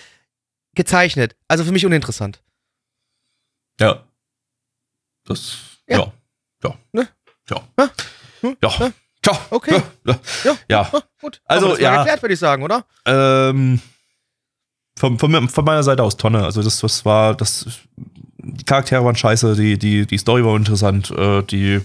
gezeichnet. 0.75 1.37
Also 1.47 1.65
für 1.65 1.71
mich 1.73 1.87
uninteressant. 1.87 2.43
Ja. 3.81 4.05
Das, 5.25 5.57
Ja. 5.89 5.99
ja. 5.99 6.13
Ja. 6.65 6.79
Ne? 6.93 7.09
Ja. 7.49 7.69
Ne? 7.77 7.91
Hm? 8.41 8.57
Ja. 8.63 8.79
Ne? 8.79 8.93
Ja. 9.29 9.39
Okay. 9.51 9.83
Ja. 10.07 10.19
Ja. 10.45 10.57
Ja. 10.69 10.89
Ah, 10.93 11.01
gut. 11.21 11.41
Also, 11.45 11.67
Aber 11.67 11.75
das 11.75 11.83
war 11.85 11.91
ja. 11.93 11.97
erklärt, 11.99 12.23
würde 12.23 12.35
ich 12.35 12.41
sagen, 12.41 12.63
oder? 12.63 12.85
Ähm, 13.05 13.81
von, 14.99 15.19
von, 15.19 15.49
von 15.49 15.65
meiner 15.65 15.83
Seite 15.83 16.03
aus 16.03 16.17
Tonne. 16.17 16.45
Also 16.45 16.63
das, 16.63 16.81
das 16.81 17.05
war, 17.05 17.35
das, 17.35 17.67
die 18.39 18.65
Charaktere 18.65 19.05
waren 19.05 19.17
scheiße, 19.17 19.55
die, 19.55 19.79
die, 19.79 20.07
die 20.07 20.19
Story 20.19 20.45
war 20.45 20.57
interessant, 20.57 21.11
äh, 21.11 21.43
die, 21.43 21.81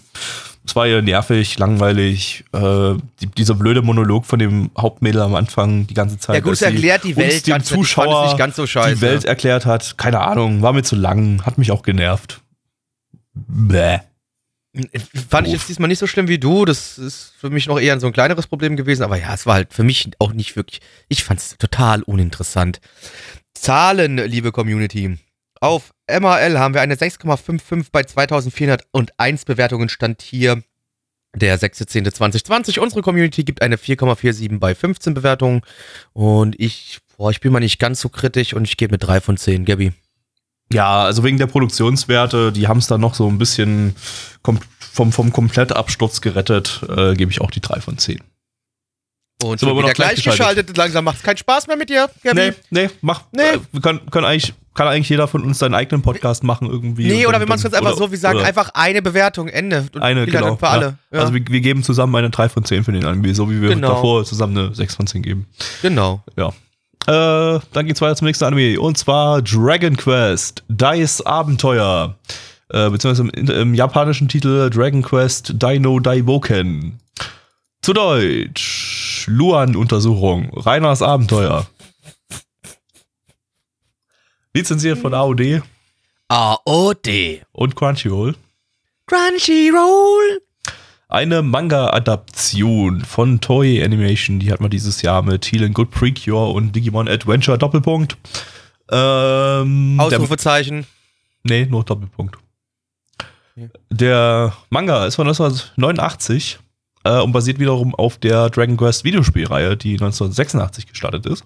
es 0.66 0.76
war 0.76 0.88
eher 0.88 1.02
nervig, 1.02 1.58
langweilig, 1.60 2.46
äh, 2.54 2.94
die, 3.20 3.28
dieser 3.38 3.56
blöde 3.56 3.82
Monolog 3.82 4.26
von 4.26 4.40
dem 4.40 4.72
Hauptmädel 4.78 5.22
am 5.22 5.36
Anfang 5.36 5.86
die 5.88 5.94
ganze 5.94 6.18
Zeit. 6.18 6.36
Ja, 6.36 6.42
gut, 6.42 6.62
erklärt 6.62 7.04
die 7.04 7.16
Welt 7.16 7.46
dem 7.46 7.52
ganz 7.52 7.68
Zuschauer 7.68 8.26
nicht 8.26 8.38
ganz 8.38 8.56
so 8.56 8.66
scheiße. 8.66 8.96
die 8.96 9.02
Welt 9.02 9.26
erklärt 9.26 9.66
hat. 9.66 9.98
Keine 9.98 10.22
Ahnung, 10.22 10.62
war 10.62 10.74
mir 10.74 10.84
zu 10.84 10.96
lang, 10.96 11.46
hat 11.46 11.58
mich 11.58 11.72
auch 11.72 11.84
genervt. 11.84 12.42
Bäh. 13.34 14.00
Fand 15.30 15.46
ich 15.46 15.54
jetzt 15.54 15.70
diesmal 15.70 15.88
nicht 15.88 16.00
so 16.00 16.08
schlimm 16.08 16.28
wie 16.28 16.40
du. 16.40 16.66
Das 16.66 16.98
ist 16.98 17.34
für 17.38 17.52
mich 17.52 17.68
noch 17.68 17.80
eher 17.80 18.00
so 18.00 18.08
ein 18.08 18.14
kleineres 18.14 18.48
Problem 18.48 18.76
gewesen. 18.76 19.04
Aber 19.04 19.18
ja, 19.18 19.34
es 19.34 19.46
war 19.46 19.56
halt 19.56 19.74
für 19.74 19.84
mich 19.84 20.10
auch 20.20 20.34
nicht 20.34 20.56
wirklich. 20.56 20.82
Ich 21.10 21.24
fand 21.24 21.40
es 21.40 21.58
total 21.58 22.02
uninteressant. 22.04 22.80
Zahlen, 23.54 24.18
liebe 24.18 24.52
Community. 24.52 25.20
Auf 25.60 25.94
MRL 26.10 26.58
haben 26.58 26.74
wir 26.74 26.82
eine 26.82 26.96
6,55 26.96 27.88
bei 27.92 28.04
2401 28.04 29.46
Bewertungen. 29.46 29.90
Stand 29.90 30.24
hier 30.24 30.64
der 31.36 31.60
6.10.2020. 31.60 32.80
Unsere 32.80 33.02
Community 33.02 33.44
gibt 33.44 33.62
eine 33.62 33.76
4,47 33.76 34.60
bei 34.60 34.74
15 34.74 35.14
Bewertungen. 35.14 35.62
Und 36.14 36.60
ich, 36.60 37.00
boah, 37.16 37.30
ich 37.30 37.42
bin 37.42 37.54
mal 37.54 37.60
nicht 37.60 37.80
ganz 37.80 38.02
so 38.02 38.10
kritisch 38.10 38.54
und 38.54 38.66
ich 38.66 38.78
gebe 38.78 38.94
mit 38.94 39.04
3 39.04 39.22
von 39.22 39.38
10, 39.38 39.66
Gabby. 39.66 39.94
Ja, 40.72 41.04
also 41.04 41.24
wegen 41.24 41.38
der 41.38 41.48
Produktionswerte, 41.48 42.52
die 42.52 42.68
haben 42.68 42.80
es 42.80 42.88
dann 42.88 43.02
noch 43.02 43.14
so 43.16 43.28
ein 43.28 43.38
bisschen 43.38 43.96
vom, 44.44 45.12
vom 45.12 45.32
Komplettabsturz 45.34 46.22
gerettet, 46.22 46.82
äh, 46.90 47.14
gebe 47.16 47.32
ich 47.32 47.42
auch 47.42 47.52
die 47.52 47.62
3 47.62 47.82
von 47.82 47.98
10. 47.98 48.20
Und 49.44 49.60
Sind 49.60 49.68
wir 49.70 49.76
wieder 49.78 49.94
gleichgeschaltet. 49.94 50.40
geschaltet. 50.68 50.78
Langsam 50.78 51.04
macht 51.06 51.18
es 51.18 51.24
keinen 51.24 51.38
Spaß 51.38 51.68
mehr 51.68 51.76
mit 51.76 51.90
dir, 51.90 52.10
Gabby. 52.24 52.54
Nee, 52.70 52.84
nee, 52.84 52.90
mach. 53.02 53.24
Nee. 53.32 53.42
Äh, 53.42 53.60
wir 53.72 53.82
können, 53.82 54.10
können 54.10 54.26
eigentlich, 54.26 54.54
kann 54.74 54.88
eigentlich 54.88 55.10
jeder 55.10 55.28
von 55.28 55.44
uns 55.44 55.60
seinen 55.60 55.74
eigenen 55.74 56.02
Podcast 56.02 56.44
machen 56.44 56.70
irgendwie. 56.70 57.08
Nee, 57.08 57.26
oder 57.26 57.34
dann- 57.34 57.42
wir 57.42 57.48
machen 57.48 57.58
es 57.58 57.64
ganz 57.64 57.74
einfach 57.76 57.98
so, 57.98 58.10
wir 58.10 58.18
sagen 58.18 58.40
einfach 58.40 58.70
eine 58.74 59.02
Bewertung, 59.02 59.50
Ende. 59.50 59.88
Und 59.94 60.02
eine, 60.02 60.26
genau. 60.28 60.56
Für 60.56 60.70
alle. 60.70 60.98
Ja. 61.12 61.20
Also 61.20 61.34
wir, 61.34 61.42
wir 61.48 61.62
geben 61.62 61.84
zusammen 61.84 62.16
eine 62.16 62.30
3 62.30 62.48
von 62.50 62.64
10 62.64 62.84
für 62.84 62.94
den 62.94 63.04
Anime, 63.06 63.36
so 63.36 63.50
wie 63.50 63.62
wir 63.62 63.70
Genau. 63.70 63.90
davor 63.96 64.24
zusammen 64.24 64.58
eine 64.58 64.74
6 64.76 64.96
von 64.96 65.08
10 65.08 65.22
geben. 65.24 65.48
genau. 65.82 66.24
Ja. 66.38 66.54
Äh, 67.08 67.60
dann 67.74 67.86
geht's 67.86 68.02
weiter 68.02 68.16
zum 68.16 68.28
nächsten 68.28 68.46
Anime. 68.46 68.80
Und 68.80 68.98
zwar 68.98 69.42
Dragon 69.42 69.98
Quest, 69.98 70.64
Dice 70.70 71.22
Abenteuer. 71.22 72.16
Äh, 72.70 72.90
beziehungsweise 72.90 73.30
im, 73.30 73.50
im 73.50 73.74
japanischen 73.74 74.28
Titel 74.28 74.70
Dragon 74.70 75.02
Quest 75.02 75.62
Dino 75.62 76.00
Daiboken. 76.00 77.00
Zu 77.82 77.94
Deutsch. 77.94 79.26
Luan-Untersuchung. 79.28 80.52
Reiners 80.56 81.02
Abenteuer. 81.02 81.68
Lizenziert 84.54 85.00
von 85.00 85.14
AOD 85.14 85.62
AOD. 86.34 87.44
und 87.52 87.76
Crunchyroll. 87.76 88.36
Crunchyroll. 89.06 90.42
Eine 91.14 91.44
Manga-Adaption 91.44 93.02
von 93.06 93.40
Toei 93.40 93.86
Animation, 93.86 94.40
die 94.40 94.52
hat 94.52 94.62
man 94.62 94.72
dieses 94.72 95.04
Jahr 95.04 95.22
mit 95.22 95.46
Healing 95.46 95.72
Good 95.72 95.92
Precure 95.92 96.50
und 96.50 96.76
Digimon 96.76 97.08
Adventure 97.08 97.56
Doppelpunkt. 97.56 98.18
Ähm, 98.90 99.98
der, 100.00 100.08
Ausrufezeichen. 100.08 100.88
nee, 101.44 101.68
nur 101.68 101.84
Doppelpunkt. 101.84 102.40
Ja. 103.56 103.68
Der 103.92 104.54
Manga 104.72 105.06
ist 105.06 105.14
von 105.18 105.28
1989 105.28 106.58
äh, 107.04 107.20
und 107.20 107.32
basiert 107.32 107.60
wiederum 107.60 107.94
auf 107.94 108.18
der 108.18 108.50
Dragon 108.50 108.76
Quest 108.76 109.04
Videospielreihe, 109.04 109.78
die 109.78 109.94
1986 109.94 110.88
gestartet 110.88 111.28
ist. 111.28 111.46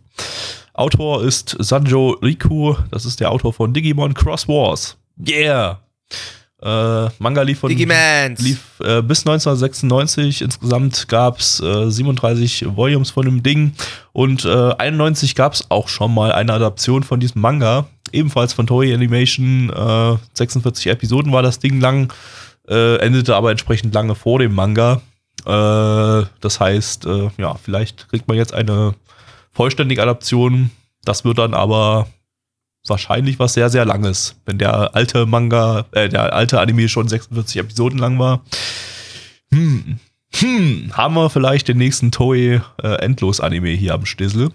Autor 0.75 1.25
ist 1.25 1.57
Sanjo 1.59 2.11
Riku, 2.23 2.75
das 2.89 3.03
ist 3.05 3.19
der 3.19 3.31
Autor 3.31 3.51
von 3.51 3.73
Digimon 3.73 4.13
Cross 4.13 4.47
Wars. 4.47 4.97
Yeah! 5.27 5.81
Äh, 6.67 7.09
Manga 7.19 7.43
lief 7.43 7.59
von 7.59 7.69
lief 8.39 8.59
äh, 8.81 9.01
bis 9.01 9.25
1996. 9.25 10.41
Insgesamt 10.41 11.07
gab 11.07 11.39
es 11.39 11.61
äh, 11.61 11.89
37 11.89 12.75
Volumes 12.75 13.11
von 13.11 13.23
dem 13.23 13.41
Ding. 13.41 13.71
Und 14.11 14.43
äh, 14.43 14.73
91 14.77 15.35
gab 15.35 15.53
es 15.53 15.71
auch 15.71 15.87
schon 15.87 16.13
mal 16.13 16.33
eine 16.33 16.51
Adaption 16.51 17.03
von 17.03 17.21
diesem 17.21 17.41
Manga. 17.41 17.87
Ebenfalls 18.11 18.51
von 18.51 18.67
Toei 18.67 18.93
Animation. 18.93 19.69
Äh, 19.69 20.17
46 20.33 20.87
Episoden 20.87 21.31
war 21.31 21.41
das 21.41 21.59
Ding 21.59 21.79
lang. 21.79 22.11
Äh, 22.67 22.97
endete 22.97 23.37
aber 23.37 23.51
entsprechend 23.51 23.93
lange 23.93 24.15
vor 24.15 24.39
dem 24.39 24.53
Manga. 24.53 25.01
Äh, 25.45 26.25
das 26.41 26.59
heißt, 26.59 27.05
äh, 27.05 27.29
ja, 27.37 27.55
vielleicht 27.63 28.09
kriegt 28.09 28.27
man 28.27 28.35
jetzt 28.35 28.53
eine 28.53 28.93
vollständige 29.53 30.03
Adaption. 30.03 30.71
Das 31.05 31.23
wird 31.23 31.37
dann 31.37 31.53
aber 31.53 32.07
wahrscheinlich 32.89 33.39
was 33.39 33.53
sehr, 33.53 33.69
sehr 33.69 33.85
langes, 33.85 34.35
wenn 34.45 34.57
der 34.57 34.95
alte 34.95 35.25
Manga, 35.25 35.85
äh, 35.91 36.09
der 36.09 36.33
alte 36.33 36.59
Anime 36.59 36.89
schon 36.89 37.07
46 37.07 37.57
Episoden 37.57 37.99
lang 37.99 38.19
war. 38.19 38.43
Hm, 39.51 39.99
hm, 40.35 40.91
haben 40.93 41.15
wir 41.15 41.29
vielleicht 41.29 41.67
den 41.67 41.77
nächsten 41.77 42.11
Toei 42.11 42.61
äh, 42.83 42.87
Endlos-Anime 42.87 43.69
hier 43.69 43.93
am 43.93 44.05
Stissel. 44.05 44.51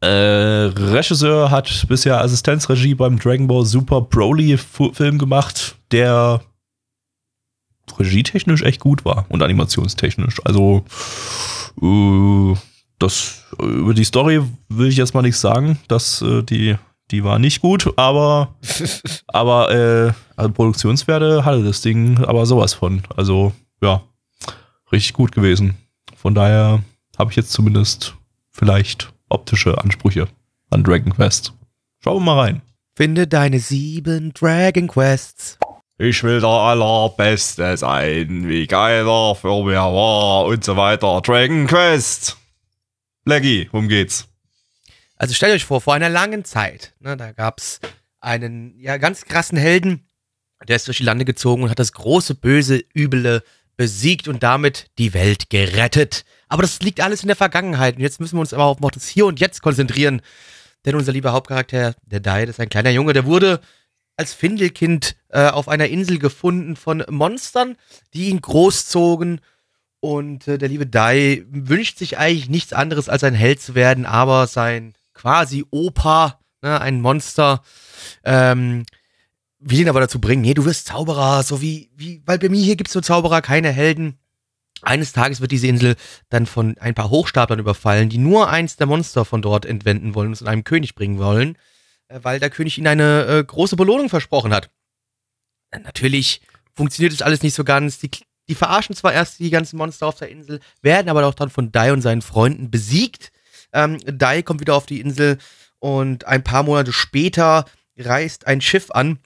Äh, 0.00 0.72
Regisseur 0.76 1.50
hat 1.50 1.86
bisher 1.88 2.20
Assistenzregie 2.20 2.94
beim 2.94 3.18
Dragon 3.18 3.46
Ball 3.46 3.64
Super 3.64 4.02
Broly-Film 4.02 5.18
gemacht, 5.18 5.76
der 5.92 6.42
regietechnisch 7.98 8.62
echt 8.62 8.80
gut 8.80 9.04
war 9.04 9.26
und 9.28 9.42
animationstechnisch. 9.42 10.40
Also, 10.44 10.84
äh, 11.80 12.54
das, 12.98 13.44
über 13.58 13.94
die 13.94 14.04
Story 14.04 14.42
will 14.68 14.88
ich 14.88 14.96
jetzt 14.96 15.14
mal 15.14 15.22
nichts 15.22 15.40
sagen. 15.40 15.78
Das, 15.88 16.20
äh, 16.20 16.42
die, 16.42 16.76
die 17.14 17.24
war 17.24 17.38
nicht 17.38 17.60
gut, 17.60 17.94
aber, 17.96 18.56
aber 19.28 19.70
äh, 19.70 20.12
also 20.36 20.52
Produktionswerte 20.52 21.44
hatte 21.44 21.62
das 21.62 21.80
Ding 21.80 22.18
aber 22.24 22.44
sowas 22.44 22.74
von. 22.74 23.02
Also, 23.16 23.52
ja, 23.80 24.02
richtig 24.90 25.12
gut 25.12 25.32
gewesen. 25.32 25.76
Von 26.16 26.34
daher 26.34 26.82
habe 27.16 27.30
ich 27.30 27.36
jetzt 27.36 27.52
zumindest 27.52 28.14
vielleicht 28.50 29.12
optische 29.28 29.78
Ansprüche 29.78 30.26
an 30.70 30.82
Dragon 30.82 31.14
Quest. 31.14 31.52
Schauen 32.02 32.16
wir 32.16 32.34
mal 32.34 32.40
rein. 32.40 32.62
Finde 32.96 33.26
deine 33.26 33.60
sieben 33.60 34.32
Dragon 34.34 34.88
Quests. 34.88 35.58
Ich 35.98 36.22
will 36.24 36.40
der 36.40 36.48
Allerbeste 36.48 37.76
sein, 37.76 38.48
wie 38.48 38.66
geiler 38.66 39.36
für 39.36 39.64
mir 39.64 39.76
war 39.76 40.46
und 40.46 40.64
so 40.64 40.76
weiter. 40.76 41.20
Dragon 41.20 41.68
Quest. 41.68 42.36
Leggy, 43.24 43.68
worum 43.70 43.88
geht's? 43.88 44.28
Also 45.16 45.34
stellt 45.34 45.54
euch 45.54 45.64
vor, 45.64 45.80
vor 45.80 45.94
einer 45.94 46.08
langen 46.08 46.44
Zeit, 46.44 46.94
ne, 47.00 47.16
da 47.16 47.32
gab 47.32 47.58
es 47.58 47.80
einen 48.20 48.78
ja, 48.80 48.96
ganz 48.96 49.24
krassen 49.24 49.58
Helden, 49.58 50.08
der 50.66 50.76
ist 50.76 50.86
durch 50.86 50.98
die 50.98 51.04
Lande 51.04 51.24
gezogen 51.24 51.62
und 51.62 51.70
hat 51.70 51.78
das 51.78 51.92
große, 51.92 52.34
böse, 52.34 52.82
üble 52.94 53.42
besiegt 53.76 54.28
und 54.28 54.42
damit 54.42 54.90
die 54.98 55.14
Welt 55.14 55.50
gerettet. 55.50 56.24
Aber 56.48 56.62
das 56.62 56.80
liegt 56.80 57.00
alles 57.00 57.22
in 57.22 57.28
der 57.28 57.36
Vergangenheit 57.36 57.96
und 57.96 58.02
jetzt 58.02 58.20
müssen 58.20 58.36
wir 58.36 58.40
uns 58.40 58.52
aber 58.52 58.64
auf 58.64 58.78
das 58.92 59.08
Hier 59.08 59.26
und 59.26 59.40
Jetzt 59.40 59.62
konzentrieren. 59.62 60.22
Denn 60.84 60.94
unser 60.94 61.12
lieber 61.12 61.32
Hauptcharakter, 61.32 61.94
der 62.02 62.20
Dai, 62.20 62.46
das 62.46 62.56
ist 62.56 62.60
ein 62.60 62.68
kleiner 62.68 62.90
Junge, 62.90 63.12
der 63.12 63.24
wurde 63.24 63.60
als 64.16 64.32
Findelkind 64.32 65.16
äh, 65.28 65.48
auf 65.48 65.68
einer 65.68 65.88
Insel 65.88 66.18
gefunden 66.18 66.76
von 66.76 67.04
Monstern, 67.08 67.76
die 68.12 68.28
ihn 68.28 68.40
großzogen. 68.40 69.40
Und 70.00 70.46
äh, 70.46 70.58
der 70.58 70.68
liebe 70.68 70.86
Dai 70.86 71.44
wünscht 71.48 71.98
sich 71.98 72.18
eigentlich 72.18 72.48
nichts 72.48 72.72
anderes, 72.72 73.08
als 73.08 73.24
ein 73.24 73.34
Held 73.34 73.60
zu 73.60 73.74
werden, 73.74 74.06
aber 74.06 74.46
sein 74.46 74.94
quasi 75.14 75.64
Opa, 75.70 76.40
ne, 76.62 76.80
ein 76.80 77.00
Monster, 77.00 77.62
ähm, 78.24 78.84
will 79.58 79.80
ihn 79.80 79.88
aber 79.88 80.00
dazu 80.00 80.20
bringen, 80.20 80.42
nee, 80.42 80.54
du 80.54 80.64
wirst 80.64 80.86
Zauberer, 80.86 81.42
so 81.42 81.62
wie, 81.62 81.90
wie, 81.96 82.22
weil 82.26 82.38
bei 82.38 82.48
mir 82.48 82.62
hier 82.62 82.76
gibt's 82.76 82.94
nur 82.94 83.02
Zauberer, 83.02 83.40
keine 83.40 83.70
Helden. 83.72 84.18
Eines 84.82 85.12
Tages 85.12 85.40
wird 85.40 85.52
diese 85.52 85.66
Insel 85.66 85.96
dann 86.28 86.44
von 86.44 86.76
ein 86.78 86.94
paar 86.94 87.08
Hochstaplern 87.08 87.58
überfallen, 87.58 88.10
die 88.10 88.18
nur 88.18 88.50
eins 88.50 88.76
der 88.76 88.86
Monster 88.86 89.24
von 89.24 89.40
dort 89.40 89.64
entwenden 89.64 90.14
wollen 90.14 90.28
und 90.28 90.32
es 90.34 90.42
in 90.42 90.48
einem 90.48 90.64
König 90.64 90.94
bringen 90.94 91.18
wollen, 91.18 91.56
äh, 92.08 92.20
weil 92.22 92.40
der 92.40 92.50
König 92.50 92.76
ihnen 92.76 92.88
eine 92.88 93.24
äh, 93.24 93.44
große 93.44 93.76
Belohnung 93.76 94.10
versprochen 94.10 94.52
hat. 94.52 94.70
Natürlich 95.82 96.42
funktioniert 96.74 97.12
das 97.12 97.22
alles 97.22 97.42
nicht 97.42 97.54
so 97.54 97.64
ganz. 97.64 97.98
Die, 97.98 98.10
die 98.48 98.54
verarschen 98.54 98.94
zwar 98.94 99.12
erst 99.12 99.38
die 99.38 99.50
ganzen 99.50 99.76
Monster 99.78 100.06
auf 100.06 100.16
der 100.16 100.28
Insel, 100.28 100.60
werden 100.82 101.08
aber 101.08 101.24
auch 101.26 101.34
dann 101.34 101.50
von 101.50 101.72
Dai 101.72 101.92
und 101.92 102.02
seinen 102.02 102.22
Freunden 102.22 102.70
besiegt. 102.70 103.32
Ähm, 103.74 103.98
Dai 104.06 104.42
kommt 104.42 104.60
wieder 104.60 104.74
auf 104.74 104.86
die 104.86 105.00
Insel 105.00 105.38
und 105.78 106.26
ein 106.26 106.42
paar 106.42 106.62
Monate 106.62 106.92
später 106.92 107.66
reist 107.98 108.46
ein 108.46 108.60
Schiff 108.60 108.90
an, 108.90 109.18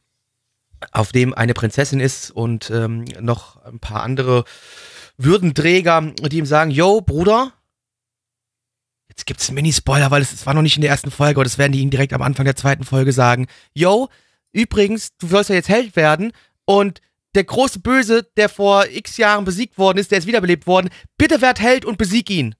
auf 0.92 1.12
dem 1.12 1.34
eine 1.34 1.54
Prinzessin 1.54 2.00
ist 2.00 2.30
und 2.30 2.70
ähm, 2.70 3.04
noch 3.20 3.62
ein 3.64 3.78
paar 3.78 4.02
andere 4.02 4.44
Würdenträger, 5.16 6.12
die 6.20 6.38
ihm 6.38 6.46
sagen, 6.46 6.70
yo, 6.70 7.00
Bruder, 7.00 7.52
jetzt 9.08 9.26
gibt's 9.26 9.48
einen 9.48 9.56
Mini-Spoiler, 9.56 10.10
weil 10.10 10.22
es, 10.22 10.46
war 10.46 10.54
noch 10.54 10.62
nicht 10.62 10.76
in 10.76 10.82
der 10.82 10.90
ersten 10.90 11.10
Folge, 11.10 11.38
aber 11.38 11.44
das 11.44 11.58
werden 11.58 11.72
die 11.72 11.80
ihm 11.80 11.90
direkt 11.90 12.12
am 12.12 12.22
Anfang 12.22 12.44
der 12.44 12.56
zweiten 12.56 12.84
Folge 12.84 13.12
sagen. 13.12 13.46
Yo, 13.74 14.08
übrigens, 14.52 15.16
du 15.18 15.26
sollst 15.26 15.50
ja 15.50 15.56
jetzt 15.56 15.68
Held 15.68 15.96
werden 15.96 16.32
und 16.64 17.00
der 17.34 17.44
große 17.44 17.80
Böse, 17.80 18.26
der 18.36 18.48
vor 18.48 18.86
x 18.86 19.16
Jahren 19.16 19.44
besiegt 19.44 19.78
worden 19.78 19.98
ist, 19.98 20.10
der 20.10 20.18
ist 20.18 20.26
wiederbelebt 20.26 20.66
worden, 20.66 20.90
bitte 21.16 21.40
werd 21.40 21.60
Held 21.60 21.84
und 21.84 21.98
besieg 21.98 22.30
ihn. 22.30 22.54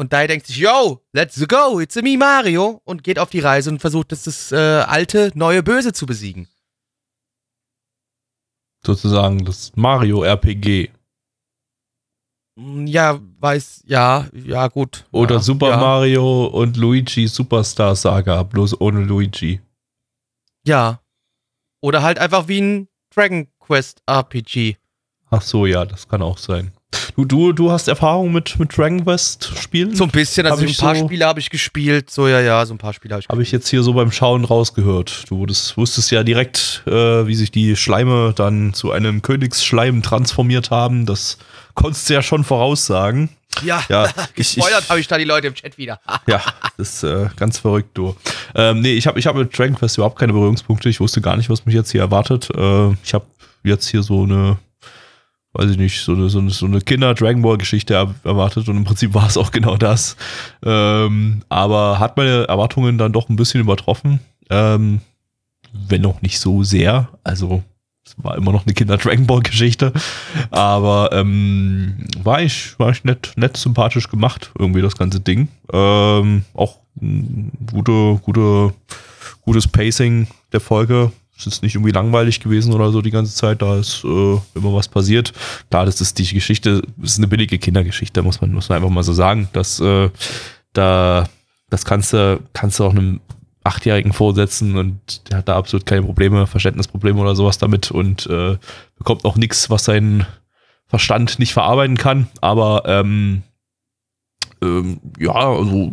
Und 0.00 0.14
Dai 0.14 0.26
denkt 0.26 0.46
sich, 0.46 0.56
yo, 0.56 1.02
let's 1.12 1.46
go, 1.46 1.78
it's 1.78 1.94
a 1.94 2.00
me 2.00 2.16
Mario 2.16 2.80
und 2.84 3.04
geht 3.04 3.18
auf 3.18 3.28
die 3.28 3.40
Reise 3.40 3.68
und 3.68 3.80
versucht, 3.80 4.12
das, 4.12 4.22
das 4.22 4.50
äh, 4.50 4.56
alte, 4.56 5.30
neue 5.34 5.62
Böse 5.62 5.92
zu 5.92 6.06
besiegen. 6.06 6.48
Sozusagen 8.82 9.44
das 9.44 9.76
Mario 9.76 10.22
RPG. 10.24 10.88
Mm, 12.56 12.86
Ja, 12.86 13.20
weiß, 13.40 13.82
ja, 13.84 14.26
ja, 14.32 14.68
gut. 14.68 15.04
Oder 15.12 15.34
ja, 15.34 15.40
Super 15.42 15.68
ja. 15.68 15.76
Mario 15.76 16.46
und 16.46 16.78
Luigi 16.78 17.28
Superstar 17.28 17.94
Saga, 17.94 18.42
bloß 18.42 18.80
ohne 18.80 19.04
Luigi. 19.04 19.60
Ja. 20.64 21.02
Oder 21.82 22.02
halt 22.02 22.18
einfach 22.18 22.48
wie 22.48 22.62
ein 22.62 22.88
Dragon 23.14 23.48
Quest 23.58 24.02
RPG. 24.06 24.78
Ach 25.28 25.42
so, 25.42 25.66
ja, 25.66 25.84
das 25.84 26.08
kann 26.08 26.22
auch 26.22 26.38
sein. 26.38 26.72
Du, 27.16 27.24
du, 27.24 27.52
du 27.52 27.70
hast 27.70 27.86
Erfahrung 27.88 28.32
mit, 28.32 28.58
mit 28.58 28.76
Dragon 28.76 29.04
Quest 29.04 29.52
Spielen? 29.60 29.94
So 29.94 30.04
ein 30.04 30.10
bisschen, 30.10 30.46
also 30.46 30.64
ein 30.64 30.74
paar 30.74 30.94
so- 30.96 31.04
Spiele 31.06 31.26
habe 31.26 31.38
ich 31.40 31.50
gespielt. 31.50 32.10
So, 32.10 32.26
ja, 32.28 32.40
ja, 32.40 32.64
so 32.66 32.74
ein 32.74 32.78
paar 32.78 32.92
Spiele 32.92 33.14
habe 33.14 33.22
ich 33.22 33.28
Habe 33.28 33.42
ich 33.42 33.52
jetzt 33.52 33.68
hier 33.68 33.82
so 33.82 33.92
beim 33.92 34.10
Schauen 34.10 34.44
rausgehört. 34.44 35.24
Du 35.28 35.38
wurdest, 35.38 35.76
wusstest 35.76 36.10
ja 36.10 36.22
direkt, 36.22 36.82
äh, 36.86 37.26
wie 37.26 37.34
sich 37.34 37.50
die 37.50 37.76
Schleime 37.76 38.32
dann 38.34 38.72
zu 38.74 38.90
einem 38.92 39.22
Königsschleim 39.22 40.02
transformiert 40.02 40.70
haben. 40.70 41.06
Das 41.06 41.38
konntest 41.74 42.08
du 42.08 42.14
ja 42.14 42.22
schon 42.22 42.42
voraussagen. 42.44 43.28
Ja, 43.62 43.82
Ja, 43.88 44.06
ich- 44.34 44.54
gespoilert 44.54 44.88
habe 44.88 45.00
ich 45.00 45.06
da 45.08 45.18
die 45.18 45.24
Leute 45.24 45.48
im 45.48 45.54
Chat 45.54 45.76
wieder. 45.78 46.00
Ja, 46.26 46.42
das 46.76 46.94
ist 46.96 47.02
äh, 47.04 47.28
ganz 47.36 47.58
verrückt, 47.58 47.90
du. 47.94 48.16
Ähm, 48.54 48.80
nee, 48.80 48.92
ich 48.94 49.06
habe 49.06 49.18
ich 49.18 49.26
hab 49.26 49.36
mit 49.36 49.56
Dragon 49.56 49.76
Quest 49.76 49.96
überhaupt 49.98 50.18
keine 50.18 50.32
Berührungspunkte. 50.32 50.88
Ich 50.88 51.00
wusste 51.00 51.20
gar 51.20 51.36
nicht, 51.36 51.50
was 51.50 51.66
mich 51.66 51.74
jetzt 51.74 51.90
hier 51.92 52.00
erwartet. 52.00 52.48
Äh, 52.56 52.92
ich 53.04 53.12
habe 53.14 53.26
jetzt 53.64 53.88
hier 53.88 54.02
so 54.02 54.22
eine, 54.22 54.58
weiß 55.52 55.70
ich 55.70 55.76
nicht, 55.76 56.00
so 56.00 56.12
eine, 56.12 56.28
so 56.28 56.38
eine, 56.38 56.50
so 56.50 56.66
eine 56.66 56.80
Kinder-Dragon 56.80 57.42
Ball-Geschichte 57.42 57.94
er 57.94 58.14
erwartet 58.24 58.68
und 58.68 58.76
im 58.76 58.84
Prinzip 58.84 59.14
war 59.14 59.26
es 59.26 59.36
auch 59.36 59.50
genau 59.50 59.76
das. 59.76 60.16
Ähm, 60.64 61.42
aber 61.48 61.98
hat 61.98 62.16
meine 62.16 62.46
Erwartungen 62.48 62.98
dann 62.98 63.12
doch 63.12 63.28
ein 63.28 63.36
bisschen 63.36 63.60
übertroffen. 63.60 64.20
Ähm, 64.48 65.00
wenn 65.72 66.06
auch 66.06 66.22
nicht 66.22 66.38
so 66.38 66.62
sehr. 66.62 67.08
Also, 67.24 67.62
es 68.04 68.14
war 68.16 68.36
immer 68.36 68.52
noch 68.52 68.64
eine 68.64 68.74
Kinder-Dragon 68.74 69.26
Ball-Geschichte. 69.26 69.92
Aber 70.50 71.10
ähm, 71.12 72.06
war 72.22 72.42
ich, 72.42 72.78
war 72.78 72.90
ich 72.90 73.04
nett, 73.04 73.32
nett 73.36 73.56
sympathisch 73.56 74.08
gemacht, 74.08 74.52
irgendwie 74.58 74.82
das 74.82 74.96
ganze 74.96 75.20
Ding. 75.20 75.48
Ähm, 75.72 76.44
auch 76.54 76.78
gute, 77.72 78.20
gute, 78.22 78.74
gutes 79.42 79.68
Pacing 79.68 80.26
der 80.52 80.60
Folge. 80.60 81.12
Ist 81.46 81.62
nicht 81.62 81.74
irgendwie 81.74 81.92
langweilig 81.92 82.40
gewesen 82.40 82.72
oder 82.72 82.90
so 82.92 83.02
die 83.02 83.10
ganze 83.10 83.34
Zeit. 83.34 83.62
Da 83.62 83.78
ist 83.78 84.04
äh, 84.04 84.38
immer 84.54 84.74
was 84.74 84.88
passiert. 84.88 85.32
Klar, 85.70 85.86
das 85.86 86.00
ist 86.00 86.18
die 86.18 86.26
Geschichte, 86.26 86.82
das 86.96 87.12
ist 87.12 87.18
eine 87.18 87.28
billige 87.28 87.58
Kindergeschichte, 87.58 88.22
muss 88.22 88.40
man, 88.40 88.52
muss 88.52 88.68
man 88.68 88.76
einfach 88.76 88.90
mal 88.90 89.02
so 89.02 89.12
sagen. 89.12 89.48
Dass, 89.52 89.80
äh, 89.80 90.10
da, 90.72 91.28
das 91.68 91.84
kannst 91.84 92.12
du, 92.12 92.40
kannst 92.52 92.78
du 92.78 92.84
auch 92.84 92.90
einem 92.90 93.20
Achtjährigen 93.62 94.12
vorsetzen 94.12 94.76
und 94.76 95.30
der 95.30 95.38
hat 95.38 95.48
da 95.48 95.56
absolut 95.56 95.84
keine 95.84 96.02
Probleme, 96.02 96.46
Verständnisprobleme 96.46 97.20
oder 97.20 97.34
sowas 97.34 97.58
damit 97.58 97.90
und 97.90 98.26
äh, 98.26 98.56
bekommt 98.96 99.24
auch 99.24 99.36
nichts, 99.36 99.68
was 99.68 99.84
sein 99.84 100.26
Verstand 100.86 101.38
nicht 101.38 101.52
verarbeiten 101.52 101.96
kann. 101.96 102.28
Aber 102.40 102.82
ähm, 102.86 103.42
ähm, 104.62 105.00
ja, 105.18 105.32
also 105.32 105.92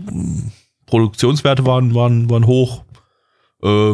Produktionswerte 0.85 1.65
waren, 1.65 1.93
waren, 1.93 2.29
waren 2.29 2.47
hoch. 2.47 2.83
Äh, 3.61 3.93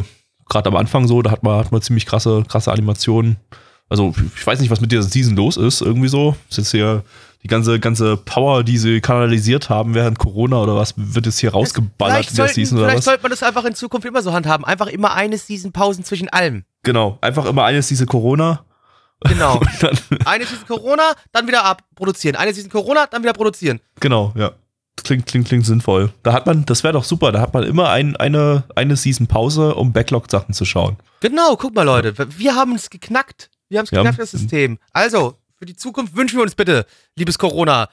Gerade 0.49 0.69
am 0.69 0.75
Anfang 0.75 1.07
so, 1.07 1.21
da 1.21 1.31
hat 1.31 1.43
man, 1.43 1.57
hat 1.57 1.71
man 1.71 1.81
ziemlich 1.81 2.05
krasse, 2.05 2.43
krasse 2.47 2.71
Animationen. 2.71 3.37
Also 3.89 4.13
ich 4.35 4.45
weiß 4.45 4.59
nicht, 4.59 4.69
was 4.69 4.81
mit 4.81 4.91
dieser 4.91 5.03
Season 5.03 5.35
los 5.35 5.57
ist, 5.57 5.81
irgendwie 5.81 6.07
so. 6.07 6.35
Ist 6.49 6.57
jetzt 6.57 6.71
hier 6.71 7.03
die 7.43 7.47
ganze, 7.47 7.79
ganze 7.79 8.17
Power, 8.17 8.63
die 8.63 8.77
sie 8.77 9.01
kanalisiert 9.01 9.69
haben 9.69 9.93
während 9.93 10.17
Corona 10.17 10.61
oder 10.61 10.75
was, 10.75 10.93
wird 10.95 11.25
jetzt 11.25 11.39
hier 11.39 11.51
rausgeballert 11.51 12.15
Vielleicht, 12.15 12.29
in 12.31 12.35
der 12.35 12.45
sollten, 12.45 12.53
Season 12.55 12.77
oder 12.77 12.87
vielleicht 12.87 12.97
was? 12.99 13.05
sollte 13.05 13.21
man 13.21 13.31
das 13.31 13.43
einfach 13.43 13.65
in 13.65 13.75
Zukunft 13.75 14.07
immer 14.07 14.21
so 14.21 14.31
handhaben. 14.31 14.65
Einfach 14.65 14.87
immer 14.87 15.13
eine 15.13 15.37
Season 15.37 15.71
Pausen 15.71 16.03
zwischen 16.03 16.29
allem. 16.29 16.63
Genau, 16.83 17.17
einfach 17.21 17.45
immer 17.45 17.65
eines 17.65 17.87
diese 17.87 18.05
Corona. 18.05 18.65
Genau. 19.25 19.61
Eine 20.25 20.45
Season 20.45 20.67
Corona, 20.67 21.13
dann 21.31 21.47
wieder 21.47 21.63
abproduzieren. 21.63 22.35
Eine 22.35 22.53
Season 22.53 22.69
Corona, 22.69 23.07
dann 23.07 23.23
wieder 23.23 23.31
produzieren. 23.31 23.79
genau, 24.01 24.33
ja. 24.35 24.51
Klingt, 24.95 25.25
klingt, 25.25 25.47
klingt 25.47 25.65
sinnvoll. 25.65 26.13
Da 26.23 26.33
hat 26.33 26.45
man, 26.45 26.65
das 26.65 26.83
wäre 26.83 26.93
doch 26.93 27.03
super, 27.03 27.31
da 27.31 27.41
hat 27.41 27.53
man 27.53 27.63
immer 27.63 27.89
ein, 27.89 28.15
eine, 28.15 28.63
eine 28.75 28.95
Season 28.95 29.27
Pause, 29.27 29.75
um 29.75 29.91
Backlog-Sachen 29.91 30.53
zu 30.53 30.65
schauen. 30.65 30.97
Genau, 31.19 31.55
guck 31.57 31.73
mal, 31.73 31.83
Leute. 31.83 32.15
Wir 32.37 32.55
haben 32.55 32.75
es 32.75 32.89
geknackt. 32.89 33.49
Wir 33.69 33.79
haben 33.79 33.85
es 33.85 33.91
geknackt, 33.91 34.19
das 34.19 34.31
System. 34.31 34.77
Also, 34.91 35.37
für 35.57 35.65
die 35.65 35.75
Zukunft 35.75 36.15
wünschen 36.15 36.37
wir 36.37 36.43
uns 36.43 36.55
bitte, 36.55 36.85
liebes 37.15 37.39
Corona, 37.39 37.89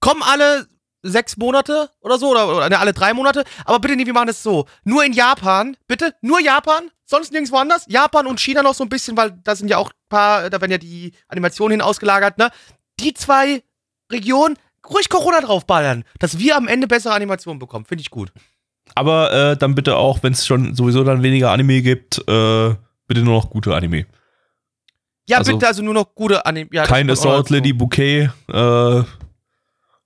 komm 0.00 0.22
alle 0.22 0.66
sechs 1.02 1.36
Monate 1.36 1.90
oder 2.00 2.18
so, 2.18 2.30
oder, 2.30 2.48
oder 2.56 2.68
ne, 2.68 2.78
alle 2.78 2.92
drei 2.92 3.12
Monate, 3.12 3.44
aber 3.64 3.80
bitte 3.80 3.96
nee, 3.96 4.06
wir 4.06 4.12
machen 4.12 4.28
es 4.28 4.42
so. 4.42 4.66
Nur 4.84 5.04
in 5.04 5.12
Japan, 5.12 5.76
bitte, 5.86 6.14
nur 6.20 6.40
Japan, 6.40 6.90
sonst 7.04 7.32
nirgendwo 7.32 7.56
anders. 7.56 7.84
Japan 7.88 8.26
und 8.26 8.40
China 8.40 8.62
noch 8.62 8.74
so 8.74 8.84
ein 8.84 8.88
bisschen, 8.88 9.16
weil 9.16 9.32
da 9.42 9.56
sind 9.56 9.68
ja 9.68 9.78
auch 9.78 9.90
ein 9.90 10.08
paar, 10.08 10.50
da 10.50 10.60
werden 10.60 10.70
ja 10.70 10.78
die 10.78 11.12
Animationen 11.28 11.72
hin 11.72 11.82
ausgelagert, 11.82 12.38
ne? 12.38 12.50
Die 13.00 13.14
zwei 13.14 13.62
Regionen, 14.10 14.56
ruhig 14.88 15.08
Corona 15.08 15.40
draufballern, 15.40 16.04
dass 16.18 16.38
wir 16.38 16.56
am 16.56 16.68
Ende 16.68 16.86
bessere 16.86 17.14
Animationen 17.14 17.58
bekommen. 17.58 17.84
Finde 17.84 18.02
ich 18.02 18.10
gut. 18.10 18.32
Aber 18.94 19.32
äh, 19.32 19.56
dann 19.56 19.74
bitte 19.74 19.96
auch, 19.96 20.22
wenn 20.22 20.32
es 20.32 20.46
schon 20.46 20.74
sowieso 20.74 21.04
dann 21.04 21.22
weniger 21.22 21.50
Anime 21.50 21.82
gibt, 21.82 22.18
äh, 22.28 22.74
bitte 23.06 23.22
nur 23.22 23.34
noch 23.34 23.50
gute 23.50 23.74
Anime. 23.74 24.06
Ja, 25.28 25.38
Also, 25.38 25.52
bitte, 25.52 25.66
also 25.68 25.82
nur 25.82 25.94
noch 25.94 26.14
gute 26.14 26.44
Anime. 26.44 26.68
Ja, 26.72 26.84
Kein 26.84 27.08
Assault. 27.08 27.48
Lady 27.50 27.72
Bouquet, 27.72 28.28
äh, 28.48 29.02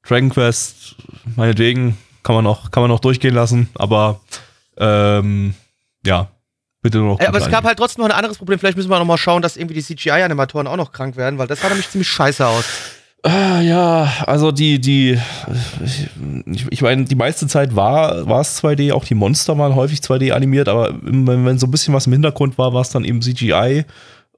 Dragon 0.07 0.31
Quest, 0.31 0.97
meinetwegen, 1.35 1.97
kann 2.23 2.35
man 2.35 2.45
noch, 2.45 2.71
kann 2.71 2.83
man 2.83 2.91
noch 2.91 3.01
durchgehen 3.01 3.35
lassen, 3.35 3.69
aber 3.75 4.21
ähm, 4.77 5.55
ja, 6.05 6.29
bitte 6.83 6.99
nur 6.99 7.15
noch 7.15 7.21
Ey, 7.21 7.27
aber 7.27 7.39
es 7.39 7.45
gab 7.45 7.55
Anime. 7.55 7.69
halt 7.69 7.79
trotzdem 7.79 8.03
noch 8.03 8.11
ein 8.11 8.17
anderes 8.17 8.39
Problem. 8.39 8.59
Vielleicht 8.59 8.77
müssen 8.77 8.91
wir 8.91 8.99
noch 8.99 9.05
mal 9.07 9.17
schauen, 9.19 9.43
dass 9.43 9.57
irgendwie 9.57 9.75
die 9.75 9.83
CGI-Animatoren 9.83 10.67
auch 10.69 10.77
noch 10.77 10.93
krank 10.93 11.17
werden, 11.17 11.39
weil 11.39 11.47
das 11.49 11.61
sah 11.61 11.69
nämlich 11.69 11.89
ziemlich 11.91 12.09
scheiße 12.09 12.47
aus. 12.47 12.65
Ah, 13.29 13.61
ja, 13.61 14.13
also 14.25 14.53
die, 14.53 14.81
die, 14.81 15.19
ich, 16.47 16.65
ich 16.71 16.81
meine, 16.81 17.07
die 17.07 17.17
meiste 17.17 17.49
Zeit 17.49 17.75
war, 17.75 18.29
war 18.29 18.41
es 18.41 18.63
2D, 18.63 18.93
auch 18.93 19.05
die 19.05 19.17
Monster 19.17 19.59
waren 19.59 19.75
häufig 19.75 19.99
2D 19.99 20.31
animiert, 20.31 20.69
aber 20.69 20.95
wenn, 21.03 21.45
wenn 21.45 21.59
so 21.59 21.67
ein 21.67 21.73
bisschen 21.73 21.93
was 21.93 22.07
im 22.07 22.13
Hintergrund 22.13 22.57
war, 22.57 22.73
war 22.73 22.83
es 22.83 22.91
dann 22.91 23.05
eben 23.05 23.21
CGI. 23.21 23.85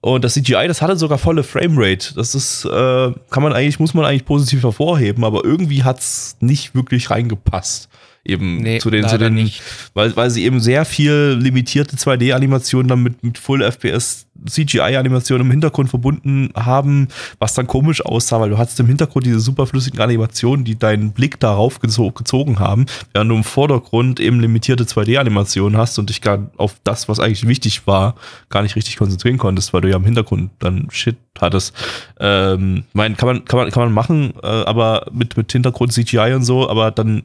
Und 0.00 0.24
das 0.24 0.32
CGI, 0.34 0.68
das 0.68 0.80
hatte 0.80 0.96
sogar 0.96 1.18
volle 1.18 1.42
Framerate. 1.42 2.14
Das 2.14 2.34
ist, 2.34 2.64
äh, 2.64 3.12
kann 3.28 3.42
man 3.42 3.52
eigentlich, 3.52 3.78
muss 3.78 3.92
man 3.92 4.06
eigentlich 4.06 4.24
positiv 4.24 4.62
hervorheben, 4.62 5.22
aber 5.22 5.44
irgendwie 5.44 5.84
hat's 5.84 6.38
nicht 6.40 6.74
wirklich 6.74 7.10
reingepasst. 7.10 7.90
Eben 8.28 8.58
Nee, 8.58 8.78
zu 8.78 8.90
den, 8.90 9.08
zu 9.08 9.18
den, 9.18 9.34
nicht. 9.34 9.62
weil, 9.94 10.14
weil 10.14 10.30
sie 10.30 10.44
eben 10.44 10.60
sehr 10.60 10.84
viel 10.84 11.38
limitierte 11.40 11.96
2D-Animationen 11.96 12.86
dann 12.86 13.02
mit, 13.02 13.24
mit 13.24 13.38
Full 13.38 13.62
FPS 13.62 14.26
CGI-Animationen 14.46 15.46
im 15.46 15.50
Hintergrund 15.50 15.90
verbunden 15.90 16.50
haben, 16.54 17.08
was 17.38 17.54
dann 17.54 17.66
komisch 17.66 18.04
aussah, 18.04 18.40
weil 18.40 18.50
du 18.50 18.58
hattest 18.58 18.78
im 18.80 18.86
Hintergrund 18.86 19.26
diese 19.26 19.40
superflüssigen 19.40 20.00
Animationen, 20.00 20.64
die 20.64 20.78
deinen 20.78 21.12
Blick 21.12 21.40
darauf 21.40 21.80
gezo 21.80 22.12
gezogen 22.12 22.58
haben, 22.58 22.86
während 23.12 23.30
du 23.30 23.34
im 23.36 23.44
Vordergrund 23.44 24.20
eben 24.20 24.40
limitierte 24.40 24.84
2D-Animationen 24.84 25.76
hast 25.76 25.98
und 25.98 26.10
dich 26.10 26.20
gar 26.20 26.50
auf 26.56 26.76
das, 26.84 27.08
was 27.08 27.18
eigentlich 27.18 27.48
wichtig 27.48 27.86
war, 27.86 28.14
gar 28.48 28.62
nicht 28.62 28.76
richtig 28.76 28.96
konzentrieren 28.96 29.38
konntest, 29.38 29.72
weil 29.72 29.80
du 29.80 29.90
ja 29.90 29.96
im 29.96 30.04
Hintergrund 30.04 30.50
dann 30.58 30.88
Shit 30.90 31.16
hattest. 31.40 31.74
Ähm, 32.20 32.84
mein, 32.92 33.16
kann 33.16 33.28
man, 33.28 33.44
kann 33.44 33.58
man, 33.58 33.70
kann 33.70 33.82
man 33.84 33.92
machen, 33.92 34.34
äh, 34.42 34.46
aber 34.46 35.06
mit, 35.12 35.36
mit 35.36 35.50
Hintergrund 35.50 35.92
CGI 35.92 36.34
und 36.34 36.44
so, 36.44 36.68
aber 36.68 36.90
dann 36.90 37.22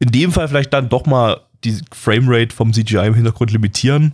in 0.00 0.10
dem 0.10 0.32
Fall 0.32 0.48
vielleicht 0.48 0.72
dann 0.72 0.88
doch 0.88 1.06
mal 1.06 1.40
die 1.62 1.78
Framerate 1.92 2.54
vom 2.54 2.72
CGI 2.72 3.06
im 3.06 3.14
Hintergrund 3.14 3.52
limitieren 3.52 4.12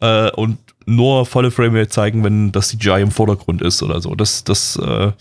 äh, 0.00 0.30
und 0.30 0.58
nur 0.86 1.26
volle 1.26 1.50
Framerate 1.50 1.88
zeigen, 1.88 2.24
wenn 2.24 2.52
das 2.52 2.68
CGI 2.68 3.02
im 3.02 3.10
Vordergrund 3.10 3.62
ist 3.62 3.82
oder 3.82 4.00
so. 4.00 4.14
Das, 4.14 4.44
das, 4.44 4.76
äh, 4.76 5.12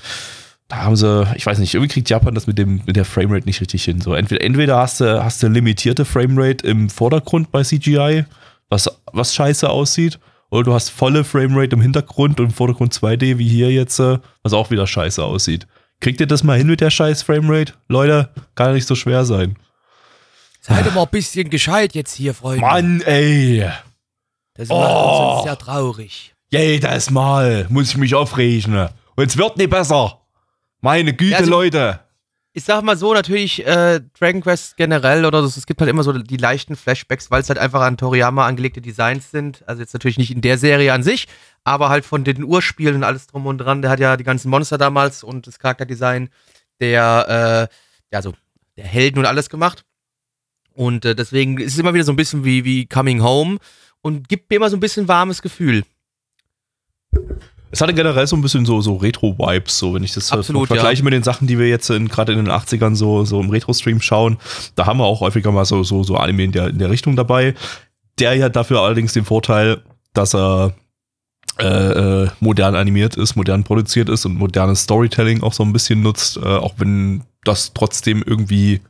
da 0.67 0.77
haben 0.77 0.95
sie, 0.95 1.27
ich 1.35 1.45
weiß 1.45 1.57
nicht, 1.57 1.73
irgendwie 1.73 1.93
kriegt 1.93 2.09
Japan 2.09 2.35
das 2.35 2.47
mit 2.47 2.57
dem 2.57 2.81
mit 2.85 2.95
der 2.95 3.05
Framerate 3.05 3.45
nicht 3.45 3.61
richtig 3.61 3.83
hin. 3.83 4.01
So 4.01 4.13
entweder, 4.13 4.43
entweder 4.43 4.77
hast 4.77 5.01
du 5.01 5.23
hast 5.23 5.41
du 5.41 5.47
limitierte 5.47 6.05
Framerate 6.05 6.65
im 6.65 6.89
Vordergrund 6.89 7.51
bei 7.51 7.63
CGI, 7.63 8.25
was 8.69 8.89
was 9.11 9.33
scheiße 9.33 9.69
aussieht, 9.69 10.19
oder 10.51 10.63
du 10.63 10.73
hast 10.73 10.89
volle 10.89 11.23
Framerate 11.23 11.75
im 11.75 11.81
Hintergrund 11.81 12.39
und 12.39 12.47
im 12.47 12.53
Vordergrund 12.53 12.93
2D 12.93 13.37
wie 13.37 13.47
hier 13.47 13.71
jetzt, 13.71 13.99
äh, 13.99 14.19
was 14.43 14.53
auch 14.53 14.69
wieder 14.69 14.85
scheiße 14.85 15.23
aussieht. 15.23 15.67
Kriegt 15.99 16.19
ihr 16.19 16.27
das 16.27 16.43
mal 16.43 16.57
hin 16.57 16.67
mit 16.67 16.81
der 16.81 16.89
scheiß 16.89 17.23
Framerate? 17.23 17.73
Leute, 17.87 18.29
kann 18.55 18.67
ja 18.67 18.73
nicht 18.73 18.87
so 18.87 18.95
schwer 18.95 19.25
sein. 19.25 19.55
Seid 20.65 20.85
doch 20.85 20.93
mal 20.93 21.03
ein 21.03 21.09
bisschen 21.09 21.49
gescheit 21.49 21.93
jetzt 21.93 22.13
hier, 22.13 22.33
Freunde. 22.33 22.61
Mann, 22.61 23.01
ey. 23.01 23.69
Das 24.53 24.69
macht 24.69 24.95
uns 24.95 25.35
uns 25.35 25.43
sehr 25.43 25.57
traurig. 25.57 26.33
Jedes 26.51 27.09
Mal 27.09 27.65
muss 27.69 27.89
ich 27.89 27.97
mich 27.97 28.15
aufregen. 28.15 28.87
Und 29.15 29.25
es 29.27 29.37
wird 29.37 29.57
nicht 29.57 29.69
besser. 29.71 30.21
Meine 30.79 31.13
Güte, 31.13 31.31
Ja, 31.31 31.37
also- 31.39 31.51
Leute. 31.51 31.99
Ich 32.55 32.65
sag 32.65 32.83
mal 32.83 32.95
so, 32.95 33.15
natürlich 33.15 33.65
äh, 33.65 33.99
Dragon 34.19 34.41
Quest 34.41 34.77
generell 34.77 35.25
oder 35.25 35.41
so, 35.41 35.47
es 35.47 35.65
gibt 35.65 35.79
halt 35.81 35.89
immer 35.89 36.03
so 36.03 36.13
die 36.13 36.37
leichten 36.37 36.75
Flashbacks, 36.75 37.31
weil 37.31 37.41
es 37.41 37.49
halt 37.49 37.57
einfach 37.57 37.81
an 37.81 37.97
Toriyama 37.97 38.45
angelegte 38.45 38.79
Designs 38.79 39.31
sind. 39.31 39.63
Also 39.67 39.81
jetzt 39.81 39.93
natürlich 39.93 40.19
nicht 40.19 40.29
in 40.29 40.41
der 40.41 40.59
Serie 40.59 40.93
an 40.93 41.01
sich, 41.01 41.27
aber 41.63 41.89
halt 41.89 42.05
von 42.05 42.23
den 42.23 42.43
Urspielen 42.43 42.97
und 42.97 43.03
alles 43.03 43.25
drum 43.25 43.47
und 43.47 43.57
dran. 43.57 43.81
Der 43.81 43.89
hat 43.89 43.99
ja 43.99 44.17
die 44.17 44.23
ganzen 44.23 44.51
Monster 44.51 44.77
damals 44.77 45.23
und 45.23 45.47
das 45.47 45.57
Charakterdesign 45.57 46.29
der, 46.79 47.69
äh, 47.71 47.75
ja, 48.13 48.21
so 48.21 48.35
der 48.77 48.85
Helden 48.85 49.17
und 49.17 49.25
alles 49.25 49.49
gemacht. 49.49 49.83
Und 50.73 51.05
äh, 51.05 51.15
deswegen 51.15 51.57
ist 51.59 51.73
es 51.73 51.79
immer 51.79 51.93
wieder 51.93 52.03
so 52.03 52.11
ein 52.11 52.15
bisschen 52.15 52.43
wie, 52.43 52.63
wie 52.65 52.85
Coming 52.85 53.21
Home 53.23 53.57
und 54.01 54.27
gibt 54.27 54.49
mir 54.49 54.57
immer 54.57 54.69
so 54.69 54.77
ein 54.77 54.79
bisschen 54.79 55.07
warmes 55.07 55.41
Gefühl. 55.41 55.83
Es 57.71 57.81
hatte 57.81 57.93
generell 57.93 58.27
so 58.27 58.35
ein 58.35 58.41
bisschen 58.41 58.65
so, 58.65 58.81
so 58.81 58.97
Retro-Vibes, 58.97 59.79
so 59.79 59.95
wenn 59.95 60.03
ich 60.03 60.13
das 60.13 60.31
Absolut, 60.31 60.67
vergleiche 60.67 61.03
mit 61.03 61.13
den 61.13 61.23
Sachen, 61.23 61.47
die 61.47 61.57
wir 61.57 61.67
jetzt 61.67 61.87
gerade 61.87 62.31
in 62.31 62.37
den 62.37 62.49
80ern 62.49 62.95
so, 62.95 63.25
so 63.25 63.39
im 63.41 63.49
Retro-Stream 63.49 63.99
schauen. 63.99 64.37
Da 64.75 64.85
haben 64.85 64.99
wir 64.99 65.05
auch 65.05 65.21
häufiger 65.21 65.51
mal 65.51 65.65
so, 65.65 65.83
so, 65.83 66.03
so 66.03 66.15
Anime 66.15 66.43
in 66.43 66.51
der, 66.51 66.67
in 66.67 66.77
der 66.77 66.91
Richtung 66.91 67.15
dabei. 67.15 67.55
Der 68.19 68.35
ja 68.35 68.49
dafür 68.49 68.81
allerdings 68.81 69.13
den 69.13 69.25
Vorteil, 69.25 69.81
dass 70.13 70.35
er 70.35 70.75
äh, 71.59 71.65
äh, 72.23 72.29
modern 72.39 72.75
animiert 72.75 73.15
ist, 73.15 73.35
modern 73.35 73.63
produziert 73.63 74.09
ist 74.09 74.25
und 74.25 74.35
modernes 74.35 74.83
Storytelling 74.83 75.43
auch 75.43 75.53
so 75.53 75.63
ein 75.63 75.73
bisschen 75.73 76.01
nutzt, 76.01 76.37
äh, 76.37 76.41
auch 76.41 76.75
wenn 76.77 77.23
das 77.43 77.73
trotzdem 77.73 78.23
irgendwie, 78.25 78.81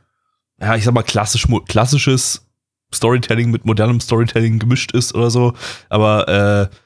ja, 0.60 0.76
ich 0.76 0.84
sag 0.84 0.94
mal, 0.94 1.02
klassisch, 1.02 1.46
klassisches 1.66 2.46
Storytelling 2.92 3.50
mit 3.50 3.64
modernem 3.64 4.00
Storytelling 4.00 4.58
gemischt 4.58 4.92
ist 4.92 5.14
oder 5.14 5.30
so. 5.30 5.54
Aber 5.88 6.28
äh, 6.28 6.76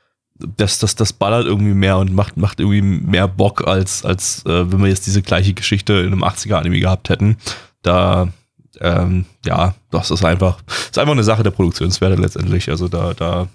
das, 0.56 0.78
das, 0.78 0.94
das 0.94 1.12
ballert 1.12 1.46
irgendwie 1.46 1.74
mehr 1.74 1.98
und 1.98 2.12
macht, 2.12 2.36
macht 2.36 2.60
irgendwie 2.60 2.82
mehr 2.82 3.28
Bock, 3.28 3.66
als, 3.66 4.04
als 4.04 4.44
äh, 4.46 4.70
wenn 4.70 4.80
wir 4.80 4.88
jetzt 4.88 5.06
diese 5.06 5.22
gleiche 5.22 5.52
Geschichte 5.54 5.94
in 5.94 6.12
einem 6.12 6.24
80er-Anime 6.24 6.80
gehabt 6.80 7.08
hätten. 7.08 7.36
Da, 7.82 8.28
ähm, 8.80 9.26
ja, 9.44 9.74
das 9.90 10.10
ist 10.10 10.24
einfach, 10.24 10.58
ist 10.66 10.98
einfach 10.98 11.12
eine 11.12 11.24
Sache 11.24 11.42
der 11.42 11.50
Produktionswerte 11.50 12.20
letztendlich. 12.20 12.70
Also 12.70 12.88
da, 12.88 13.14
da, 13.14 13.48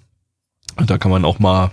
da 0.86 0.98
kann 0.98 1.12
man 1.12 1.26
auch 1.26 1.40
mal 1.40 1.72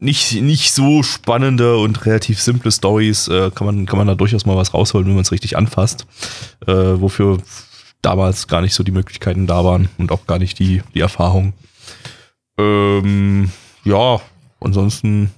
nicht, 0.00 0.40
nicht 0.40 0.72
so 0.72 1.02
spannende 1.02 1.76
und 1.76 2.06
relativ 2.06 2.40
simple 2.40 2.72
Stories, 2.72 3.28
äh, 3.28 3.50
kann, 3.54 3.66
man, 3.66 3.86
kann 3.86 3.98
man 3.98 4.06
da 4.06 4.14
durchaus 4.14 4.46
mal 4.46 4.56
was 4.56 4.74
rausholen, 4.74 5.06
wenn 5.06 5.14
man 5.14 5.22
es 5.22 5.32
richtig 5.32 5.56
anfasst. 5.56 6.06
Äh, 6.66 6.72
wofür 6.72 7.38
damals 8.02 8.48
gar 8.48 8.62
nicht 8.62 8.74
so 8.74 8.82
die 8.82 8.92
Möglichkeiten 8.92 9.46
da 9.46 9.64
waren 9.64 9.88
und 9.98 10.10
auch 10.10 10.26
gar 10.26 10.38
nicht 10.38 10.58
die, 10.58 10.82
die 10.94 11.00
Erfahrung. 11.00 11.52
Ähm, 12.58 13.50
ja, 13.84 14.20
ansonsten 14.60 15.30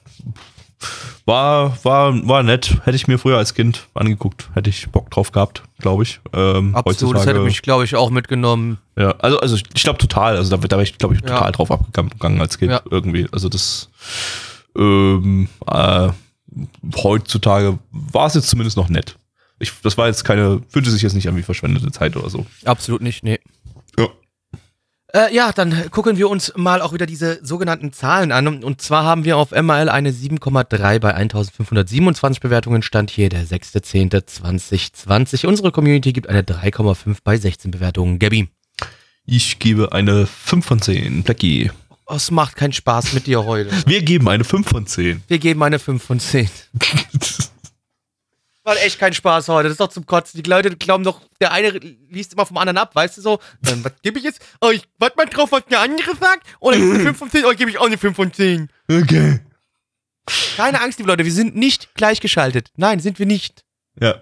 war, 1.25 1.77
war, 1.85 2.29
war 2.29 2.43
nett. 2.43 2.79
Hätte 2.85 2.97
ich 2.97 3.07
mir 3.07 3.19
früher 3.19 3.39
als 3.39 3.55
Kind 3.55 3.87
angeguckt. 3.95 4.51
Hätte 4.55 4.71
ich 4.71 4.89
Bock 4.91 5.11
drauf 5.11 5.33
gehabt, 5.33 5.63
glaube 5.79 6.03
ich. 6.03 6.21
Ähm, 6.33 6.75
Absolut, 6.75 7.17
das 7.17 7.27
hätte 7.27 7.41
mich, 7.41 7.63
glaube 7.63 7.85
ich, 7.85 7.95
auch 7.95 8.11
mitgenommen. 8.11 8.79
Ja, 8.97 9.13
also, 9.19 9.39
also 9.39 9.57
ich 9.57 9.83
glaube 9.83 9.99
total. 9.99 10.37
Also 10.37 10.57
da, 10.57 10.57
da 10.57 10.77
wäre 10.77 10.83
ich, 10.83 10.99
glaube 10.99 11.15
ich, 11.15 11.21
total 11.21 11.47
ja. 11.47 11.51
drauf 11.53 11.71
abgegangen 11.71 12.41
als 12.41 12.59
Kind 12.59 12.73
ja. 12.73 12.83
irgendwie. 12.91 13.29
Also 13.33 13.49
das 13.49 13.89
ähm, 14.77 15.49
äh, 15.67 16.09
heutzutage 16.97 17.79
war 17.91 18.27
es 18.27 18.35
jetzt 18.35 18.49
zumindest 18.49 18.77
noch 18.77 18.89
nett. 18.89 19.17
Ich, 19.59 19.73
das 19.83 19.97
war 19.97 20.09
jetzt 20.09 20.25
keine, 20.25 20.61
fühlte 20.69 20.91
sich 20.91 21.03
jetzt 21.03 21.15
nicht 21.15 21.29
an 21.29 21.37
wie 21.37 21.43
verschwendete 21.43 21.93
Zeit 21.93 22.17
oder 22.17 22.29
so. 22.29 22.47
Absolut 22.65 23.01
nicht, 23.01 23.23
nee. 23.23 23.39
Ja. 23.99 24.09
Äh, 25.15 25.35
ja, 25.35 25.53
dann 25.53 25.91
gucken 25.91 26.17
wir 26.17 26.31
uns 26.31 26.53
mal 26.57 26.81
auch 26.81 26.93
wieder 26.93 27.07
diese 27.07 27.45
sogenannten 27.45 27.93
Zahlen 27.93 28.33
an. 28.33 28.65
Und 28.65 28.81
zwar 28.81 29.05
haben 29.05 29.25
wir 29.25 29.37
auf 29.37 29.51
ML 29.51 29.89
eine 29.89 30.11
7,3 30.11 30.99
bei 30.99 31.15
1527 31.15 32.41
Bewertungen. 32.41 32.83
Stand 32.83 33.11
hier 33.11 33.29
der 33.29 33.47
6.10.2020. 33.47 35.47
Unsere 35.47 35.71
Community 35.71 36.13
gibt 36.13 36.29
eine 36.29 36.43
3,5 36.43 37.19
bei 37.23 37.37
16 37.37 37.71
Bewertungen. 37.71 38.19
Gabby. 38.19 38.49
Ich 39.25 39.61
gebe 39.61 39.93
eine 39.93 40.27
5 40.27 40.67
von 40.67 40.81
10. 40.81 41.23
Blackie. 41.23 41.71
Oh, 42.13 42.17
es 42.17 42.31
macht 42.31 42.57
keinen 42.57 42.75
Spaß 42.75 43.15
mit 43.15 43.27
dir 43.27 43.47
heute. 43.47 43.71
Wir 43.87 44.03
geben 44.03 44.29
eine 44.29 44.45
5 44.45 44.69
von 44.69 44.87
10. 44.87 45.23
Wir 45.29 45.39
geben 45.39 45.63
eine 45.63 45.79
5 45.79 46.03
von 46.03 46.21
10. 46.21 46.47
War 48.65 48.77
echt 48.85 48.99
kein 48.99 49.15
Spaß 49.15 49.49
heute. 49.49 49.69
Das 49.69 49.73
ist 49.73 49.81
doch 49.81 49.89
zum 49.89 50.05
Kotzen. 50.05 50.43
Die 50.43 50.49
Leute 50.49 50.77
glauben 50.77 51.05
doch, 51.05 51.23
der 51.41 51.53
eine 51.53 51.71
liest 51.71 52.35
immer 52.35 52.45
vom 52.45 52.59
anderen 52.59 52.77
ab, 52.77 52.95
weißt 52.95 53.17
du 53.17 53.23
so? 53.23 53.39
Dann, 53.63 53.83
was 53.83 53.93
gebe 54.03 54.19
ich 54.19 54.27
jetzt? 54.27 54.43
Oh, 54.61 54.69
ich 54.69 54.83
warte 54.99 55.17
mal 55.17 55.25
drauf, 55.25 55.53
was 55.53 55.65
der 55.71 55.81
andere 55.81 56.15
sagt. 56.21 56.47
Oder 56.61 56.77
eine 56.77 57.01
5 57.01 57.17
von 57.17 57.31
10. 57.31 57.47
Oder 57.47 57.55
gebe 57.55 57.71
ich 57.71 57.79
auch 57.79 57.87
eine 57.87 57.97
5 57.97 58.15
von 58.15 58.31
10. 58.31 58.69
Okay. 58.91 59.41
Keine 60.59 60.83
Angst, 60.83 60.99
liebe 60.99 61.09
Leute. 61.09 61.25
Wir 61.25 61.33
sind 61.33 61.57
nicht 61.57 61.95
gleichgeschaltet. 61.95 62.73
Nein, 62.77 63.01
sind 63.01 63.21
wir 63.21 63.27
nicht. 63.27 63.65
Ja. 63.99 64.21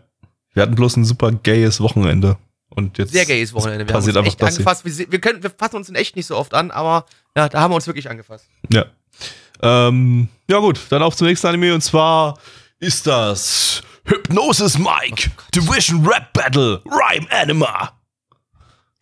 Wir 0.53 0.63
hatten 0.63 0.77
bloß 0.77 0.97
ein 0.97 1.05
super 1.05 1.33
gayes 1.33 1.81
Wochenende. 1.81 2.39
Und 2.71 2.99
jetzt 2.99 3.13
Sehr 3.13 3.27
gayes 3.27 3.53
Wochenende. 3.53 3.87
Wir 3.87 3.93
passiert 3.93 4.17
haben 4.17 4.25
uns 4.25 4.35
echt 4.35 4.43
angefasst. 4.43 4.85
Wir, 4.85 5.11
wir, 5.11 5.21
können, 5.21 5.43
wir 5.43 5.51
fassen 5.51 5.77
uns 5.77 5.89
in 5.89 5.97
echt 5.97 6.17
nicht 6.17 6.27
so 6.27 6.37
oft 6.37 6.55
an, 6.55 6.71
aber 6.71 7.05
ja, 7.37 7.49
da 7.49 7.61
haben 7.61 7.73
wir 7.73 7.77
uns 7.77 7.87
wirklich 7.87 8.09
angefasst. 8.09 8.47
Ja. 8.73 8.87
Ähm, 9.63 10.29
ja 10.49 10.59
gut, 10.59 10.81
dann 10.89 11.03
auf 11.03 11.17
zum 11.17 11.27
nächsten 11.27 11.49
Anime 11.49 11.75
und 11.75 11.83
zwar 11.83 12.39
ist 12.79 13.07
das 13.07 13.83
Hypnosis 14.05 14.79
Mike, 14.79 15.31
oh 15.37 15.43
Division 15.55 16.07
Rap 16.07 16.33
Battle, 16.33 16.81
Rhyme 16.87 17.27
Anima. 17.31 17.93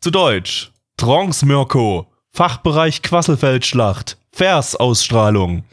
Zu 0.01 0.11
Deutsch, 0.11 0.73
Trance 0.97 1.45
Mirko, 1.47 2.11
Fachbereich 2.33 3.03
Quasselfeldschlacht, 3.03 4.17
Versausstrahlung. 4.33 5.65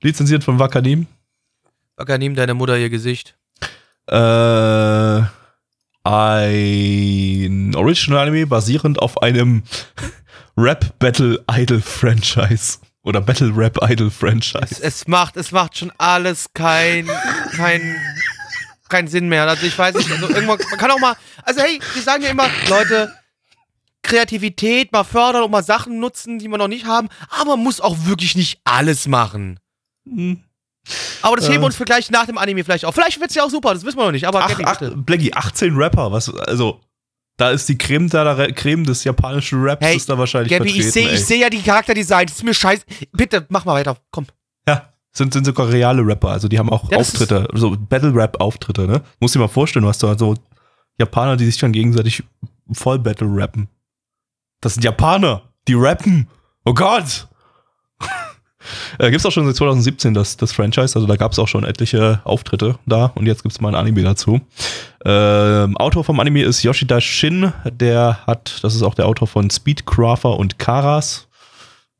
Lizenziert 0.00 0.44
von 0.44 0.58
Wakanim. 0.58 1.06
Wakanim, 1.96 2.34
deine 2.34 2.54
Mutter, 2.54 2.78
ihr 2.78 2.88
Gesicht. 2.88 3.36
Äh, 4.06 5.22
ein 6.04 7.74
Original 7.74 8.26
Anime 8.26 8.46
basierend 8.46 8.98
auf 8.98 9.22
einem 9.22 9.62
Rap 10.56 10.98
Battle 10.98 11.44
Idol 11.50 11.80
Franchise. 11.80 12.78
Oder 13.02 13.20
Battle 13.20 13.52
Rap 13.56 13.78
Idol 13.88 14.10
Franchise. 14.10 14.68
Es, 14.70 14.80
es, 14.80 15.08
macht, 15.08 15.36
es 15.36 15.52
macht 15.52 15.78
schon 15.78 15.92
alles 15.98 16.52
kein, 16.52 17.08
kein, 17.56 17.96
keinen 18.88 19.08
Sinn 19.08 19.28
mehr. 19.28 19.46
Also 19.46 19.66
ich 19.66 19.78
weiß 19.78 19.94
nicht, 19.94 20.10
also 20.10 20.28
irgendwann, 20.28 20.58
man 20.70 20.78
kann 20.78 20.90
auch 20.90 20.98
mal, 20.98 21.14
also 21.44 21.60
hey, 21.60 21.80
wir 21.94 22.02
sagen 22.02 22.22
ja 22.22 22.30
immer, 22.30 22.48
Leute, 22.68 23.12
Kreativität 24.02 24.92
mal 24.92 25.04
fördern 25.04 25.42
und 25.42 25.50
mal 25.50 25.62
Sachen 25.62 26.00
nutzen, 26.00 26.38
die 26.38 26.48
wir 26.48 26.58
noch 26.58 26.68
nicht 26.68 26.86
haben, 26.86 27.08
aber 27.28 27.56
man 27.56 27.64
muss 27.64 27.80
auch 27.80 27.96
wirklich 28.06 28.34
nicht 28.36 28.60
alles 28.64 29.06
machen. 29.06 29.60
Mhm. 30.04 30.44
Aber 31.22 31.36
das 31.36 31.46
heben 31.46 31.56
wir 31.56 31.62
äh. 31.62 31.66
uns 31.66 31.76
für 31.76 31.84
gleich 31.84 32.10
nach 32.10 32.26
dem 32.26 32.38
Anime 32.38 32.64
vielleicht 32.64 32.84
auf. 32.84 32.94
Vielleicht 32.94 33.20
wird 33.20 33.30
es 33.30 33.36
ja 33.36 33.44
auch 33.44 33.50
super, 33.50 33.74
das 33.74 33.84
wissen 33.84 33.98
wir 33.98 34.04
noch 34.04 34.12
nicht. 34.12 34.26
Aber 34.26 34.44
ach, 34.44 34.60
ach, 34.64 34.80
Blackie, 34.96 35.32
18 35.32 35.76
Rapper, 35.76 36.12
was, 36.12 36.32
also 36.34 36.80
da 37.38 37.50
ist 37.50 37.68
die 37.68 37.78
Creme, 37.78 38.08
da, 38.08 38.48
Creme 38.48 38.84
des 38.84 39.04
japanischen 39.04 39.62
Raps 39.62 39.86
hey, 39.86 39.96
ist 39.96 40.08
da 40.08 40.18
wahrscheinlich 40.18 40.50
Gabby, 40.50 40.70
vertreten. 40.70 40.88
Ich 40.88 40.92
sehe 40.92 41.18
seh 41.18 41.40
ja 41.40 41.48
die 41.48 41.62
Charakterdesigns. 41.62 42.32
Ist 42.32 42.42
mir 42.42 42.52
scheiße. 42.52 42.84
Bitte, 43.12 43.46
mach 43.48 43.64
mal 43.64 43.74
weiter. 43.74 43.96
Komm. 44.10 44.26
Ja, 44.66 44.92
sind, 45.12 45.32
sind 45.32 45.46
sogar 45.46 45.68
reale 45.68 46.04
Rapper. 46.04 46.30
Also 46.30 46.48
die 46.48 46.58
haben 46.58 46.68
auch 46.68 46.90
ja, 46.90 46.98
Auftritte, 46.98 47.48
so 47.54 47.76
Battle-Rap-Auftritte, 47.78 48.88
ne? 48.88 49.02
Muss 49.20 49.32
dir 49.32 49.38
mal 49.38 49.46
vorstellen, 49.46 49.84
du 49.84 49.88
hast 49.88 50.02
da 50.02 50.18
so 50.18 50.34
Japaner, 50.98 51.36
die 51.36 51.46
sich 51.46 51.58
dann 51.58 51.72
gegenseitig 51.72 52.24
voll 52.72 52.98
Battle-rappen. 52.98 53.68
Das 54.60 54.74
sind 54.74 54.82
Japaner, 54.82 55.42
die 55.68 55.74
rappen. 55.74 56.28
Oh 56.64 56.74
Gott! 56.74 57.28
Äh, 58.98 59.10
gibt 59.10 59.20
es 59.20 59.26
auch 59.26 59.32
schon 59.32 59.46
seit 59.46 59.56
2017 59.56 60.14
das, 60.14 60.36
das 60.36 60.52
Franchise, 60.52 60.96
also 60.96 61.06
da 61.06 61.16
gab 61.16 61.32
es 61.32 61.38
auch 61.38 61.48
schon 61.48 61.64
etliche 61.64 62.20
Auftritte 62.24 62.78
da 62.86 63.12
und 63.14 63.26
jetzt 63.26 63.42
gibt 63.42 63.52
es 63.52 63.60
mal 63.60 63.70
ein 63.70 63.74
Anime 63.74 64.02
dazu. 64.02 64.40
Ähm, 65.04 65.76
Autor 65.76 66.04
vom 66.04 66.20
Anime 66.20 66.42
ist 66.42 66.62
Yoshida 66.62 67.00
Shin, 67.00 67.52
der 67.64 68.18
hat, 68.26 68.58
das 68.62 68.74
ist 68.74 68.82
auch 68.82 68.94
der 68.94 69.06
Autor 69.06 69.28
von 69.28 69.50
Speedcrafter 69.50 70.36
und 70.36 70.58
Karas. 70.58 71.28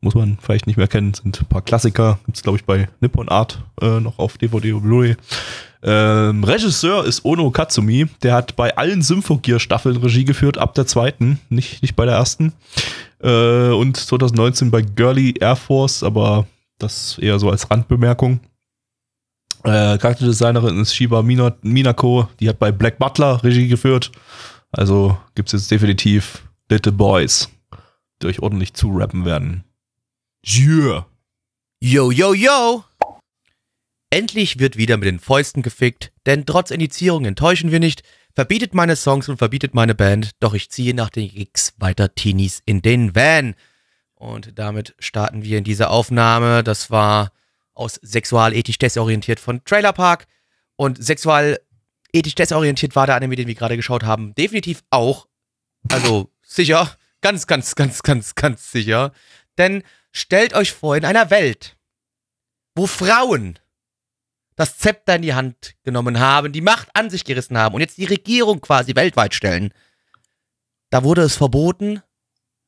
Muss 0.00 0.14
man 0.14 0.38
vielleicht 0.40 0.68
nicht 0.68 0.76
mehr 0.76 0.86
kennen, 0.86 1.12
sind 1.12 1.40
ein 1.40 1.46
paar 1.46 1.62
Klassiker. 1.62 2.20
Gibt 2.26 2.36
es, 2.36 2.44
glaube 2.44 2.58
ich, 2.58 2.64
bei 2.64 2.88
Nippon 3.00 3.28
Art 3.28 3.64
äh, 3.80 3.98
noch 3.98 4.20
auf 4.20 4.38
DVD 4.38 4.72
und 4.72 4.82
Blu-ray. 4.82 5.16
Ähm, 5.82 6.44
Regisseur 6.44 7.04
ist 7.04 7.24
Ono 7.24 7.50
Katsumi. 7.50 8.06
Der 8.22 8.34
hat 8.34 8.56
bei 8.56 8.76
allen 8.76 9.02
Symphogear-Staffeln 9.02 9.96
Regie 9.96 10.24
geführt, 10.24 10.58
ab 10.58 10.74
der 10.74 10.86
zweiten, 10.86 11.40
nicht, 11.48 11.82
nicht 11.82 11.96
bei 11.96 12.04
der 12.04 12.14
ersten. 12.14 12.52
Äh, 13.22 13.70
und 13.70 13.96
2019 13.96 14.70
bei 14.70 14.82
Girly 14.82 15.34
Air 15.40 15.56
Force, 15.56 16.02
aber 16.02 16.46
das 16.78 17.18
eher 17.18 17.38
so 17.38 17.50
als 17.50 17.70
Randbemerkung. 17.70 18.40
Äh, 19.64 19.98
Charakterdesignerin 19.98 20.80
ist 20.80 20.94
Shiba 20.94 21.22
Minako, 21.22 22.28
die 22.38 22.48
hat 22.48 22.58
bei 22.58 22.70
Black 22.70 22.98
Butler 22.98 23.42
Regie 23.42 23.68
geführt. 23.68 24.12
Also 24.70 25.18
gibt 25.34 25.48
es 25.48 25.60
jetzt 25.60 25.70
definitiv 25.70 26.48
Little 26.70 26.92
Boys, 26.92 27.48
die 28.22 28.26
euch 28.26 28.40
ordentlich 28.40 28.74
zurappen 28.74 29.24
werden. 29.24 29.64
Yeah. 30.46 31.06
Yo, 31.80 32.10
yo, 32.10 32.34
yo! 32.34 32.84
Endlich 34.10 34.58
wird 34.58 34.76
wieder 34.76 34.96
mit 34.96 35.06
den 35.06 35.18
Fäusten 35.18 35.62
gefickt, 35.62 36.12
denn 36.24 36.46
trotz 36.46 36.70
Indizierung 36.70 37.24
enttäuschen 37.24 37.70
wir 37.70 37.80
nicht, 37.80 38.02
verbietet 38.34 38.72
meine 38.72 38.96
Songs 38.96 39.28
und 39.28 39.36
verbietet 39.36 39.74
meine 39.74 39.94
Band, 39.94 40.30
doch 40.40 40.54
ich 40.54 40.70
ziehe 40.70 40.94
nach 40.94 41.10
den 41.10 41.28
Gigs 41.28 41.74
weiter 41.78 42.14
Teenies 42.14 42.62
in 42.64 42.80
den 42.80 43.14
Van. 43.14 43.54
Und 44.18 44.58
damit 44.58 44.96
starten 44.98 45.44
wir 45.44 45.58
in 45.58 45.64
diese 45.64 45.90
Aufnahme. 45.90 46.64
Das 46.64 46.90
war 46.90 47.30
aus 47.74 47.94
sexualethisch 48.02 48.78
desorientiert 48.78 49.38
von 49.38 49.64
Trailer 49.64 49.92
Park. 49.92 50.26
Und 50.74 51.02
sexualethisch 51.02 52.34
desorientiert 52.36 52.96
war 52.96 53.06
der 53.06 53.14
Anime, 53.14 53.36
den 53.36 53.46
wir 53.46 53.54
gerade 53.54 53.76
geschaut 53.76 54.02
haben, 54.02 54.34
definitiv 54.34 54.82
auch. 54.90 55.28
Also 55.88 56.32
sicher, 56.42 56.96
ganz, 57.20 57.46
ganz, 57.46 57.76
ganz, 57.76 58.02
ganz, 58.02 58.34
ganz 58.34 58.72
sicher. 58.72 59.12
Denn 59.56 59.84
stellt 60.10 60.52
euch 60.52 60.72
vor, 60.72 60.96
in 60.96 61.04
einer 61.04 61.30
Welt, 61.30 61.76
wo 62.74 62.88
Frauen 62.88 63.60
das 64.56 64.78
Zepter 64.78 65.14
in 65.14 65.22
die 65.22 65.34
Hand 65.34 65.76
genommen 65.84 66.18
haben, 66.18 66.50
die 66.52 66.60
Macht 66.60 66.88
an 66.94 67.08
sich 67.08 67.24
gerissen 67.24 67.56
haben 67.56 67.76
und 67.76 67.80
jetzt 67.80 67.98
die 67.98 68.04
Regierung 68.04 68.60
quasi 68.60 68.96
weltweit 68.96 69.32
stellen, 69.32 69.72
da 70.90 71.04
wurde 71.04 71.22
es 71.22 71.36
verboten, 71.36 72.02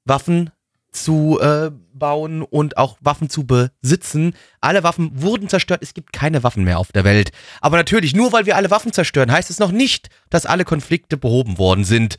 Waffen 0.04 0.52
zu 0.92 1.38
äh, 1.40 1.70
bauen 1.92 2.42
und 2.42 2.76
auch 2.76 2.96
Waffen 3.00 3.30
zu 3.30 3.46
besitzen. 3.46 4.34
Alle 4.60 4.82
Waffen 4.82 5.22
wurden 5.22 5.48
zerstört. 5.48 5.82
Es 5.82 5.94
gibt 5.94 6.12
keine 6.12 6.42
Waffen 6.42 6.64
mehr 6.64 6.78
auf 6.78 6.92
der 6.92 7.04
Welt. 7.04 7.30
Aber 7.60 7.76
natürlich, 7.76 8.14
nur 8.14 8.32
weil 8.32 8.46
wir 8.46 8.56
alle 8.56 8.70
Waffen 8.70 8.92
zerstören, 8.92 9.30
heißt 9.30 9.50
es 9.50 9.58
noch 9.58 9.72
nicht, 9.72 10.08
dass 10.30 10.46
alle 10.46 10.64
Konflikte 10.64 11.16
behoben 11.16 11.58
worden 11.58 11.84
sind. 11.84 12.16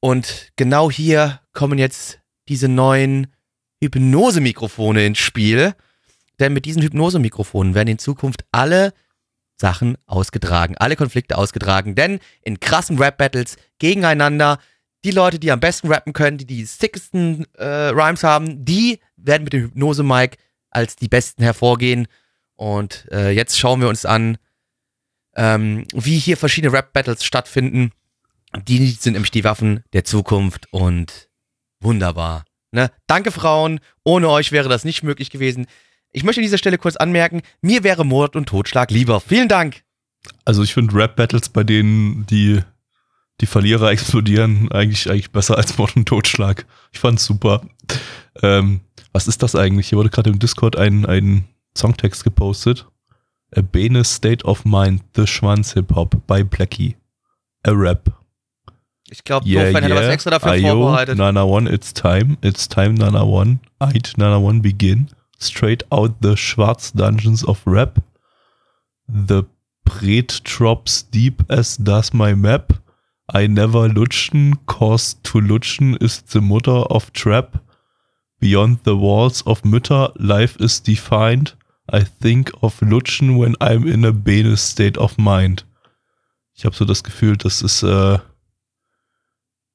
Und 0.00 0.52
genau 0.56 0.90
hier 0.90 1.40
kommen 1.52 1.78
jetzt 1.78 2.18
diese 2.48 2.68
neuen 2.68 3.28
Hypnose-Mikrofone 3.82 5.06
ins 5.06 5.18
Spiel. 5.18 5.74
denn 6.38 6.54
mit 6.54 6.64
diesen 6.64 6.80
Hypnosemikrofonen 6.80 7.74
werden 7.74 7.88
in 7.90 7.98
Zukunft 7.98 8.44
alle 8.50 8.94
Sachen 9.60 9.98
ausgetragen, 10.06 10.74
alle 10.78 10.96
Konflikte 10.96 11.36
ausgetragen, 11.36 11.94
denn 11.94 12.18
in 12.42 12.60
krassen 12.60 12.98
Rap-Battles 12.98 13.56
gegeneinander, 13.78 14.58
die 15.04 15.10
Leute, 15.10 15.38
die 15.38 15.50
am 15.50 15.60
besten 15.60 15.88
rappen 15.88 16.12
können, 16.12 16.38
die 16.38 16.46
die 16.46 16.64
sickesten 16.64 17.46
äh, 17.54 17.64
Rhymes 17.64 18.22
haben, 18.22 18.64
die 18.64 19.00
werden 19.16 19.44
mit 19.44 19.52
dem 19.52 19.62
Hypnose-Mic 19.62 20.36
als 20.70 20.96
die 20.96 21.08
Besten 21.08 21.42
hervorgehen. 21.42 22.06
Und 22.56 23.06
äh, 23.10 23.30
jetzt 23.30 23.58
schauen 23.58 23.80
wir 23.80 23.88
uns 23.88 24.04
an, 24.04 24.38
ähm, 25.36 25.86
wie 25.94 26.18
hier 26.18 26.36
verschiedene 26.36 26.72
Rap-Battles 26.72 27.24
stattfinden. 27.24 27.92
Die 28.66 28.88
sind 28.90 29.14
nämlich 29.14 29.30
die 29.30 29.44
Waffen 29.44 29.84
der 29.92 30.04
Zukunft 30.04 30.66
und 30.72 31.28
wunderbar. 31.80 32.44
Ne? 32.72 32.90
Danke, 33.06 33.30
Frauen. 33.30 33.80
Ohne 34.04 34.28
euch 34.28 34.52
wäre 34.52 34.68
das 34.68 34.84
nicht 34.84 35.02
möglich 35.02 35.30
gewesen. 35.30 35.66
Ich 36.12 36.24
möchte 36.24 36.40
an 36.40 36.44
dieser 36.44 36.58
Stelle 36.58 36.78
kurz 36.78 36.96
anmerken, 36.96 37.42
mir 37.62 37.84
wäre 37.84 38.04
Mord 38.04 38.34
und 38.34 38.48
Totschlag 38.48 38.90
lieber. 38.90 39.20
Vielen 39.20 39.48
Dank. 39.48 39.82
Also 40.44 40.62
ich 40.62 40.74
finde 40.74 40.94
Rap-Battles, 40.94 41.48
bei 41.48 41.64
denen 41.64 42.26
die, 42.26 42.60
die 43.40 43.46
Verlierer 43.46 43.90
explodieren, 43.90 44.70
eigentlich, 44.72 45.08
eigentlich 45.10 45.30
besser 45.30 45.56
als 45.56 45.76
Mord 45.78 45.96
und 45.96 46.06
Totschlag. 46.06 46.66
Ich 46.92 46.98
fand's 46.98 47.24
super. 47.24 47.62
Ähm, 48.42 48.80
was 49.12 49.28
ist 49.28 49.42
das 49.42 49.54
eigentlich? 49.54 49.88
Hier 49.88 49.98
wurde 49.98 50.10
gerade 50.10 50.30
im 50.30 50.38
Discord 50.38 50.76
ein, 50.76 51.06
ein 51.06 51.44
Songtext 51.76 52.24
gepostet. 52.24 52.86
A 53.56 53.62
Bene 53.62 54.04
State 54.04 54.44
of 54.44 54.64
Mind, 54.64 55.02
The 55.16 55.26
Schwanz 55.26 55.72
Hip 55.72 55.94
Hop 55.94 56.16
by 56.26 56.44
Blackie. 56.44 56.96
A 57.64 57.72
Rap. 57.72 58.12
Ich 59.10 59.24
glaube, 59.24 59.46
yeah, 59.48 59.64
Dofan 59.64 59.82
yeah. 59.82 59.96
hat 59.96 60.02
was 60.04 60.08
extra 60.08 60.30
dafür 60.30 60.52
Ayo, 60.52 60.74
vorbereitet. 60.76 61.18
Nana 61.18 61.42
One, 61.42 61.68
it's 61.68 61.92
time. 61.92 62.38
It's 62.42 62.68
time, 62.68 62.94
Nana 62.94 63.24
One. 63.24 63.58
Ait, 63.80 64.12
Nana 64.16 64.38
One, 64.38 64.60
begin. 64.60 65.08
Straight 65.40 65.84
out 65.90 66.12
the 66.22 66.36
Schwarz 66.36 66.92
Dungeons 66.92 67.44
of 67.44 67.60
Rap. 67.66 68.00
The 69.08 69.44
Pret 69.84 70.42
drops 70.44 71.02
deep 71.10 71.42
as 71.48 71.76
does 71.76 72.12
my 72.12 72.34
map. 72.36 72.72
I 73.32 73.46
never 73.46 73.88
lutschen, 73.88 74.58
cause 74.66 75.16
to 75.22 75.38
lutschen 75.38 75.96
is 75.96 76.22
the 76.26 76.40
mother 76.40 76.90
of 76.90 77.12
trap. 77.12 77.60
Beyond 78.40 78.80
the 78.84 78.96
walls 78.96 79.42
of 79.46 79.62
Mütter, 79.62 80.12
life 80.16 80.56
is 80.58 80.82
defined. 80.82 81.54
I 81.92 82.04
think 82.04 82.50
of 82.62 82.80
Lutschen 82.80 83.38
when 83.38 83.54
I'm 83.60 83.86
in 83.86 84.04
a 84.04 84.12
bene 84.12 84.56
state 84.56 84.98
of 84.98 85.18
mind. 85.18 85.64
Ich 86.54 86.64
habe 86.64 86.74
so 86.74 86.84
das 86.84 87.02
Gefühl, 87.02 87.36
das 87.36 87.62
ist 87.62 87.82
äh, 87.82 88.14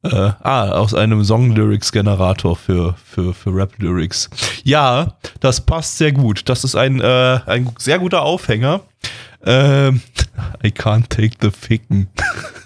äh, 0.03 0.31
ah, 0.41 0.71
aus 0.71 0.93
einem 0.93 1.23
Song-Lyrics-Generator 1.23 2.55
für, 2.55 2.95
für, 3.03 3.33
für 3.33 3.55
Rap-Lyrics. 3.55 4.29
Ja, 4.63 5.17
das 5.39 5.61
passt 5.61 5.97
sehr 5.97 6.11
gut. 6.11 6.47
Das 6.49 6.63
ist 6.63 6.75
ein, 6.75 7.01
äh, 7.01 7.39
ein 7.45 7.71
sehr 7.77 7.99
guter 7.99 8.21
Aufhänger. 8.21 8.81
Ähm, 9.45 10.01
I 10.63 10.67
can't 10.67 11.07
take 11.09 11.37
the 11.41 11.51
Ficken. 11.51 12.09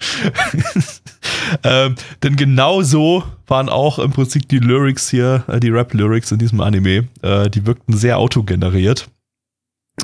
ähm, 1.64 1.94
denn 2.22 2.36
genau 2.36 2.82
so 2.82 3.24
waren 3.46 3.68
auch 3.68 3.98
im 3.98 4.10
Prinzip 4.12 4.48
die 4.48 4.58
Lyrics 4.58 5.10
hier, 5.10 5.44
äh, 5.48 5.60
die 5.60 5.70
Rap-Lyrics 5.70 6.32
in 6.32 6.38
diesem 6.38 6.60
Anime. 6.60 7.08
Äh, 7.22 7.50
die 7.50 7.66
wirkten 7.66 7.96
sehr 7.96 8.18
autogeneriert. 8.18 9.08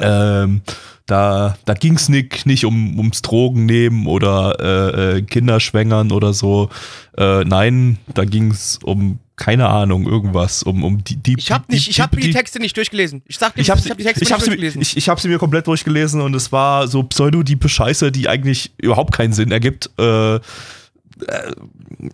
Ähm, 0.01 0.63
da 1.07 1.57
da 1.65 1.75
ging 1.75 1.95
es 1.95 2.09
nicht, 2.09 2.47
nicht 2.47 2.65
um, 2.65 2.99
ums 2.99 3.23
Drogennehmen 3.23 4.07
oder 4.07 4.57
äh, 4.61 5.19
äh, 5.19 5.23
Kinderschwängern 5.23 6.13
oder 6.13 6.33
so. 6.33 6.69
Äh, 7.17 7.45
nein, 7.45 7.99
da 8.15 8.25
ging 8.25 8.51
es 8.51 8.79
um 8.83 9.19
keine 9.37 9.69
Ahnung, 9.69 10.07
irgendwas, 10.07 10.63
um, 10.63 10.83
um 10.83 11.05
die, 11.05 11.17
die 11.17 11.35
Ich 11.37 11.53
habe 11.53 11.65
nicht, 11.69 11.89
ich 11.89 12.01
habe 12.01 12.17
die, 12.17 12.29
die, 12.29 12.33
Texte 12.33 12.59
nicht 12.59 12.75
durchgelesen. 12.75 13.23
Ich 13.27 13.37
sag 13.37 13.55
dir, 13.55 13.61
ich 13.61 13.71
habe 13.71 13.81
hab 13.81 13.99
die 13.99 14.05
Texte 14.05 14.25
ich 14.25 14.31
nicht 14.31 14.47
durchgelesen. 14.47 14.81
ich, 14.81 14.97
ich 14.97 15.09
habe 15.11 15.21
sie 15.21 15.29
mir 15.29 15.39
komplett 15.39 15.67
durchgelesen 15.67 16.23
und 16.23 16.35
es 16.35 16.53
war 16.53 16.89
so 16.89 17.03
pseudo-diepe 17.03 17.69
Scheiße, 17.69 18.11
die 18.11 18.31
eigentlich 18.31 18.73
überhaupt 18.79 19.13
keinen 19.15 19.35
Sinn 19.35 19.53
ergibt. 19.53 19.91
Äh, 19.99 20.37
äh, 20.37 20.41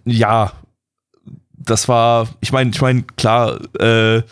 ja, 0.04 0.52
das 1.56 1.88
war, 1.88 2.28
ich 2.40 2.50
meine, 2.50 2.70
ich 2.70 2.80
meine, 2.80 3.04
klar, 3.16 3.60
äh, 3.80 4.22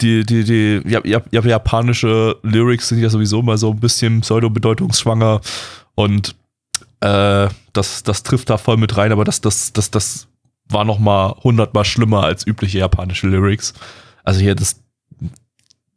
die, 0.00 0.24
die, 0.24 0.44
die 0.44 0.82
ja, 0.86 1.00
ja, 1.04 1.22
japanische 1.30 2.36
Lyrics 2.42 2.88
sind 2.88 3.00
ja 3.00 3.08
sowieso 3.08 3.40
immer 3.40 3.58
so 3.58 3.70
ein 3.70 3.80
bisschen 3.80 4.20
pseudo-bedeutungsschwanger 4.20 5.40
und 5.94 6.34
äh, 7.00 7.48
das, 7.72 8.02
das 8.02 8.22
trifft 8.22 8.50
da 8.50 8.58
voll 8.58 8.76
mit 8.76 8.96
rein, 8.96 9.12
aber 9.12 9.24
das, 9.24 9.40
das, 9.40 9.72
das, 9.72 9.90
das 9.90 10.28
war 10.68 10.84
noch 10.84 10.98
mal 10.98 11.36
hundertmal 11.42 11.84
schlimmer 11.84 12.24
als 12.24 12.46
übliche 12.46 12.78
japanische 12.78 13.26
Lyrics. 13.26 13.74
Also 14.24 14.40
hier, 14.40 14.54
das, 14.54 14.80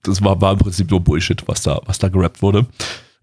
das 0.03 0.23
war, 0.23 0.39
war 0.41 0.53
im 0.53 0.59
Prinzip 0.59 0.89
nur 0.89 0.99
Bullshit, 0.99 1.47
was 1.47 1.61
da, 1.61 1.81
was 1.85 1.99
da 1.99 2.09
gerappt 2.09 2.41
wurde. 2.41 2.65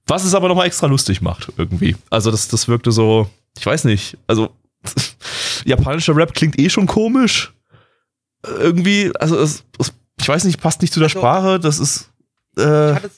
Was 0.06 0.24
es 0.24 0.34
aber 0.34 0.48
noch 0.48 0.56
mal 0.56 0.66
extra 0.66 0.86
lustig 0.86 1.20
macht, 1.20 1.52
irgendwie. 1.56 1.96
Also 2.10 2.30
das, 2.30 2.48
das 2.48 2.68
wirkte 2.68 2.90
so, 2.90 3.28
ich 3.58 3.66
weiß 3.66 3.84
nicht, 3.84 4.18
also 4.26 4.50
japanischer 5.64 6.16
Rap 6.16 6.34
klingt 6.34 6.58
eh 6.58 6.68
schon 6.70 6.86
komisch. 6.86 7.52
Irgendwie, 8.44 9.12
also 9.18 9.38
es, 9.38 9.64
es 9.78 9.92
ich 10.22 10.28
weiß 10.28 10.44
nicht, 10.44 10.60
passt 10.60 10.80
nicht 10.80 10.92
zu 10.92 11.00
der 11.00 11.08
also, 11.08 11.18
Sprache. 11.18 11.60
Das 11.60 11.78
ist. 11.78 12.10
Äh 12.56 12.90
ich 12.90 12.96
hatte 12.96 13.10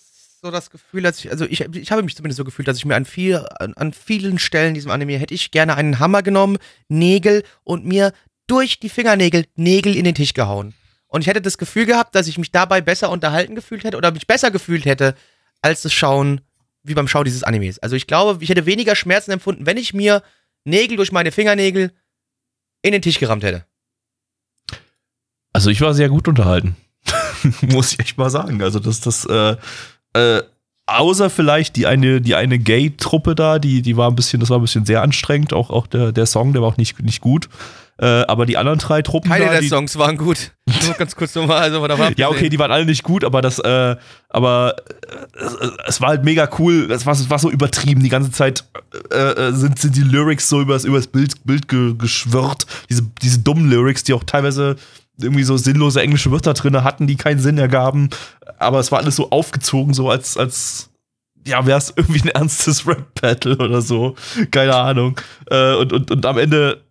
so 0.43 0.51
das 0.51 0.71
Gefühl, 0.71 1.03
dass 1.03 1.19
ich, 1.19 1.31
also 1.31 1.47
ich, 1.47 1.61
ich 1.61 1.91
habe 1.91 2.03
mich 2.03 2.17
zumindest 2.17 2.37
so 2.37 2.45
gefühlt, 2.45 2.69
dass 2.69 2.77
ich 2.77 2.85
mir 2.85 2.97
an, 2.97 3.05
viel, 3.05 3.47
an, 3.59 3.75
an 3.75 3.93
vielen 3.93 4.39
Stellen 4.39 4.69
in 4.69 4.75
diesem 4.75 4.91
Anime 4.91 5.17
hätte 5.17 5.33
ich 5.33 5.51
gerne 5.51 5.75
einen 5.75 5.99
Hammer 6.01 6.23
genommen, 6.23 6.59
Nägel 6.89 7.45
und 7.63 7.87
mir 7.87 8.13
durch 8.47 8.79
die 8.79 8.91
Fingernägel 8.91 9.47
Nägel 9.57 9.97
in 9.97 10.05
den 10.05 10.15
Tisch 10.15 10.35
gehauen. 10.35 10.75
Und 11.07 11.23
ich 11.23 11.29
hätte 11.29 11.41
das 11.41 11.59
Gefühl 11.59 11.87
gehabt, 11.87 12.15
dass 12.15 12.27
ich 12.27 12.39
mich 12.39 12.51
dabei 12.51 12.81
besser 12.81 13.11
unterhalten 13.11 13.55
gefühlt 13.55 13.85
hätte 13.85 13.97
oder 13.97 14.11
mich 14.11 14.27
besser 14.27 14.51
gefühlt 14.51 14.85
hätte, 14.85 15.15
als 15.63 15.83
das 15.83 15.93
Schauen, 15.93 16.41
wie 16.83 16.95
beim 16.95 17.09
Schauen 17.09 17.25
dieses 17.25 17.43
Animes. 17.43 17.79
Also 17.79 17.97
ich 17.97 18.07
glaube, 18.07 18.43
ich 18.43 18.51
hätte 18.51 18.67
weniger 18.67 18.97
Schmerzen 18.97 19.31
empfunden, 19.31 19.65
wenn 19.65 19.77
ich 19.77 19.95
mir 19.95 20.23
Nägel 20.65 20.97
durch 20.97 21.13
meine 21.13 21.33
Fingernägel 21.33 21.93
in 22.83 22.93
den 22.93 23.01
Tisch 23.01 23.19
gerammt 23.19 23.45
hätte. 23.45 23.65
Also 25.53 25.71
ich 25.71 25.81
war 25.81 25.95
sehr 25.95 26.09
gut 26.09 26.29
unterhalten. 26.29 26.77
muss 27.63 27.93
ich 27.93 28.01
echt 28.01 28.19
mal 28.19 28.31
sagen. 28.31 28.63
Also 28.63 28.79
das, 28.79 29.01
das, 29.01 29.25
äh, 29.27 29.57
äh, 30.15 30.43
außer 30.87 31.31
vielleicht 31.31 31.77
die 31.77 31.87
eine, 31.87 32.21
die 32.21 32.35
eine 32.35 32.59
Gay-Truppe 32.59 33.35
da, 33.35 33.59
die, 33.59 33.83
die 33.83 33.97
war 33.97 34.11
ein 34.11 34.17
bisschen, 34.17 34.41
das 34.41 34.51
war 34.51 34.59
ein 34.59 34.63
bisschen 34.63 34.87
sehr 34.87 35.03
anstrengend. 35.03 35.53
Auch, 35.53 35.71
auch 35.71 35.87
der, 35.87 36.13
der 36.13 36.27
Song, 36.27 36.53
der 36.53 36.63
war 36.63 36.69
auch 36.69 36.77
nicht, 36.77 37.01
nicht 37.03 37.21
gut. 37.21 37.49
Äh, 37.97 38.07
aber 38.07 38.45
die 38.45 38.57
anderen 38.57 38.81
drei 38.81 39.03
Truppen. 39.03 39.31
Keine 39.31 39.47
da, 39.47 39.53
der 39.53 39.63
Songs 39.63 39.97
waren 39.97 40.17
gut. 40.17 40.51
Nur 40.85 40.95
ganz 40.95 41.15
kurz 41.15 41.33
nochmal. 41.37 41.63
Also, 41.63 41.87
da 41.87 41.97
war 41.97 42.11
ja, 42.19 42.29
okay, 42.29 42.49
die 42.49 42.59
waren 42.59 42.73
alle 42.73 42.87
nicht 42.87 43.05
gut, 43.05 43.23
aber 43.23 43.41
das, 43.41 43.61
äh, 43.61 43.97
aber 44.29 44.75
äh, 45.37 45.69
es 45.87 46.01
war 46.01 46.09
halt 46.09 46.25
mega 46.25 46.49
cool. 46.59 46.91
Es 46.91 47.07
war, 47.07 47.13
es 47.13 47.31
war 47.31 47.39
so 47.39 47.51
übertrieben. 47.51 48.03
Die 48.03 48.09
ganze 48.09 48.33
Zeit 48.33 48.65
äh, 49.13 49.17
äh 49.17 49.53
sind, 49.53 49.79
sind 49.79 49.95
die 49.95 50.03
Lyrics 50.03 50.49
so 50.49 50.61
übers, 50.61 50.85
übers 50.85 51.07
Bild, 51.07 51.45
Bild 51.45 51.69
ge, 51.69 51.95
geschwirrt. 51.97 52.67
Diese, 52.91 53.03
diese 53.23 53.39
dummen 53.39 53.71
Lyrics, 53.71 54.03
die 54.03 54.13
auch 54.13 54.25
teilweise 54.25 54.75
irgendwie 55.19 55.45
so 55.45 55.57
sinnlose 55.57 56.03
englische 56.03 56.31
Wörter 56.31 56.55
drin 56.55 56.83
hatten, 56.83 57.07
die 57.07 57.17
keinen 57.17 57.41
Sinn 57.41 57.59
ergaben. 57.59 58.11
Aber 58.59 58.81
es 58.81 58.91
war 58.93 59.01
alles 59.01 59.17
so 59.17 59.31
aufgezogen, 59.31 59.95
so 59.95 60.11
als, 60.11 60.37
als 60.37 60.91
ja, 61.47 61.67
wäre 61.67 61.79
es 61.79 61.93
irgendwie 61.97 62.23
ein 62.23 62.35
ernstes 62.35 62.87
Rap-Battle 62.87 63.57
oder 63.57 63.81
so. 63.81 64.15
Keine 64.51 64.75
Ahnung. 64.75 65.21
Äh, 65.51 65.75
und, 65.75 65.93
und, 65.93 66.11
und 66.11 66.27
am 66.27 66.39
Ende 66.39 66.83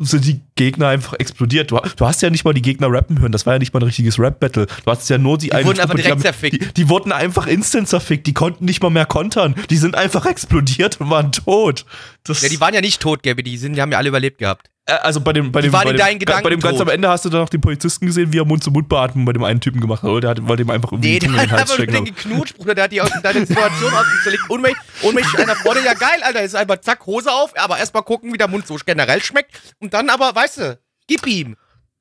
sind 0.00 0.26
die 0.26 0.40
Gegner 0.60 0.88
einfach 0.88 1.14
explodiert. 1.18 1.70
Du, 1.70 1.80
du, 1.96 2.06
hast 2.06 2.20
ja 2.20 2.28
nicht 2.28 2.44
mal 2.44 2.52
die 2.52 2.60
Gegner 2.60 2.88
rappen 2.92 3.18
hören. 3.18 3.32
Das 3.32 3.46
war 3.46 3.54
ja 3.54 3.58
nicht 3.58 3.72
mal 3.72 3.80
ein 3.80 3.84
richtiges 3.84 4.18
Rap-Battle. 4.18 4.66
Du 4.66 4.90
hast 4.90 5.08
ja 5.08 5.16
nur 5.16 5.38
die, 5.38 5.46
die 5.46 5.52
eine. 5.54 5.64
Wurden 5.64 5.78
Truppe, 5.78 5.92
einfach 5.92 6.02
direkt 6.02 6.18
die, 6.18 6.22
zerfickt. 6.22 6.62
Die, 6.62 6.74
die, 6.74 6.88
wurden 6.90 7.12
einfach 7.12 7.46
instant 7.46 7.88
zerfickt. 7.88 8.26
Die 8.26 8.34
konnten 8.34 8.66
nicht 8.66 8.82
mal 8.82 8.90
mehr 8.90 9.06
kontern. 9.06 9.54
Die 9.70 9.78
sind 9.78 9.94
einfach 9.94 10.26
explodiert 10.26 11.00
und 11.00 11.08
waren 11.08 11.32
tot. 11.32 11.86
Das 12.24 12.42
ja, 12.42 12.50
die 12.50 12.60
waren 12.60 12.74
ja 12.74 12.82
nicht 12.82 13.00
tot, 13.00 13.22
Gabby. 13.22 13.42
Die, 13.42 13.56
sind, 13.56 13.74
die 13.74 13.80
haben 13.80 13.90
ja 13.90 13.96
alle 13.96 14.10
überlebt 14.10 14.36
gehabt. 14.36 14.68
Äh, 14.90 14.92
also 15.02 15.20
bei 15.20 15.32
dem, 15.32 15.52
bei 15.52 15.60
dem, 15.60 15.72
bei 15.72 15.84
dem, 15.84 16.18
bei 16.18 16.50
dem 16.50 16.60
ganz 16.60 16.80
am 16.80 16.88
Ende 16.88 17.08
hast 17.08 17.24
du 17.24 17.28
dann 17.28 17.40
noch 17.40 17.48
den 17.48 17.60
Polizisten 17.60 18.06
gesehen, 18.06 18.32
wie 18.32 18.38
er 18.38 18.44
Mund-zu-Mund-Beatmung 18.44 19.24
bei 19.24 19.32
dem 19.32 19.44
einen 19.44 19.60
Typen 19.60 19.80
gemacht 19.80 20.02
hat. 20.02 20.22
Der 20.22 20.30
hat, 20.30 20.48
wollte 20.48 20.62
ihm 20.62 20.70
einfach 20.70 20.92
irgendwie 20.92 21.12
nee, 21.12 21.18
der 21.18 21.32
hat 21.32 21.52
einfach 21.52 21.78
nur 21.78 21.86
den 21.86 22.04
geknutscht, 22.04 22.56
Bruder. 22.56 22.74
Der 22.74 22.84
hat 22.84 22.92
die, 22.92 23.00
aus, 23.00 23.10
der 23.10 23.30
hat 23.30 23.36
die 23.36 23.46
Situation 23.46 23.92
ausgelegt. 23.92 24.42
Ohnmächtig, 24.48 24.82
ohnmächtig 25.02 25.38
einer 25.38 25.56
Freude. 25.56 25.84
Ja, 25.84 25.94
geil, 25.94 26.20
Alter. 26.22 26.42
Ist 26.42 26.56
einfach 26.56 26.80
zack, 26.80 27.06
Hose 27.06 27.30
auf. 27.30 27.52
Aber 27.56 27.78
erstmal 27.78 28.02
gucken, 28.02 28.32
wie 28.32 28.38
der 28.38 28.48
Mund 28.48 28.66
so 28.66 28.76
generell 28.84 29.22
schmeckt. 29.22 29.60
Und 29.78 29.94
dann 29.94 30.08
aber, 30.08 30.34
weißt 30.34 30.49
du, 30.58 30.78
gib 31.06 31.26
ihm. 31.26 31.56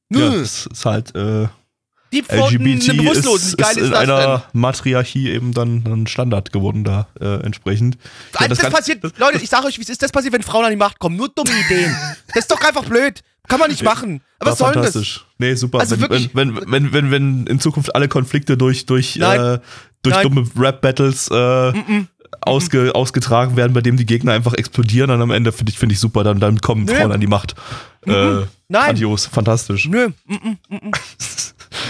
Nö. 0.10 0.20
Ja, 0.20 0.40
das 0.40 0.66
ist 0.66 0.86
halt, 0.86 1.16
äh, 1.16 1.48
die 2.12 2.22
LGBT 2.22 2.88
ist, 3.12 3.26
ist, 3.26 3.54
ist 3.60 3.78
in 3.78 3.94
einer 3.94 4.40
denn? 4.52 4.62
Matriarchie 4.62 5.30
eben 5.30 5.54
dann 5.54 5.84
ein 5.86 6.08
Standard 6.08 6.52
geworden 6.52 6.84
da 6.84 7.08
äh, 7.20 7.44
entsprechend. 7.44 7.98
Ja, 8.40 8.48
das, 8.48 8.58
das 8.58 8.72
passiert, 8.72 9.04
Leute, 9.20 9.38
ich 9.38 9.50
sage 9.50 9.68
euch, 9.68 9.78
wie 9.78 9.84
es 9.84 9.90
ist, 9.90 10.02
das 10.02 10.12
passiert, 10.12 10.34
wenn 10.34 10.42
Frauen 10.42 10.66
an 10.66 10.72
die 10.72 10.78
Macht 10.78 10.98
kommen. 10.98 11.16
Nur 11.16 11.30
dumme 11.30 11.52
Ideen. 11.66 11.96
Das 12.28 12.38
ist 12.38 12.52
doch 12.52 12.62
einfach 12.62 12.86
blöd. 12.86 13.22
Kann 13.48 13.60
man 13.60 13.70
nicht 13.70 13.84
machen. 13.84 14.22
Aber 14.40 14.52
was 14.52 14.60
soll 14.60 14.74
das? 14.74 15.22
Nee, 15.38 15.56
super. 15.56 15.80
Also 15.80 16.00
wenn, 16.00 16.30
wenn, 16.34 16.56
wenn, 16.56 16.72
wenn, 16.72 16.94
wenn, 16.94 17.12
wenn 17.12 17.48
in 17.48 17.60
Zukunft 17.60 17.96
alle 17.96 18.08
Konflikte 18.08 18.58
durch, 18.58 18.86
durch, 18.86 19.18
äh, 19.18 19.60
durch 20.04 20.18
dumme 20.22 20.48
Rap-Battles 20.56 21.30
äh, 21.32 21.34
mm 21.34 21.78
-mm. 21.78 22.08
Ausge, 22.42 22.96
ausgetragen 22.96 23.56
werden, 23.56 23.74
bei 23.74 23.82
dem 23.82 23.98
die 23.98 24.06
Gegner 24.06 24.34
einfach 24.34 24.54
explodieren, 24.54 25.10
dann 25.10 25.22
am 25.22 25.32
Ende 25.32 25.52
finde 25.52 25.72
ich, 25.72 25.80
find 25.80 25.92
ich 25.92 26.00
super, 26.00 26.24
dann, 26.24 26.40
dann 26.40 26.60
kommen 26.62 26.86
Nö. 26.86 26.96
Frauen 26.96 27.12
an 27.12 27.20
die 27.20 27.28
Macht. 27.28 27.56
Äh, 28.06 28.12
Nein. 28.12 28.48
Grandios, 28.70 29.26
fantastisch. 29.26 29.88
Nö. 29.88 30.10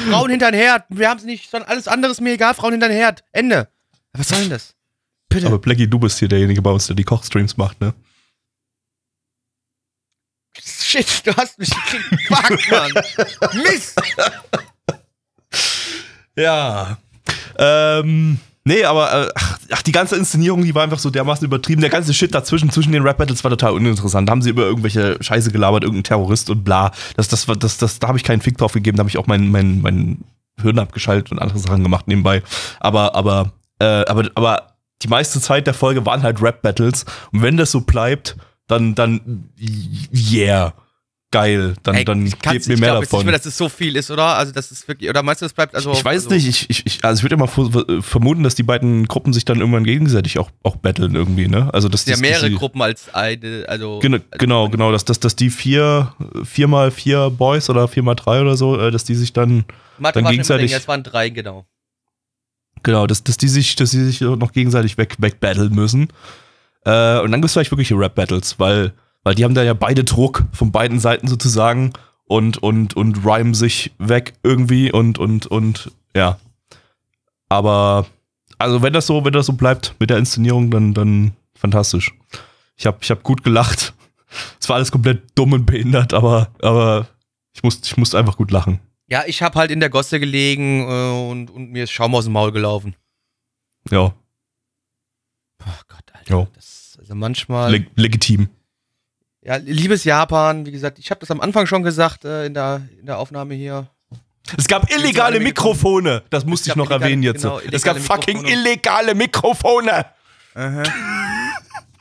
Frauen 0.10 0.30
hinter 0.30 0.52
den 0.52 0.60
Herd. 0.60 0.86
Wir 0.90 1.10
haben 1.10 1.18
es 1.18 1.26
nicht, 1.26 1.50
sondern 1.50 1.70
alles 1.70 1.88
andere 1.88 2.12
ist 2.12 2.22
mir 2.22 2.34
egal. 2.34 2.54
Frauen 2.54 2.72
hinter 2.72 2.88
den 2.88 2.98
Herd. 2.98 3.24
Ende. 3.32 3.68
Was 4.14 4.30
soll 4.30 4.40
denn 4.42 4.50
das? 4.50 4.76
Bitte. 5.30 5.48
Aber 5.48 5.60
Blackie, 5.60 5.88
du 5.88 6.00
bist 6.00 6.20
hier 6.20 6.28
derjenige 6.28 6.62
bei 6.62 6.72
uns, 6.72 6.88
der 6.88 6.96
die 6.96 7.04
Kochstreams 7.04 7.58
macht, 7.58 7.80
ne? 7.82 7.94
Shit, 10.62 11.26
du 11.26 11.36
hast 11.36 11.60
mich 11.60 11.70
gekriegt. 11.70 12.28
Fuck, 12.28 12.72
Mann. 12.72 12.94
Mist. 13.64 14.02
Ja. 16.36 16.98
Ähm, 17.58 18.40
nee, 18.70 18.86
aber 18.86 19.28
äh, 19.28 19.30
ach, 19.72 19.82
die 19.82 19.92
ganze 19.92 20.16
Inszenierung, 20.16 20.64
die 20.64 20.76
war 20.76 20.84
einfach 20.84 21.00
so 21.00 21.10
dermaßen 21.10 21.44
übertrieben. 21.44 21.82
Der 21.82 21.90
ganze 21.90 22.14
Shit 22.14 22.34
dazwischen, 22.34 22.70
zwischen 22.70 22.92
den 22.92 23.04
Rap-Battles 23.04 23.44
war 23.44 23.52
total 23.52 23.74
uninteressant. 23.74 24.30
Da 24.30 24.32
haben 24.32 24.42
sie 24.42 24.52
über 24.52 24.64
irgendwelche 24.64 25.18
Scheiße 25.20 25.52
gelabert, 25.52 25.84
irgendein 25.84 26.04
Terrorist 26.04 26.50
und 26.50 26.64
bla. 26.64 26.92
Das, 27.18 27.28
das, 27.28 27.46
das, 27.46 27.78
das 27.78 28.00
da 28.00 28.08
habe 28.08 28.18
ich 28.18 28.24
keinen 28.24 28.42
Fick 28.42 28.58
drauf 28.58 28.74
gegeben, 28.74 28.98
da 28.98 29.02
habe 29.02 29.10
ich 29.10 29.18
auch 29.18 29.28
mein, 29.28 29.50
mein, 29.50 29.82
mein 29.82 30.20
Hirn 30.62 30.80
abgeschaltet 30.80 31.32
und 31.32 31.40
andere 31.40 31.60
Sachen 31.60 31.84
gemacht 31.84 32.08
nebenbei. 32.08 32.44
Aber, 32.80 33.16
aber, 33.16 33.54
äh, 33.80 34.06
aber, 34.06 34.30
aber 34.36 34.68
die 35.02 35.08
meiste 35.08 35.42
Zeit 35.42 35.66
der 35.66 35.74
Folge 35.74 36.06
waren 36.06 36.22
halt 36.22 36.42
Rap-Battles. 36.42 37.06
Und 37.32 37.42
wenn 37.42 37.58
das 37.58 37.72
so 37.72 37.82
bleibt, 37.82 38.38
dann, 38.68 38.94
dann, 38.94 39.50
yeah 40.14 40.74
geil, 41.32 41.76
dann, 41.84 41.96
Ey, 41.96 42.06
dann 42.06 42.26
ich 42.26 42.40
gebt 42.40 42.68
mir 42.68 42.74
ich 42.74 42.80
mehr 42.80 42.90
glaub 42.92 43.02
jetzt 43.02 43.12
davon. 43.14 43.20
nicht 43.20 43.26
mehr, 43.28 43.38
dass 43.38 43.46
es 43.46 43.58
so 43.58 43.70
viel 43.70 43.96
ist, 43.96 44.10
oder? 44.10 44.24
Also, 44.38 44.52
das 44.52 44.72
ist 44.72 44.88
wirklich, 44.88 45.10
oder 45.10 45.22
meinst 45.22 45.42
du, 45.42 45.46
das 45.46 45.54
bleibt 45.54 45.76
also. 45.76 45.92
Ich 45.92 46.04
weiß 46.04 46.24
also, 46.26 46.36
nicht, 46.36 46.48
ich, 46.48 46.70
ich, 46.70 46.86
ich, 46.86 47.04
also 47.06 47.20
ich 47.20 47.24
würde 47.24 47.36
immer 47.36 47.48
fu- 47.48 47.70
vermuten, 48.02 48.44
dass 48.44 48.56
die 48.56 48.64
beiden 48.64 49.08
Gruppen 49.08 49.32
sich 49.34 49.46
dann 49.46 49.60
irgendwann 49.60 49.84
gegenseitig 49.84 50.40
auch, 50.40 50.50
auch 50.64 50.76
battlen 50.78 51.14
irgendwie, 51.16 51.48
ne? 51.48 51.70
Also 51.74 51.88
dass 51.90 52.02
Es 52.02 52.06
sind 52.06 52.16
ja 52.16 52.22
mehrere 52.22 52.42
dass 52.44 52.50
die- 52.50 52.56
Gruppen 52.56 52.82
als 52.82 53.14
eine, 53.14 53.66
also. 53.68 54.00
Genau, 54.00 54.18
als 54.18 54.40
genau, 54.40 54.70
genau, 54.70 54.92
dass, 54.92 55.06
dass, 55.06 55.20
dass 55.20 55.36
die 55.36 55.50
vier, 55.52 56.14
vier 56.44 56.68
mal 56.68 56.90
vier 56.92 57.30
Boys 57.30 57.70
oder 57.70 57.88
vier 57.88 58.04
mal 58.04 58.16
drei 58.16 58.42
oder 58.42 58.58
so, 58.58 58.80
äh, 58.80 58.90
dass 58.92 59.04
die 59.04 59.16
sich 59.16 59.32
dann, 59.34 59.66
Mathe 60.00 60.22
dann 60.22 60.32
gegenseitig- 60.32 60.74
Es 60.74 60.88
waren 60.88 61.04
drei, 61.04 61.30
genau. 61.30 61.66
genau, 62.84 63.08
dass, 63.08 63.24
dass 63.24 63.38
die 63.38 63.50
sich, 63.50 63.76
dass 63.76 63.92
die 63.92 64.04
sich 64.04 64.22
noch 64.22 64.52
gegenseitig 64.52 64.98
weg, 64.98 65.16
wegbattlen 65.20 65.74
müssen. 65.76 66.08
Äh, 66.86 67.20
und 67.20 67.32
dann 67.32 67.42
gibt's 67.42 67.54
vielleicht 67.54 67.72
wirkliche 67.72 67.96
Rap-Battles, 67.96 68.56
weil, 68.60 68.94
weil 69.24 69.36
die 69.36 69.44
haben 69.44 69.56
da 69.56 69.64
ja 69.64 69.74
beide 69.74 70.04
Druck 70.04 70.44
von 70.52 70.72
beiden 70.72 71.00
Seiten 71.00 71.28
sozusagen 71.28 71.94
und, 72.26 72.58
und, 72.58 72.96
und 72.96 73.26
rhymen 73.26 73.54
sich 73.54 73.92
weg 73.98 74.34
irgendwie 74.44 74.92
und, 74.92 75.18
und, 75.18 75.48
und, 75.48 75.92
ja. 76.16 76.40
Aber, 77.50 78.06
also 78.58 78.82
wenn 78.82 78.94
das 78.94 79.08
so, 79.08 79.26
wenn 79.26 79.34
das 79.34 79.48
so 79.48 79.54
bleibt 79.54 79.96
mit 80.00 80.10
der 80.10 80.18
Inszenierung, 80.18 80.70
dann, 80.72 80.94
dann 80.94 81.34
fantastisch. 81.56 82.14
Ich 82.76 82.86
habe 82.86 82.98
ich 83.02 83.10
hab 83.12 83.24
gut 83.24 83.44
gelacht. 83.44 83.94
Es 84.60 84.70
war 84.70 84.76
alles 84.76 84.92
komplett 84.92 85.24
dumm 85.36 85.54
und 85.54 85.66
behindert, 85.66 86.14
aber, 86.14 86.52
aber 86.62 87.08
ich 87.54 87.64
musste 87.64 87.88
ich 87.88 87.98
musste 87.98 88.18
einfach 88.18 88.38
gut 88.38 88.52
lachen. 88.52 88.80
Ja, 89.08 89.24
ich 89.26 89.42
habe 89.42 89.58
halt 89.58 89.72
in 89.72 89.80
der 89.80 89.90
Gosse 89.90 90.20
gelegen 90.20 90.82
äh, 90.88 91.30
und, 91.32 91.50
und 91.50 91.72
mir 91.72 91.86
ist 91.86 91.92
Schaum 91.92 92.14
aus 92.14 92.26
dem 92.26 92.34
Maul 92.34 92.52
gelaufen. 92.52 92.96
Ja, 93.90 94.14
Oh 95.66 95.82
Gott, 95.88 96.04
Alter. 96.14 96.32
Jo. 96.32 96.48
Das, 96.54 96.98
also 97.00 97.16
manchmal. 97.16 97.72
leg 97.72 97.90
legitim. 97.96 98.50
Ja, 99.50 99.56
liebes 99.58 100.04
Japan, 100.04 100.66
wie 100.66 100.72
gesagt, 100.72 101.00
ich 101.00 101.10
habe 101.10 101.20
das 101.20 101.32
am 101.32 101.42
Anfang 101.42 101.66
schon 101.66 101.82
gesagt 101.82 102.24
äh, 102.24 102.46
in, 102.46 102.54
der, 102.54 102.82
in 103.00 103.06
der 103.08 103.18
Aufnahme 103.18 103.56
hier. 103.56 103.88
Es 104.58 104.68
gab 104.68 104.90
illegale 104.92 105.40
Mikrofone. 105.40 106.24
Das 106.30 106.46
musste 106.46 106.70
ich 106.70 106.76
noch 106.76 106.86
illegale- 106.86 107.04
erwähnen 107.06 107.24
jetzt. 107.24 107.42
genau, 107.42 107.60
es 107.60 107.82
gab 107.84 107.98
illegale 107.98 108.00
fucking 108.00 108.42
Mikrofone. 108.44 108.62
illegale 108.62 109.16
Mikrofone. 109.16 110.06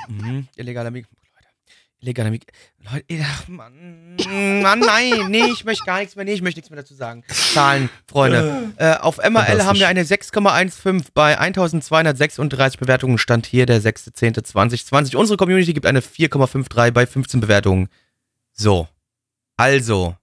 Mhm. 0.09 0.49
Illegaler 0.57 0.91
Mik 0.91 1.07
Leute. 1.07 1.18
Illegaler 2.01 2.31
Mik 2.31 2.47
Leute, 2.79 3.25
ach, 3.25 3.49
Mann. 3.49 4.17
Mann, 4.63 4.79
nein, 4.79 5.31
nee, 5.31 5.47
ich 5.47 5.65
möchte 5.65 5.85
gar 5.85 5.99
nichts 5.99 6.15
mehr, 6.15 6.25
nee, 6.25 6.33
ich 6.33 6.43
möchte 6.43 6.59
nichts 6.59 6.71
mehr 6.71 6.81
dazu 6.81 6.95
sagen. 6.95 7.25
Zahlen, 7.29 7.91
Freunde. 8.07 8.73
Äh, 8.77 8.95
auf 8.95 9.19
MRL 9.19 9.65
haben 9.65 9.79
wir 9.79 9.89
eine 9.89 10.05
6,15 10.05 11.07
bei 11.13 11.39
1236 11.39 12.79
Bewertungen. 12.79 13.19
Stand 13.19 13.47
hier 13.47 13.67
der 13.67 13.83
6.10.2020. 13.83 15.17
Unsere 15.17 15.37
Community 15.37 15.75
gibt 15.75 15.87
eine 15.87 16.01
4,53 16.01 16.93
bei 16.93 17.07
15 17.07 17.41
Bewertungen. 17.41 17.89
So. 18.53 18.89
Also. 19.57 20.17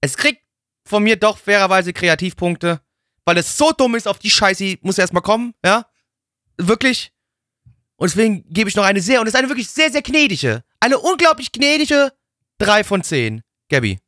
Es 0.00 0.16
kriegt 0.16 0.42
von 0.84 1.02
mir 1.04 1.16
doch 1.16 1.38
fairerweise 1.38 1.92
Kreativpunkte, 1.92 2.80
weil 3.24 3.38
es 3.38 3.56
so 3.56 3.70
dumm 3.72 3.94
ist, 3.94 4.08
auf 4.08 4.18
die 4.18 4.30
Scheiße 4.30 4.78
muss 4.82 4.98
erstmal 4.98 5.22
kommen, 5.22 5.54
ja? 5.64 5.86
Wirklich. 6.56 7.12
Und 8.00 8.08
deswegen 8.08 8.44
gebe 8.48 8.70
ich 8.70 8.76
noch 8.76 8.84
eine 8.84 9.02
sehr, 9.02 9.20
und 9.20 9.26
es 9.26 9.34
ist 9.34 9.38
eine 9.38 9.50
wirklich 9.50 9.68
sehr, 9.68 9.90
sehr 9.90 10.00
gnädige, 10.00 10.64
eine 10.80 10.98
unglaublich 10.98 11.52
gnädige 11.52 12.10
3 12.56 12.82
von 12.82 13.02
10. 13.02 13.42
Gabby. 13.68 13.98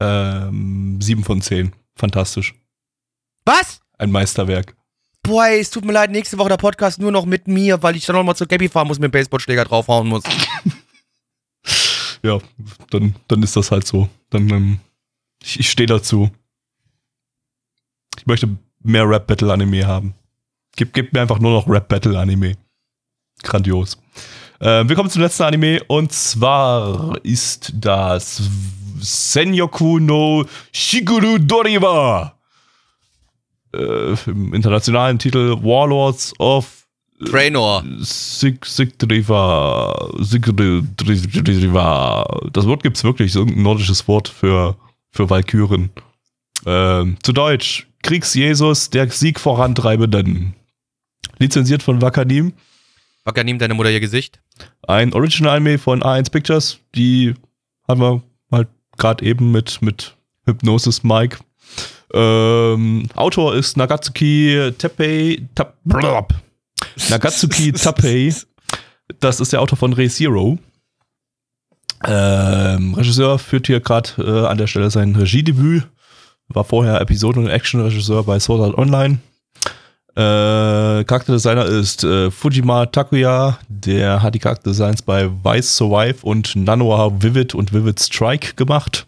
Ähm, 0.00 1.00
7 1.00 1.22
von 1.22 1.40
10. 1.40 1.72
Fantastisch. 1.94 2.54
Was? 3.44 3.80
Ein 3.98 4.10
Meisterwerk. 4.10 4.74
Boah, 5.22 5.46
es 5.46 5.70
tut 5.70 5.84
mir 5.84 5.92
leid, 5.92 6.10
nächste 6.10 6.38
Woche 6.38 6.48
der 6.48 6.56
Podcast 6.56 6.98
nur 6.98 7.12
noch 7.12 7.24
mit 7.24 7.46
mir, 7.46 7.80
weil 7.84 7.94
ich 7.94 8.04
dann 8.04 8.16
nochmal 8.16 8.34
zu 8.34 8.48
Gabby 8.48 8.68
fahren 8.68 8.88
muss, 8.88 8.98
mit 8.98 9.12
dem 9.12 9.12
Baseballschläger 9.12 9.64
draufhauen 9.64 10.08
muss. 10.08 10.24
Ja, 12.24 12.38
dann, 12.88 13.14
dann 13.28 13.42
ist 13.42 13.54
das 13.54 13.70
halt 13.70 13.86
so. 13.86 14.08
Dann, 14.30 14.48
ähm, 14.48 14.80
ich, 15.42 15.60
ich 15.60 15.70
stehe 15.70 15.86
dazu. 15.86 16.30
Ich 18.16 18.24
möchte 18.24 18.56
mehr 18.82 19.06
Rap-Battle-Anime 19.06 19.86
haben. 19.86 20.14
Gib, 20.76 20.92
gib 20.92 21.12
mir 21.12 21.20
einfach 21.20 21.38
nur 21.38 21.52
noch 21.52 21.68
Rap-Battle-Anime. 21.68 22.56
Grandios. 23.42 23.98
Äh, 24.60 24.88
wir 24.88 24.96
kommen 24.96 25.10
zum 25.10 25.22
letzten 25.22 25.42
Anime 25.44 25.82
und 25.84 26.12
zwar 26.12 27.18
ist 27.22 27.72
das 27.74 28.42
Senyoku 28.98 29.98
no 29.98 30.44
Shiguru 30.72 31.38
Doriwa. 31.38 32.34
Äh, 33.74 34.14
Im 34.26 34.54
internationalen 34.54 35.18
Titel 35.18 35.56
Warlords 35.62 36.32
of 36.38 36.84
Trainor. 37.24 37.84
Sig 38.00 38.64
Sigdriva. 38.64 40.10
Sigdriva. 40.20 41.14
Das 42.52 42.66
Wort 42.66 42.82
gibt's 42.82 43.04
wirklich, 43.04 43.32
so 43.32 43.40
irgendein 43.40 43.62
nordisches 43.62 44.08
Wort 44.08 44.28
für, 44.28 44.76
für 45.10 45.30
Valkyren. 45.30 45.90
Ähm, 46.66 47.16
zu 47.22 47.32
Deutsch, 47.32 47.86
Kriegsjesus, 48.02 48.90
der 48.90 49.10
Sieg 49.10 49.38
vorantreibenden. 49.38 50.54
Lizenziert 51.38 51.82
von 51.82 52.00
Wakanim. 52.00 52.52
Wacker, 53.24 53.44
nimm 53.44 53.58
deine 53.58 53.74
Mutter 53.74 53.90
ihr 53.90 54.00
Gesicht. 54.00 54.40
Ein 54.86 55.12
Original-Anime 55.14 55.78
von 55.78 56.02
A1 56.02 56.30
Pictures. 56.30 56.78
Die 56.94 57.34
haben 57.88 58.00
wir 58.00 58.22
halt 58.52 58.68
gerade 58.98 59.24
eben 59.24 59.50
mit, 59.50 59.80
mit 59.80 60.16
Hypnosis 60.44 61.02
Mike. 61.02 61.38
Ähm, 62.12 63.08
Autor 63.14 63.54
ist 63.54 63.76
Nagatsuki 63.76 64.72
Teppei. 64.78 65.42
Tap, 65.54 65.76
blab. 65.84 66.34
Nagatsuki 67.08 67.72
Tappei. 67.72 68.32
Das 69.20 69.40
ist 69.40 69.52
der 69.52 69.62
Autor 69.62 69.78
von 69.78 69.92
Re 69.94 70.08
Zero. 70.08 70.58
Ähm, 72.06 72.94
Regisseur 72.94 73.38
führt 73.38 73.66
hier 73.66 73.80
gerade 73.80 74.10
äh, 74.18 74.46
an 74.46 74.58
der 74.58 74.66
Stelle 74.66 74.90
sein 74.90 75.16
Regiedebüt. 75.16 75.88
War 76.48 76.64
vorher 76.64 77.00
Episoden- 77.00 77.44
und 77.44 77.50
Action-Regisseur 77.50 78.24
bei 78.24 78.38
Sword 78.38 78.60
Art 78.60 78.78
Online. 78.78 79.18
Äh, 80.16 81.02
Charakterdesigner 81.04 81.66
ist 81.66 82.04
äh, 82.04 82.30
Fujima 82.30 82.86
Takuya. 82.86 83.58
Der 83.68 84.22
hat 84.22 84.34
die 84.36 84.38
Charakterdesigns 84.38 85.02
bei 85.02 85.28
Vice 85.28 85.76
Survive 85.76 86.24
und 86.24 86.54
Nanoa 86.54 87.10
Vivid 87.20 87.54
und 87.54 87.72
Vivid 87.72 87.98
Strike 87.98 88.54
gemacht. 88.54 89.06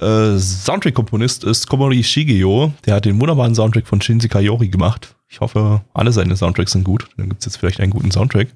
Äh, 0.00 0.38
Soundtrack-Komponist 0.38 1.44
ist 1.44 1.66
Komori 1.68 2.02
Shigeo. 2.02 2.72
Der 2.86 2.94
hat 2.94 3.04
den 3.04 3.20
wunderbaren 3.20 3.54
Soundtrack 3.54 3.86
von 3.86 4.00
Shinji 4.00 4.28
Kayori 4.28 4.68
gemacht. 4.68 5.14
Ich 5.28 5.40
hoffe, 5.40 5.82
alle 5.92 6.12
seine 6.12 6.34
Soundtracks 6.34 6.72
sind 6.72 6.84
gut. 6.84 7.08
Dann 7.18 7.28
gibt's 7.28 7.44
jetzt 7.44 7.58
vielleicht 7.58 7.80
einen 7.80 7.90
guten 7.90 8.10
Soundtrack. 8.10 8.48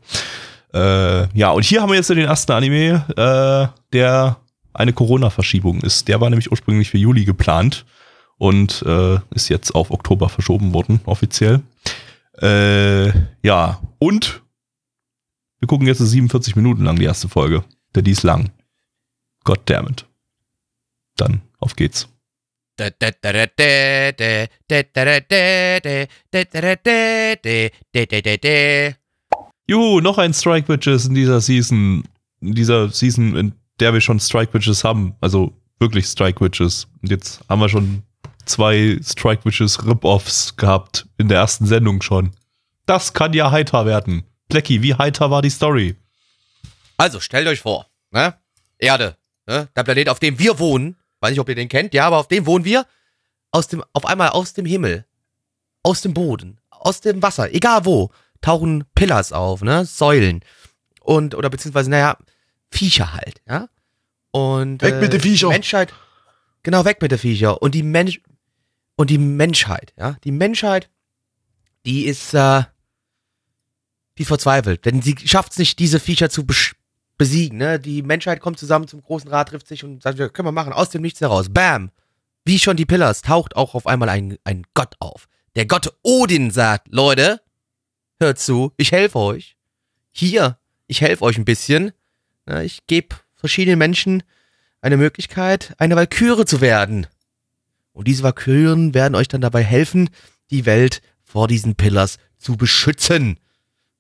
Äh, 0.72 1.28
ja, 1.38 1.50
und 1.50 1.64
hier 1.64 1.82
haben 1.82 1.90
wir 1.90 1.96
jetzt 1.96 2.08
den 2.08 2.18
ersten 2.18 2.52
Anime, 2.52 3.04
äh, 3.16 3.92
der 3.92 4.36
eine 4.72 4.92
Corona-Verschiebung 4.94 5.82
ist. 5.82 6.08
Der 6.08 6.22
war 6.22 6.30
nämlich 6.30 6.50
ursprünglich 6.50 6.90
für 6.90 6.98
Juli 6.98 7.26
geplant 7.26 7.84
und 8.38 8.82
äh, 8.86 9.18
ist 9.30 9.48
jetzt 9.48 9.74
auf 9.74 9.90
Oktober 9.90 10.28
verschoben 10.28 10.72
worden, 10.72 11.00
offiziell. 11.04 11.62
Äh, 12.40 13.08
ja, 13.42 13.80
und 13.98 14.42
wir 15.58 15.68
gucken 15.68 15.86
jetzt 15.86 15.98
47 15.98 16.54
Minuten 16.56 16.84
lang 16.84 16.96
die 16.96 17.04
erste 17.04 17.28
Folge. 17.28 17.64
Der 17.94 18.02
die 18.02 18.10
ist 18.10 18.22
lang. 18.22 18.50
God 19.44 19.60
damn 19.64 19.88
it. 19.88 20.04
Dann 21.16 21.40
auf 21.58 21.76
geht's. 21.76 22.08
Juhu, 29.66 30.00
noch 30.00 30.18
ein 30.18 30.34
Strike 30.34 30.68
Witches 30.68 31.06
in 31.06 31.14
dieser 31.14 31.40
Season. 31.40 32.04
In 32.40 32.54
dieser 32.54 32.90
Season, 32.90 33.34
in 33.34 33.52
der 33.80 33.94
wir 33.94 34.02
schon 34.02 34.20
Strike 34.20 34.52
Witches 34.52 34.84
haben. 34.84 35.14
Also 35.22 35.54
wirklich 35.78 36.06
Strike 36.06 36.44
Witches. 36.44 36.86
Und 37.00 37.10
jetzt 37.10 37.42
haben 37.48 37.60
wir 37.60 37.70
schon 37.70 38.02
zwei 38.46 38.98
Strike 39.02 39.44
Witches 39.44 39.84
Rip-Offs 39.84 40.56
gehabt. 40.56 41.06
In 41.18 41.28
der 41.28 41.38
ersten 41.38 41.66
Sendung 41.66 42.02
schon. 42.02 42.32
Das 42.86 43.12
kann 43.12 43.32
ja 43.32 43.50
heiter 43.50 43.86
werden. 43.86 44.24
Blackie, 44.48 44.82
wie 44.82 44.94
heiter 44.94 45.30
war 45.30 45.42
die 45.42 45.50
Story? 45.50 45.96
Also, 46.96 47.20
stellt 47.20 47.48
euch 47.48 47.60
vor, 47.60 47.86
ne? 48.10 48.34
Erde. 48.78 49.16
ne, 49.46 49.68
der 49.74 49.84
Planet, 49.84 50.08
auf 50.08 50.18
dem 50.18 50.38
wir 50.38 50.58
wohnen, 50.58 50.96
weiß 51.20 51.30
nicht, 51.30 51.40
ob 51.40 51.48
ihr 51.48 51.54
den 51.54 51.68
kennt, 51.68 51.94
ja, 51.94 52.06
aber 52.06 52.18
auf 52.18 52.28
dem 52.28 52.46
wohnen 52.46 52.64
wir, 52.64 52.86
aus 53.50 53.68
dem, 53.68 53.82
auf 53.92 54.06
einmal 54.06 54.30
aus 54.30 54.52
dem 54.52 54.66
Himmel, 54.66 55.04
aus 55.82 56.02
dem 56.02 56.14
Boden, 56.14 56.58
aus 56.70 57.00
dem 57.00 57.22
Wasser, 57.22 57.52
egal 57.52 57.84
wo, 57.84 58.10
tauchen 58.40 58.84
Pillars 58.94 59.32
auf, 59.32 59.62
ne, 59.62 59.84
Säulen 59.84 60.44
und, 61.00 61.34
oder 61.34 61.50
beziehungsweise, 61.50 61.90
naja, 61.90 62.16
Viecher 62.70 63.12
halt, 63.12 63.40
ja. 63.48 63.68
Und, 64.30 64.82
Weg 64.82 65.00
mit 65.00 65.12
den 65.12 65.20
Viecher. 65.20 65.48
Die 65.48 65.54
Menschheit, 65.54 65.94
genau, 66.62 66.84
weg 66.84 67.00
mit 67.00 67.10
den 67.10 67.18
Viecher. 67.18 67.62
Und 67.62 67.74
die 67.74 67.82
Mensch, 67.82 68.20
und 68.96 69.10
die 69.10 69.18
Menschheit, 69.18 69.92
ja, 69.96 70.16
die 70.24 70.32
Menschheit, 70.32 70.90
die 71.84 72.06
ist, 72.06 72.34
äh, 72.34 72.62
die 74.18 74.24
verzweifelt, 74.24 74.84
denn 74.84 75.02
sie 75.02 75.14
schafft 75.24 75.52
es 75.52 75.58
nicht, 75.58 75.78
diese 75.78 76.00
Viecher 76.00 76.30
zu 76.30 76.46
besiegen, 77.18 77.58
ne? 77.58 77.78
Die 77.78 78.02
Menschheit 78.02 78.40
kommt 78.40 78.58
zusammen 78.58 78.88
zum 78.88 79.02
großen 79.02 79.30
Rat, 79.30 79.50
trifft 79.50 79.68
sich 79.68 79.84
und 79.84 80.02
sagt, 80.02 80.18
ja, 80.18 80.28
können 80.28 80.48
wir 80.48 80.52
machen, 80.52 80.72
aus 80.72 80.90
dem 80.90 81.02
Nichts 81.02 81.20
heraus. 81.20 81.48
Bam! 81.50 81.90
Wie 82.44 82.58
schon 82.58 82.76
die 82.76 82.86
Pillars, 82.86 83.22
taucht 83.22 83.56
auch 83.56 83.74
auf 83.74 83.86
einmal 83.86 84.08
ein, 84.08 84.38
ein 84.44 84.64
Gott 84.74 84.94
auf. 85.00 85.28
Der 85.56 85.66
Gott 85.66 85.92
Odin 86.02 86.50
sagt, 86.50 86.88
Leute, 86.92 87.40
hört 88.20 88.38
zu, 88.38 88.72
ich 88.76 88.92
helfe 88.92 89.18
euch. 89.18 89.56
Hier, 90.12 90.58
ich 90.86 91.00
helfe 91.00 91.24
euch 91.24 91.38
ein 91.38 91.44
bisschen. 91.44 91.92
Ich 92.62 92.86
gebe 92.86 93.16
verschiedenen 93.34 93.78
Menschen 93.78 94.22
eine 94.80 94.96
Möglichkeit, 94.96 95.74
eine 95.78 95.96
Walküre 95.96 96.46
zu 96.46 96.60
werden. 96.60 97.06
Und 97.96 98.08
diese 98.08 98.22
Walküren 98.22 98.92
werden 98.92 99.14
euch 99.14 99.26
dann 99.26 99.40
dabei 99.40 99.64
helfen, 99.64 100.10
die 100.50 100.66
Welt 100.66 101.00
vor 101.24 101.48
diesen 101.48 101.76
Pillars 101.76 102.18
zu 102.36 102.58
beschützen. 102.58 103.40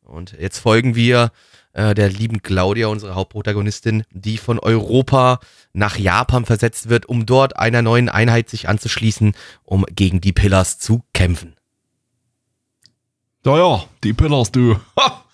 Und 0.02 0.36
jetzt 0.38 0.58
folgen 0.58 0.94
wir 0.94 1.32
äh, 1.72 1.94
der 1.94 2.10
lieben 2.10 2.42
Claudia, 2.42 2.88
unsere 2.88 3.14
Hauptprotagonistin, 3.14 4.04
die 4.10 4.36
von 4.36 4.58
Europa 4.58 5.40
nach 5.72 5.96
Japan 5.96 6.44
versetzt 6.44 6.90
wird, 6.90 7.06
um 7.06 7.24
dort 7.24 7.56
einer 7.56 7.80
neuen 7.80 8.10
Einheit 8.10 8.50
sich 8.50 8.68
anzuschließen, 8.68 9.32
um 9.62 9.86
gegen 9.86 10.20
die 10.20 10.34
Pillars 10.34 10.78
zu 10.78 11.02
kämpfen. 11.14 11.56
Ja, 13.46 13.56
ja, 13.56 13.84
die 14.04 14.12
Pillars, 14.12 14.52
du. 14.52 14.78
Ha! 15.00 15.24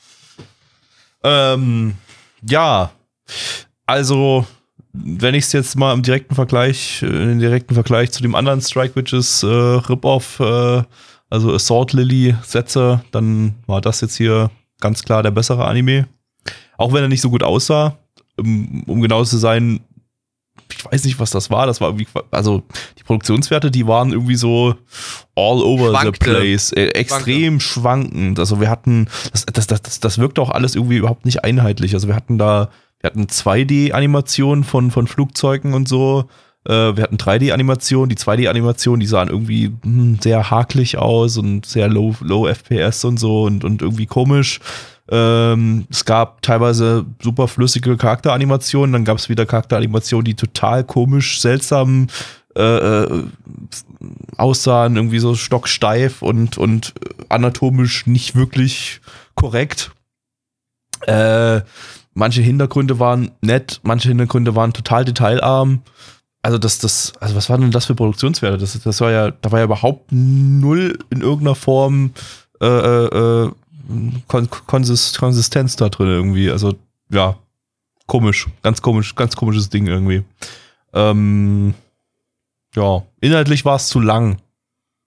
Ähm, 1.24 1.96
ja, 2.48 2.92
also, 3.86 4.46
wenn 4.92 5.34
ich 5.34 5.44
es 5.44 5.52
jetzt 5.52 5.76
mal 5.76 5.94
im 5.94 6.02
direkten 6.02 6.34
Vergleich, 6.34 7.02
äh, 7.02 7.06
in 7.06 7.28
den 7.28 7.38
direkten 7.38 7.74
Vergleich 7.74 8.12
zu 8.12 8.22
dem 8.22 8.34
anderen 8.34 8.60
Strike 8.60 8.96
Witches 8.96 9.42
äh, 9.42 9.46
Rip-Off, 9.46 10.40
äh, 10.40 10.82
also 11.30 11.54
Assault 11.54 11.92
Lily 11.94 12.34
setze, 12.42 13.02
dann 13.10 13.54
war 13.66 13.80
das 13.80 14.02
jetzt 14.02 14.16
hier 14.16 14.50
ganz 14.80 15.02
klar 15.02 15.22
der 15.22 15.30
bessere 15.30 15.64
Anime. 15.64 16.06
Auch 16.76 16.92
wenn 16.92 17.02
er 17.02 17.08
nicht 17.08 17.22
so 17.22 17.30
gut 17.30 17.42
aussah, 17.42 17.96
um, 18.36 18.82
um 18.84 19.00
genau 19.00 19.24
zu 19.24 19.38
sein, 19.38 19.80
ich 20.70 20.84
weiß 20.84 21.04
nicht, 21.04 21.18
was 21.18 21.30
das 21.30 21.50
war. 21.50 21.66
Das 21.66 21.80
war 21.80 21.88
irgendwie, 21.88 22.06
also 22.30 22.62
die 22.98 23.02
Produktionswerte, 23.04 23.70
die 23.70 23.86
waren 23.86 24.12
irgendwie 24.12 24.36
so 24.36 24.74
all 25.34 25.62
over 25.62 25.90
Schwankte. 25.90 26.30
the 26.30 26.30
place, 26.30 26.72
äh, 26.72 26.88
extrem 26.88 27.60
schwankend. 27.60 28.38
Also 28.38 28.60
wir 28.60 28.68
hatten, 28.68 29.08
das, 29.32 29.46
das, 29.46 29.66
das, 29.66 29.82
das, 29.82 30.00
das 30.00 30.18
wirkt 30.18 30.38
auch 30.38 30.50
alles 30.50 30.74
irgendwie 30.74 30.96
überhaupt 30.96 31.24
nicht 31.24 31.44
einheitlich. 31.44 31.94
Also 31.94 32.08
wir 32.08 32.16
hatten 32.16 32.38
da, 32.38 32.70
wir 33.02 33.10
hatten 33.10 33.26
2D-Animationen 33.26 34.64
von, 34.64 34.90
von 34.90 35.06
Flugzeugen 35.06 35.74
und 35.74 35.88
so. 35.88 36.28
Äh, 36.64 36.96
wir 36.96 37.02
hatten 37.02 37.16
3D-Animationen. 37.16 38.08
Die 38.08 38.16
2D-Animationen, 38.16 39.00
die 39.00 39.06
sahen 39.06 39.28
irgendwie 39.28 39.72
hm, 39.82 40.18
sehr 40.20 40.50
hakelig 40.50 40.98
aus 40.98 41.36
und 41.36 41.66
sehr 41.66 41.88
low, 41.88 42.14
low 42.20 42.46
FPS 42.46 43.04
und 43.04 43.18
so 43.18 43.42
und, 43.42 43.64
und 43.64 43.82
irgendwie 43.82 44.06
komisch. 44.06 44.60
Ähm, 45.10 45.86
es 45.90 46.04
gab 46.04 46.42
teilweise 46.42 47.04
super 47.20 47.48
flüssige 47.48 47.96
Charakteranimationen, 47.96 48.92
dann 48.92 49.04
gab 49.04 49.18
es 49.18 49.28
wieder 49.28 49.46
Charakteranimationen, 49.46 50.24
die 50.24 50.34
total 50.34 50.84
komisch, 50.84 51.40
seltsam 51.40 52.06
äh, 52.54 52.62
äh, 52.62 53.24
aussahen, 54.36 54.96
irgendwie 54.96 55.18
so 55.18 55.34
stocksteif 55.34 56.22
und, 56.22 56.56
und 56.56 56.94
anatomisch 57.28 58.06
nicht 58.06 58.36
wirklich 58.36 59.00
korrekt. 59.34 59.90
Äh, 61.06 61.62
manche 62.14 62.42
Hintergründe 62.42 62.98
waren 62.98 63.30
nett, 63.40 63.80
manche 63.82 64.08
Hintergründe 64.08 64.54
waren 64.54 64.72
total 64.72 65.04
detailarm. 65.04 65.82
Also 66.42 66.58
das, 66.58 66.78
das, 66.78 67.12
also 67.20 67.36
was 67.36 67.48
waren 67.50 67.60
denn 67.60 67.70
das 67.70 67.86
für 67.86 67.94
Produktionswerte? 67.94 68.58
Das, 68.58 68.78
das 68.80 69.00
war 69.00 69.10
ja, 69.12 69.30
da 69.30 69.52
war 69.52 69.60
ja 69.60 69.64
überhaupt 69.64 70.06
null 70.10 70.98
in 71.10 71.20
irgendeiner 71.20 71.54
Form 71.54 72.10
äh, 72.60 72.66
äh, 72.66 73.50
Kon 74.28 74.48
Konsist 74.66 75.18
Konsistenz 75.18 75.76
da 75.76 75.88
drin 75.88 76.08
irgendwie. 76.08 76.50
Also 76.50 76.74
ja, 77.10 77.36
komisch, 78.06 78.48
ganz 78.62 78.82
komisch, 78.82 79.14
ganz 79.14 79.36
komisches 79.36 79.68
Ding 79.70 79.86
irgendwie. 79.86 80.24
Ähm, 80.92 81.74
ja, 82.74 83.02
inhaltlich 83.20 83.64
war 83.64 83.76
es 83.76 83.88
zu 83.88 84.00
lang 84.00 84.38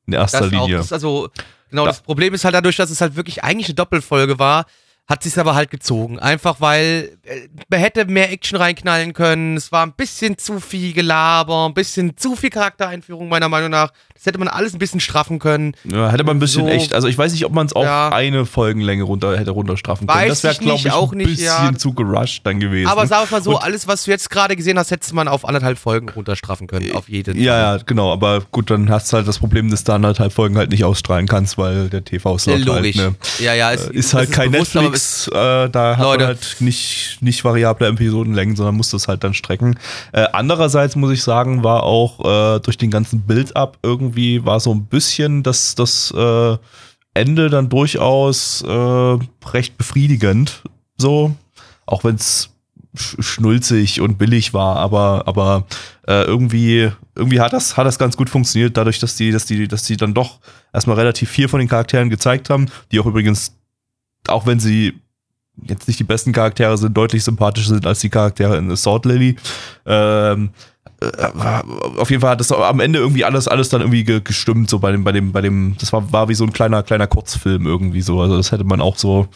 in 0.08 0.14
erster 0.14 0.42
Das 0.42 0.48
auch, 0.54 0.68
Linie. 0.68 0.80
ist 0.80 0.94
also, 0.94 1.30
genau, 1.70 1.84
Da- 1.86 1.92
das 1.92 2.02
Problem 2.02 2.34
ist 2.34 2.46
halt 2.46 2.56
dadurch, 2.56 2.76
dass 2.78 2.90
es 2.92 3.02
halt 3.02 3.16
wirklich 3.16 3.44
eigentlich 3.44 3.68
eine 3.68 3.76
Doppelfolge 3.76 4.40
war, 4.40 4.66
hat 5.08 5.22
sich 5.24 5.38
aber 5.38 5.54
halt 5.54 5.70
gezogen. 5.70 6.18
Einfach 6.20 6.62
weil 6.62 7.18
äh, 7.24 7.48
man 7.70 7.80
hätte 7.80 8.06
mehr 8.06 8.32
Action 8.32 8.58
reinknallen 8.58 9.14
können. 9.14 9.56
Es 9.56 9.72
war 9.72 9.86
ein 9.86 9.94
bisschen 9.94 10.38
zu 10.38 10.60
viel 10.60 10.94
Gelaber, 10.94 11.68
ein 11.68 11.74
bisschen 11.76 12.18
zu 12.18 12.36
viel 12.36 12.50
Charaktereinführung 12.50 13.30
meiner 13.30 13.48
Meinung 13.50 13.70
nach. 13.70 13.92
Das 14.16 14.26
hätte 14.26 14.40
man 14.40 14.48
alles 14.48 14.74
ein 14.74 14.80
bisschen 14.80 15.00
straffen 15.00 15.38
können. 15.38 15.76
Ja, 15.84 16.10
hätte 16.10 16.24
man 16.24 16.38
ein 16.38 16.40
bisschen 16.40 16.64
So- 16.64 16.70
echt, 16.72 16.94
also 16.94 17.08
ich 17.08 17.16
weiß 17.18 17.32
nicht, 17.34 17.46
ob 17.46 17.52
man 17.54 17.68
es 17.68 17.74
auf 17.74 17.84
Ja. 17.84 18.10
eine 18.10 18.48
Folgenlänge 18.48 19.04
runter 19.04 19.38
hätte 19.38 19.52
runterstraffen 19.52 20.08
können. 20.08 20.20
Weiß 20.22 20.30
das 20.30 20.44
wäre, 20.44 20.54
ich 20.54 20.60
glaube 20.62 20.80
ich, 20.80 20.92
auch 20.92 21.12
ein 21.12 21.18
nicht, 21.20 21.28
bisschen 21.30 21.46
ja. 21.46 21.74
zu 21.78 21.94
gerusht 21.94 22.42
dann 22.44 22.60
gewesen. 22.60 22.88
Aber 22.90 23.06
sag 23.06 23.30
mal 23.30 23.44
so, 23.44 23.52
Und- 23.58 23.64
alles, 23.64 23.88
was 23.88 24.06
du 24.06 24.12
jetzt 24.12 24.32
gerade 24.32 24.56
gesehen 24.56 24.80
hast, 24.80 24.90
hättest 24.90 25.14
man 25.14 25.28
auf 25.28 25.46
anderthalb 25.46 25.78
Folgen 25.78 26.10
runterstraffen 26.10 26.66
können. 26.66 26.92
Auf 26.96 27.10
jeden 27.10 27.38
ja, 27.40 27.76
ja, 27.76 27.84
genau, 27.86 28.12
aber 28.12 28.42
gut, 28.52 28.72
dann 28.72 28.90
hast 28.90 29.12
du 29.14 29.18
halt 29.18 29.28
das 29.28 29.38
Problem, 29.38 29.70
dass 29.70 29.84
du 29.84 29.92
anderthalb 29.92 30.34
Folgen 30.34 30.58
halt 30.58 30.72
nicht 30.72 30.84
ausstrahlen 30.84 31.28
kannst, 31.28 31.60
weil 31.60 31.90
der 31.90 32.04
TV-Slot 32.04 32.68
halt, 32.68 32.96
ne, 32.96 33.14
Ja, 33.40 33.54
ja, 33.54 33.72
es, 33.74 33.88
ist 33.88 34.16
halt 34.16 34.30
das 34.30 34.36
kein 34.36 34.52
bewusst, 34.52 34.76
aber 34.76 34.95
Netflix, 34.96 35.28
äh, 35.28 35.70
da 35.70 35.98
hat 35.98 36.04
Leute. 36.04 36.20
man 36.20 36.28
halt 36.28 36.58
nicht, 36.60 37.18
nicht 37.22 37.44
variable 37.44 37.88
Episodenlängen, 37.88 38.56
sondern 38.56 38.76
muss 38.76 38.90
das 38.90 39.08
halt 39.08 39.24
dann 39.24 39.34
strecken. 39.34 39.78
Äh, 40.12 40.28
andererseits 40.34 40.96
muss 40.96 41.12
ich 41.12 41.24
sagen, 41.24 41.64
war 41.64 41.84
auch 41.84 42.20
äh, 42.56 42.60
durch 42.60 42.78
den 42.78 42.92
ganzen 42.92 43.22
Build-up 43.22 43.78
irgendwie, 43.84 44.46
war 44.46 44.60
so 44.60 44.74
ein 44.74 44.86
bisschen 44.86 45.44
das, 45.44 45.76
das 45.76 46.14
äh, 46.16 46.58
Ende 47.14 47.50
dann 47.50 47.70
durchaus 47.70 48.62
äh, 48.62 49.18
recht 49.50 49.78
befriedigend, 49.78 50.64
so, 50.98 51.36
auch 51.86 52.04
wenn 52.04 52.16
es 52.16 52.50
sch 52.98 53.16
schnulzig 53.20 54.02
und 54.02 54.18
billig 54.18 54.54
war, 54.54 54.78
aber, 54.78 55.24
aber 55.26 55.66
äh, 56.08 56.24
irgendwie, 56.24 56.92
irgendwie 57.16 57.40
hat 57.40 57.54
das, 57.54 57.78
hat 57.78 57.86
das 57.86 58.00
ganz 58.00 58.18
gut 58.18 58.30
funktioniert, 58.30 58.78
dadurch, 58.78 59.00
dass 59.00 59.16
die, 59.16 59.32
dass 59.32 59.46
die, 59.46 59.68
dass 59.68 59.84
die 59.84 59.98
dann 59.98 60.14
doch 60.14 60.40
erstmal 60.74 60.98
relativ 60.98 61.30
viel 61.30 61.48
von 61.48 61.60
den 61.60 61.70
Charakteren 61.70 62.10
gezeigt 62.10 62.50
haben, 62.50 62.68
die 62.92 63.00
auch 63.00 63.06
übrigens, 63.06 63.56
auch 64.30 64.46
wenn 64.46 64.60
sie 64.60 64.94
jetzt 65.64 65.88
nicht 65.88 66.00
die 66.00 66.04
besten 66.04 66.32
Charaktere 66.32 66.78
sind, 66.78 66.96
deutlich 66.96 67.24
sympathischer 67.24 67.70
sind 67.70 67.86
als 67.88 68.00
die 68.00 68.10
Charaktere 68.10 68.58
in 68.58 68.76
Sword 68.76 69.06
Lily. 69.06 69.38
Ähm, 69.86 70.50
äh, 71.02 71.28
auf 71.98 72.10
jeden 72.10 72.22
Fall 72.22 72.32
hat 72.32 72.40
das 72.40 72.52
am 72.52 72.80
Ende 72.80 73.00
irgendwie 73.00 73.26
alles, 73.26 73.48
alles 73.48 73.70
dann 73.70 73.82
irgendwie 73.82 74.04
ge 74.04 74.22
gestimmt, 74.24 74.70
so 74.70 74.80
bei 74.80 74.92
dem, 74.92 75.04
bei 75.04 75.12
dem, 75.12 75.32
bei 75.32 75.42
dem, 75.42 75.76
das 75.80 75.94
war, 75.94 76.12
war 76.12 76.30
wie 76.30 76.36
so 76.36 76.44
ein 76.44 76.54
kleiner, 76.54 76.84
kleiner 76.84 77.08
Kurzfilm 77.08 77.66
irgendwie 77.66 78.02
so. 78.02 78.22
Also 78.22 78.38
das 78.38 78.52
hätte 78.52 78.64
man 78.64 78.82
auch 78.82 78.98
so, 78.98 79.28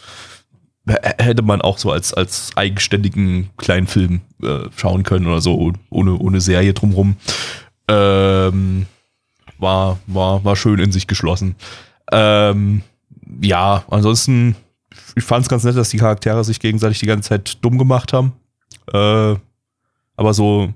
hätte 0.86 1.42
man 1.42 1.60
auch 1.60 1.78
so 1.78 1.90
als, 1.90 2.14
als 2.14 2.50
eigenständigen 2.56 3.50
kleinen 3.56 3.86
Film 3.86 4.20
äh, 4.42 4.68
schauen 4.76 5.02
können 5.02 5.26
oder 5.26 5.40
so, 5.40 5.72
ohne, 5.90 6.14
ohne 6.14 6.40
Serie 6.40 6.74
drumrum. 6.74 7.16
Ähm, 7.88 8.86
war, 9.58 9.98
war, 10.06 10.44
war 10.44 10.56
schön 10.56 10.78
in 10.78 10.92
sich 10.92 11.06
geschlossen. 11.06 11.56
Ähm, 12.12 12.82
ja, 13.42 13.84
ansonsten, 13.90 14.56
ich 15.16 15.24
fand 15.24 15.42
es 15.42 15.48
ganz 15.48 15.64
nett, 15.64 15.76
dass 15.76 15.90
die 15.90 15.98
Charaktere 15.98 16.44
sich 16.44 16.60
gegenseitig 16.60 16.98
die 16.98 17.06
ganze 17.06 17.30
Zeit 17.30 17.58
dumm 17.64 17.78
gemacht 17.78 18.12
haben. 18.12 18.32
Äh, 18.92 19.36
aber 20.16 20.34
so, 20.34 20.72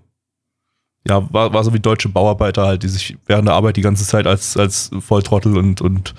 ja, 1.06 1.32
war, 1.32 1.52
war 1.52 1.64
so 1.64 1.72
wie 1.74 1.80
deutsche 1.80 2.08
Bauarbeiter 2.08 2.66
halt, 2.66 2.82
die 2.82 2.88
sich 2.88 3.16
während 3.26 3.48
der 3.48 3.54
Arbeit 3.54 3.76
die 3.76 3.82
ganze 3.82 4.04
Zeit 4.06 4.26
als, 4.26 4.56
als 4.56 4.90
Volltrottel 5.00 5.56
und, 5.56 5.80
und 5.80 6.14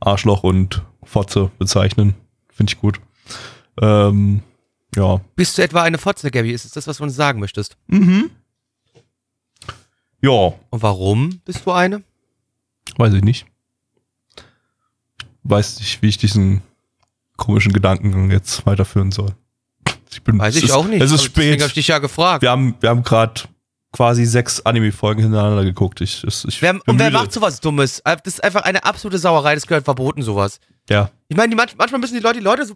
Arschloch 0.00 0.44
und 0.44 0.82
Fotze 1.02 1.50
bezeichnen. 1.58 2.14
Finde 2.52 2.72
ich 2.72 2.80
gut. 2.80 3.00
Ähm, 3.80 4.42
ja. 4.94 5.20
bist 5.36 5.58
du 5.58 5.62
etwa 5.62 5.82
eine 5.82 5.98
Fotze, 5.98 6.30
Gabby? 6.30 6.52
Ist 6.52 6.64
es 6.64 6.72
das, 6.72 6.86
was 6.86 6.98
du 6.98 7.04
uns 7.04 7.14
sagen 7.16 7.40
möchtest? 7.40 7.76
Mhm. 7.88 8.30
Ja, 10.20 10.52
Und 10.70 10.82
warum 10.82 11.40
bist 11.44 11.64
du 11.64 11.72
eine? 11.72 12.02
weiß 12.96 13.14
ich 13.14 13.22
nicht. 13.22 13.46
Weiß 15.44 15.78
nicht, 15.78 16.02
wie 16.02 16.08
ich 16.08 16.18
diesen 16.18 16.62
komischen 17.38 17.72
Gedankengang 17.72 18.30
jetzt 18.30 18.66
weiterführen 18.66 19.10
soll. 19.12 19.30
Ich 20.10 20.22
bin, 20.22 20.38
Weiß 20.38 20.56
ich 20.56 20.64
ist, 20.64 20.72
auch 20.72 20.86
nicht. 20.86 21.00
Es 21.02 21.10
ist 21.10 21.22
Deswegen 21.24 21.52
spät. 21.52 21.60
habe 21.60 21.68
ich 21.68 21.74
dich 21.74 21.88
ja 21.88 21.98
gefragt. 21.98 22.42
Wir 22.42 22.50
haben, 22.50 22.74
wir 22.80 22.90
haben 22.90 23.02
gerade 23.02 23.42
quasi 23.92 24.26
sechs 24.26 24.60
Anime-Folgen 24.60 25.22
hintereinander 25.22 25.64
geguckt. 25.64 26.00
Ich, 26.02 26.22
ich 26.24 26.60
Wer, 26.60 26.78
und 26.86 26.98
wer 26.98 27.10
macht 27.10 27.32
sowas 27.32 27.60
Dummes? 27.60 28.00
Äh, 28.00 28.16
Das 28.22 28.34
ist 28.34 28.44
einfach 28.44 28.62
eine 28.62 28.84
absolute 28.84 29.18
Sauerei, 29.18 29.54
das 29.54 29.66
gehört 29.66 29.84
verboten, 29.84 30.22
sowas. 30.22 30.60
Ja, 30.90 31.10
Ich 31.28 31.36
meine, 31.36 31.54
manchmal 31.54 32.00
müssen 32.00 32.14
die 32.14 32.20
Leute, 32.20 32.38
die 32.38 32.44
Leute, 32.44 32.66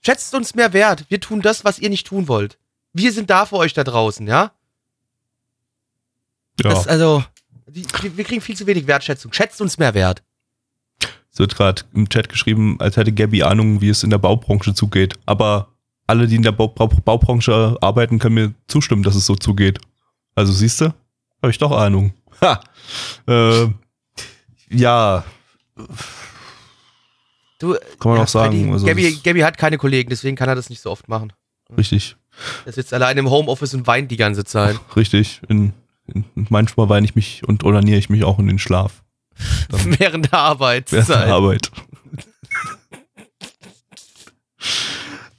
schätzt 0.00 0.34
uns 0.34 0.54
mehr 0.54 0.72
wert. 0.72 1.04
Wir 1.08 1.20
tun 1.20 1.40
das, 1.40 1.64
was 1.64 1.78
ihr 1.78 1.88
nicht 1.90 2.06
tun 2.06 2.28
wollt. 2.28 2.58
Wir 2.92 3.12
sind 3.12 3.30
da 3.30 3.46
für 3.46 3.56
euch 3.56 3.72
da 3.74 3.84
draußen, 3.84 4.26
ja? 4.26 4.52
Ja. 6.62 6.70
Das, 6.70 6.86
also, 6.88 7.24
die, 7.68 7.86
wir 8.16 8.24
kriegen 8.24 8.40
viel 8.40 8.56
zu 8.56 8.66
wenig 8.66 8.86
Wertschätzung. 8.86 9.32
Schätzt 9.32 9.60
uns 9.60 9.78
mehr 9.78 9.94
wert. 9.94 10.22
Es 11.38 11.40
wird 11.40 11.54
gerade 11.54 11.82
im 11.94 12.08
Chat 12.08 12.28
geschrieben, 12.28 12.80
als 12.80 12.96
hätte 12.96 13.12
Gabby 13.12 13.44
Ahnung, 13.44 13.80
wie 13.80 13.90
es 13.90 14.02
in 14.02 14.10
der 14.10 14.18
Baubranche 14.18 14.74
zugeht. 14.74 15.14
Aber 15.24 15.68
alle, 16.08 16.26
die 16.26 16.34
in 16.34 16.42
der 16.42 16.50
Bau 16.50 16.66
Bau 16.66 16.88
Baubranche 16.88 17.76
arbeiten, 17.80 18.18
können 18.18 18.34
mir 18.34 18.54
zustimmen, 18.66 19.04
dass 19.04 19.14
es 19.14 19.24
so 19.24 19.36
zugeht. 19.36 19.78
Also 20.34 20.52
siehst 20.52 20.80
du, 20.80 20.86
habe 21.40 21.50
ich 21.50 21.58
doch 21.58 21.70
Ahnung. 21.70 22.12
Ha! 22.40 22.60
Äh, 23.28 23.68
ja, 24.68 25.22
Du, 27.60 27.74
kann 28.00 28.10
man 28.10 28.16
ja, 28.16 28.22
auch 28.24 28.28
sagen. 28.28 28.72
Also 28.72 28.86
Gabby, 28.86 29.20
Gabby 29.22 29.40
hat 29.40 29.58
keine 29.58 29.78
Kollegen, 29.78 30.10
deswegen 30.10 30.34
kann 30.34 30.48
er 30.48 30.56
das 30.56 30.70
nicht 30.70 30.80
so 30.82 30.90
oft 30.90 31.08
machen. 31.08 31.32
richtig, 31.76 32.16
Er 32.66 32.72
sitzt 32.72 32.92
allein 32.92 33.16
im 33.16 33.30
Homeoffice 33.30 33.74
und 33.74 33.86
weint 33.86 34.10
die 34.10 34.16
ganze 34.16 34.44
Zeit. 34.44 34.76
richtig. 34.96 35.40
In, 35.48 35.72
in, 36.12 36.24
manchmal 36.34 36.88
weine 36.88 37.04
ich 37.06 37.14
mich 37.14 37.46
und 37.46 37.62
onaniere 37.62 37.98
ich 37.98 38.10
mich 38.10 38.24
auch 38.24 38.40
in 38.40 38.48
den 38.48 38.58
Schlaf. 38.58 39.04
Dann 39.68 39.80
Während 39.98 40.00
der 40.00 40.00
während 40.00 40.34
Arbeitszeit. 40.34 41.08
der 41.08 41.26
Arbeit. 41.34 41.70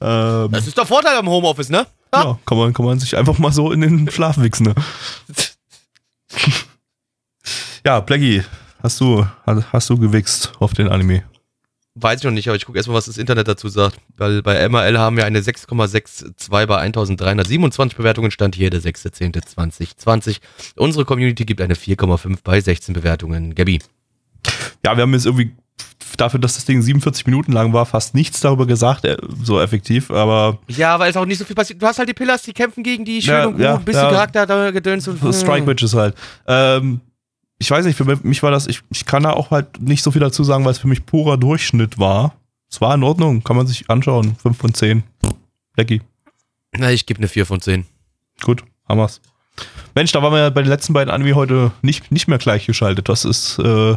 ähm, 0.00 0.50
Das 0.52 0.66
ist 0.66 0.76
der 0.76 0.86
Vorteil 0.86 1.16
am 1.16 1.28
Homeoffice, 1.28 1.68
ne? 1.68 1.86
ja, 2.14 2.38
kann 2.44 2.58
man, 2.58 2.72
kann 2.72 2.84
man 2.86 2.98
sich 2.98 3.16
einfach 3.16 3.38
mal 3.38 3.52
so 3.52 3.70
in 3.72 3.80
den 3.82 4.10
Schlaf 4.10 4.38
wichsen. 4.38 4.64
Ne? 4.66 4.74
Ja, 7.84 7.98
Blackie, 8.00 8.42
hast 8.82 9.00
du, 9.00 9.26
hast, 9.46 9.72
hast 9.72 9.88
du 9.88 9.96
gewichst 9.96 10.52
auf 10.60 10.74
den 10.74 10.88
Anime? 10.90 11.22
Weiß 11.96 12.20
ich 12.20 12.24
noch 12.24 12.30
nicht, 12.30 12.46
aber 12.46 12.56
ich 12.56 12.64
gucke 12.64 12.78
erstmal, 12.78 12.96
was 12.96 13.06
das 13.06 13.18
Internet 13.18 13.48
dazu 13.48 13.68
sagt. 13.68 13.98
Weil 14.16 14.42
bei 14.42 14.68
MRL 14.68 14.98
haben 14.98 15.16
wir 15.16 15.24
eine 15.24 15.40
6,62 15.40 16.48
bei 16.48 16.76
1327 16.76 17.96
Bewertungen, 17.96 18.30
stand 18.30 18.54
hier 18.54 18.70
der 18.70 18.80
6.10.2020. 18.80 20.38
Unsere 20.76 21.04
Community 21.04 21.44
gibt 21.44 21.60
eine 21.60 21.74
4,5 21.74 22.38
bei 22.44 22.60
16 22.60 22.94
Bewertungen. 22.94 23.56
Gabi. 23.56 23.80
Ja, 24.84 24.96
wir 24.96 25.02
haben 25.02 25.12
jetzt 25.12 25.26
irgendwie 25.26 25.52
dafür, 26.16 26.40
dass 26.40 26.54
das 26.54 26.64
Ding 26.64 26.80
47 26.80 27.26
Minuten 27.26 27.52
lang 27.52 27.72
war, 27.72 27.86
fast 27.86 28.14
nichts 28.14 28.40
darüber 28.40 28.66
gesagt, 28.66 29.04
äh, 29.04 29.16
so 29.42 29.60
effektiv, 29.60 30.10
aber 30.10 30.58
Ja, 30.68 30.98
weil 30.98 31.10
es 31.10 31.16
auch 31.16 31.24
nicht 31.24 31.38
so 31.38 31.44
viel 31.44 31.56
passiert. 31.56 31.82
Du 31.82 31.86
hast 31.86 31.98
halt 31.98 32.08
die 32.08 32.14
Pillars, 32.14 32.42
die 32.42 32.52
kämpfen 32.52 32.82
gegen 32.82 33.04
die 33.04 33.22
schön 33.22 33.34
Ja, 33.34 33.46
und 33.46 33.52
gut, 33.52 33.62
ja, 33.62 33.74
ein 33.76 33.84
bisschen 33.84 34.02
ja. 34.04 34.10
Charakter 34.10 34.46
da 34.46 34.70
gedöns 34.70 35.08
und 35.08 35.20
hm. 35.20 35.32
Strike 35.32 35.66
Witches 35.66 35.94
halt. 35.94 36.14
Ähm, 36.46 37.00
ich 37.60 37.70
weiß 37.70 37.84
nicht, 37.84 37.96
für 37.96 38.04
mich 38.04 38.42
war 38.42 38.50
das, 38.50 38.66
ich, 38.66 38.80
ich 38.90 39.04
kann 39.04 39.22
da 39.22 39.34
auch 39.34 39.50
halt 39.50 39.82
nicht 39.82 40.02
so 40.02 40.10
viel 40.10 40.20
dazu 40.20 40.42
sagen, 40.42 40.64
weil 40.64 40.72
es 40.72 40.78
für 40.78 40.88
mich 40.88 41.04
purer 41.04 41.36
Durchschnitt 41.36 41.98
war. 41.98 42.34
Es 42.70 42.80
war 42.80 42.94
in 42.94 43.02
Ordnung, 43.02 43.44
kann 43.44 43.56
man 43.56 43.66
sich 43.66 43.90
anschauen. 43.90 44.34
5 44.36 44.56
von 44.56 44.72
10. 44.72 45.02
Blackie. 45.74 46.00
Na, 46.72 46.90
ich 46.90 47.04
gebe 47.04 47.18
eine 47.18 47.28
4 47.28 47.44
von 47.44 47.60
10. 47.60 47.84
Gut, 48.40 48.64
haben 48.88 48.98
wir's. 48.98 49.20
Mensch, 49.94 50.10
da 50.12 50.22
waren 50.22 50.32
wir 50.32 50.38
ja 50.38 50.50
bei 50.50 50.62
den 50.62 50.70
letzten 50.70 50.94
beiden 50.94 51.12
Anime 51.12 51.34
heute 51.34 51.70
nicht, 51.82 52.10
nicht 52.10 52.28
mehr 52.28 52.38
gleichgeschaltet. 52.38 53.10
Was 53.10 53.26
ist, 53.26 53.58
äh, 53.58 53.96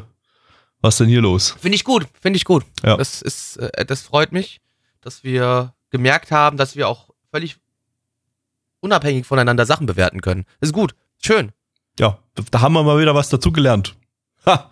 was 0.82 0.98
denn 0.98 1.08
hier 1.08 1.22
los? 1.22 1.56
Finde 1.58 1.78
ich 1.78 1.86
gut, 1.86 2.06
finde 2.20 2.36
ich 2.36 2.44
gut. 2.44 2.66
Ja. 2.84 2.98
Das 2.98 3.22
ist, 3.22 3.58
äh, 3.58 3.86
das 3.86 4.02
freut 4.02 4.34
mich, 4.34 4.60
dass 5.00 5.24
wir 5.24 5.74
gemerkt 5.90 6.32
haben, 6.32 6.58
dass 6.58 6.76
wir 6.76 6.90
auch 6.90 7.12
völlig 7.32 7.56
unabhängig 8.82 9.26
voneinander 9.26 9.66
Sachen 9.66 9.86
bewerten 9.86 10.20
können. 10.20 10.44
Ist 10.60 10.74
gut, 10.74 10.96
schön. 11.22 11.54
Ja, 12.00 12.18
da 12.52 12.62
haben 12.62 12.74
wir 12.74 12.84
mal 12.84 13.00
wieder 13.00 13.16
was 13.16 13.30
dazugelernt. 13.30 13.96
Ha! 14.46 14.72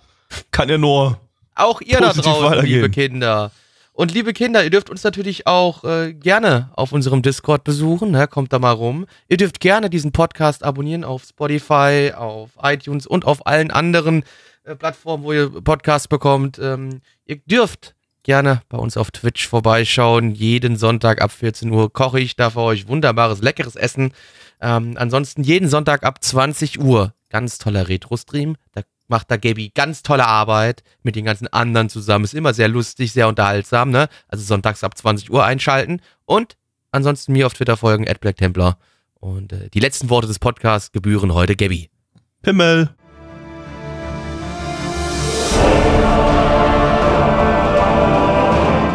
Kann 0.52 0.70
ja 0.70 0.78
nur. 0.78 1.20
Auch 1.56 1.82
ihr 1.82 2.00
da 2.00 2.14
draußen, 2.14 2.66
liebe 2.66 2.90
Kinder. 2.90 3.52
Und 3.94 4.14
liebe 4.14 4.34
Kinder, 4.34 4.64
ihr 4.64 4.70
dürft 4.70 4.90
uns 4.90 5.04
natürlich 5.04 5.48
auch 5.48 5.84
äh, 5.84 6.14
gerne 6.14 6.72
auf 6.74 6.94
unserem 6.94 7.22
Discord 7.22 7.64
besuchen. 7.64 8.12
Ne? 8.12 8.28
Kommt 8.28 8.54
da 8.54 8.58
mal 8.58 8.72
rum. 8.72 9.06
Ihr 9.28 9.38
dürft 9.38 9.60
gerne 9.60 9.90
diesen 9.90 10.14
Podcast 10.14 10.64
abonnieren 10.64 11.04
auf 11.04 11.24
Spotify, 11.24 12.14
auf 12.16 12.52
iTunes 12.64 13.06
und 13.06 13.26
auf 13.26 13.46
allen 13.46 13.70
anderen 13.70 14.24
äh, 14.64 14.76
Plattformen, 14.76 15.24
wo 15.24 15.34
ihr 15.34 15.50
Podcasts 15.50 16.08
bekommt. 16.08 16.58
Ähm, 16.58 17.02
ihr 17.26 17.38
dürft 17.46 17.94
gerne 18.24 18.62
bei 18.70 18.78
uns 18.78 18.98
auf 18.98 19.12
Twitch 19.12 19.48
vorbeischauen. 19.48 20.34
Jeden 20.36 20.78
Sonntag 20.78 21.22
ab 21.22 21.32
14 21.32 21.72
Uhr 21.72 21.92
koche 21.92 22.20
ich 22.20 22.36
da 22.36 22.50
für 22.50 22.62
euch 22.62 22.88
wunderbares, 22.88 23.42
leckeres 23.42 23.76
Essen. 23.76 24.14
Ähm, 24.62 24.96
ansonsten 24.98 25.44
jeden 25.44 25.70
Sonntag 25.70 26.04
ab 26.04 26.24
20 26.24 26.80
Uhr 26.80 27.14
ganz 27.30 27.58
toller 27.58 27.88
Retro-Stream. 27.88 28.56
Da 28.74 28.82
macht 29.08 29.30
da 29.32 29.38
Gabi 29.38 29.72
ganz 29.74 30.04
tolle 30.04 30.28
Arbeit 30.28 30.84
mit 31.04 31.16
den 31.16 31.26
ganzen 31.26 31.48
anderen 31.48 31.90
zusammen. 31.90 32.26
Ist 32.26 32.34
immer 32.34 32.54
sehr 32.54 32.68
lustig, 32.68 33.12
sehr 33.12 33.28
unterhaltsam, 33.28 33.90
ne? 33.90 34.08
Also 34.28 34.44
sonntags 34.44 34.84
ab 34.84 34.98
20 34.98 35.32
Uhr 35.32 35.44
einschalten. 35.44 36.02
Und 36.26 36.58
ansonsten 36.92 37.34
mir 37.34 37.46
auf 37.46 37.54
Twitter 37.54 37.78
folgen, 37.78 38.06
@blacktemplar. 38.06 38.78
Und 39.16 39.54
äh, 39.54 39.70
die 39.70 39.80
letzten 39.80 40.10
Worte 40.10 40.28
des 40.28 40.40
Podcasts 40.40 40.92
gebühren 40.92 41.34
heute 41.34 41.56
Gabi. 41.56 41.90
Pimmel. 42.42 42.96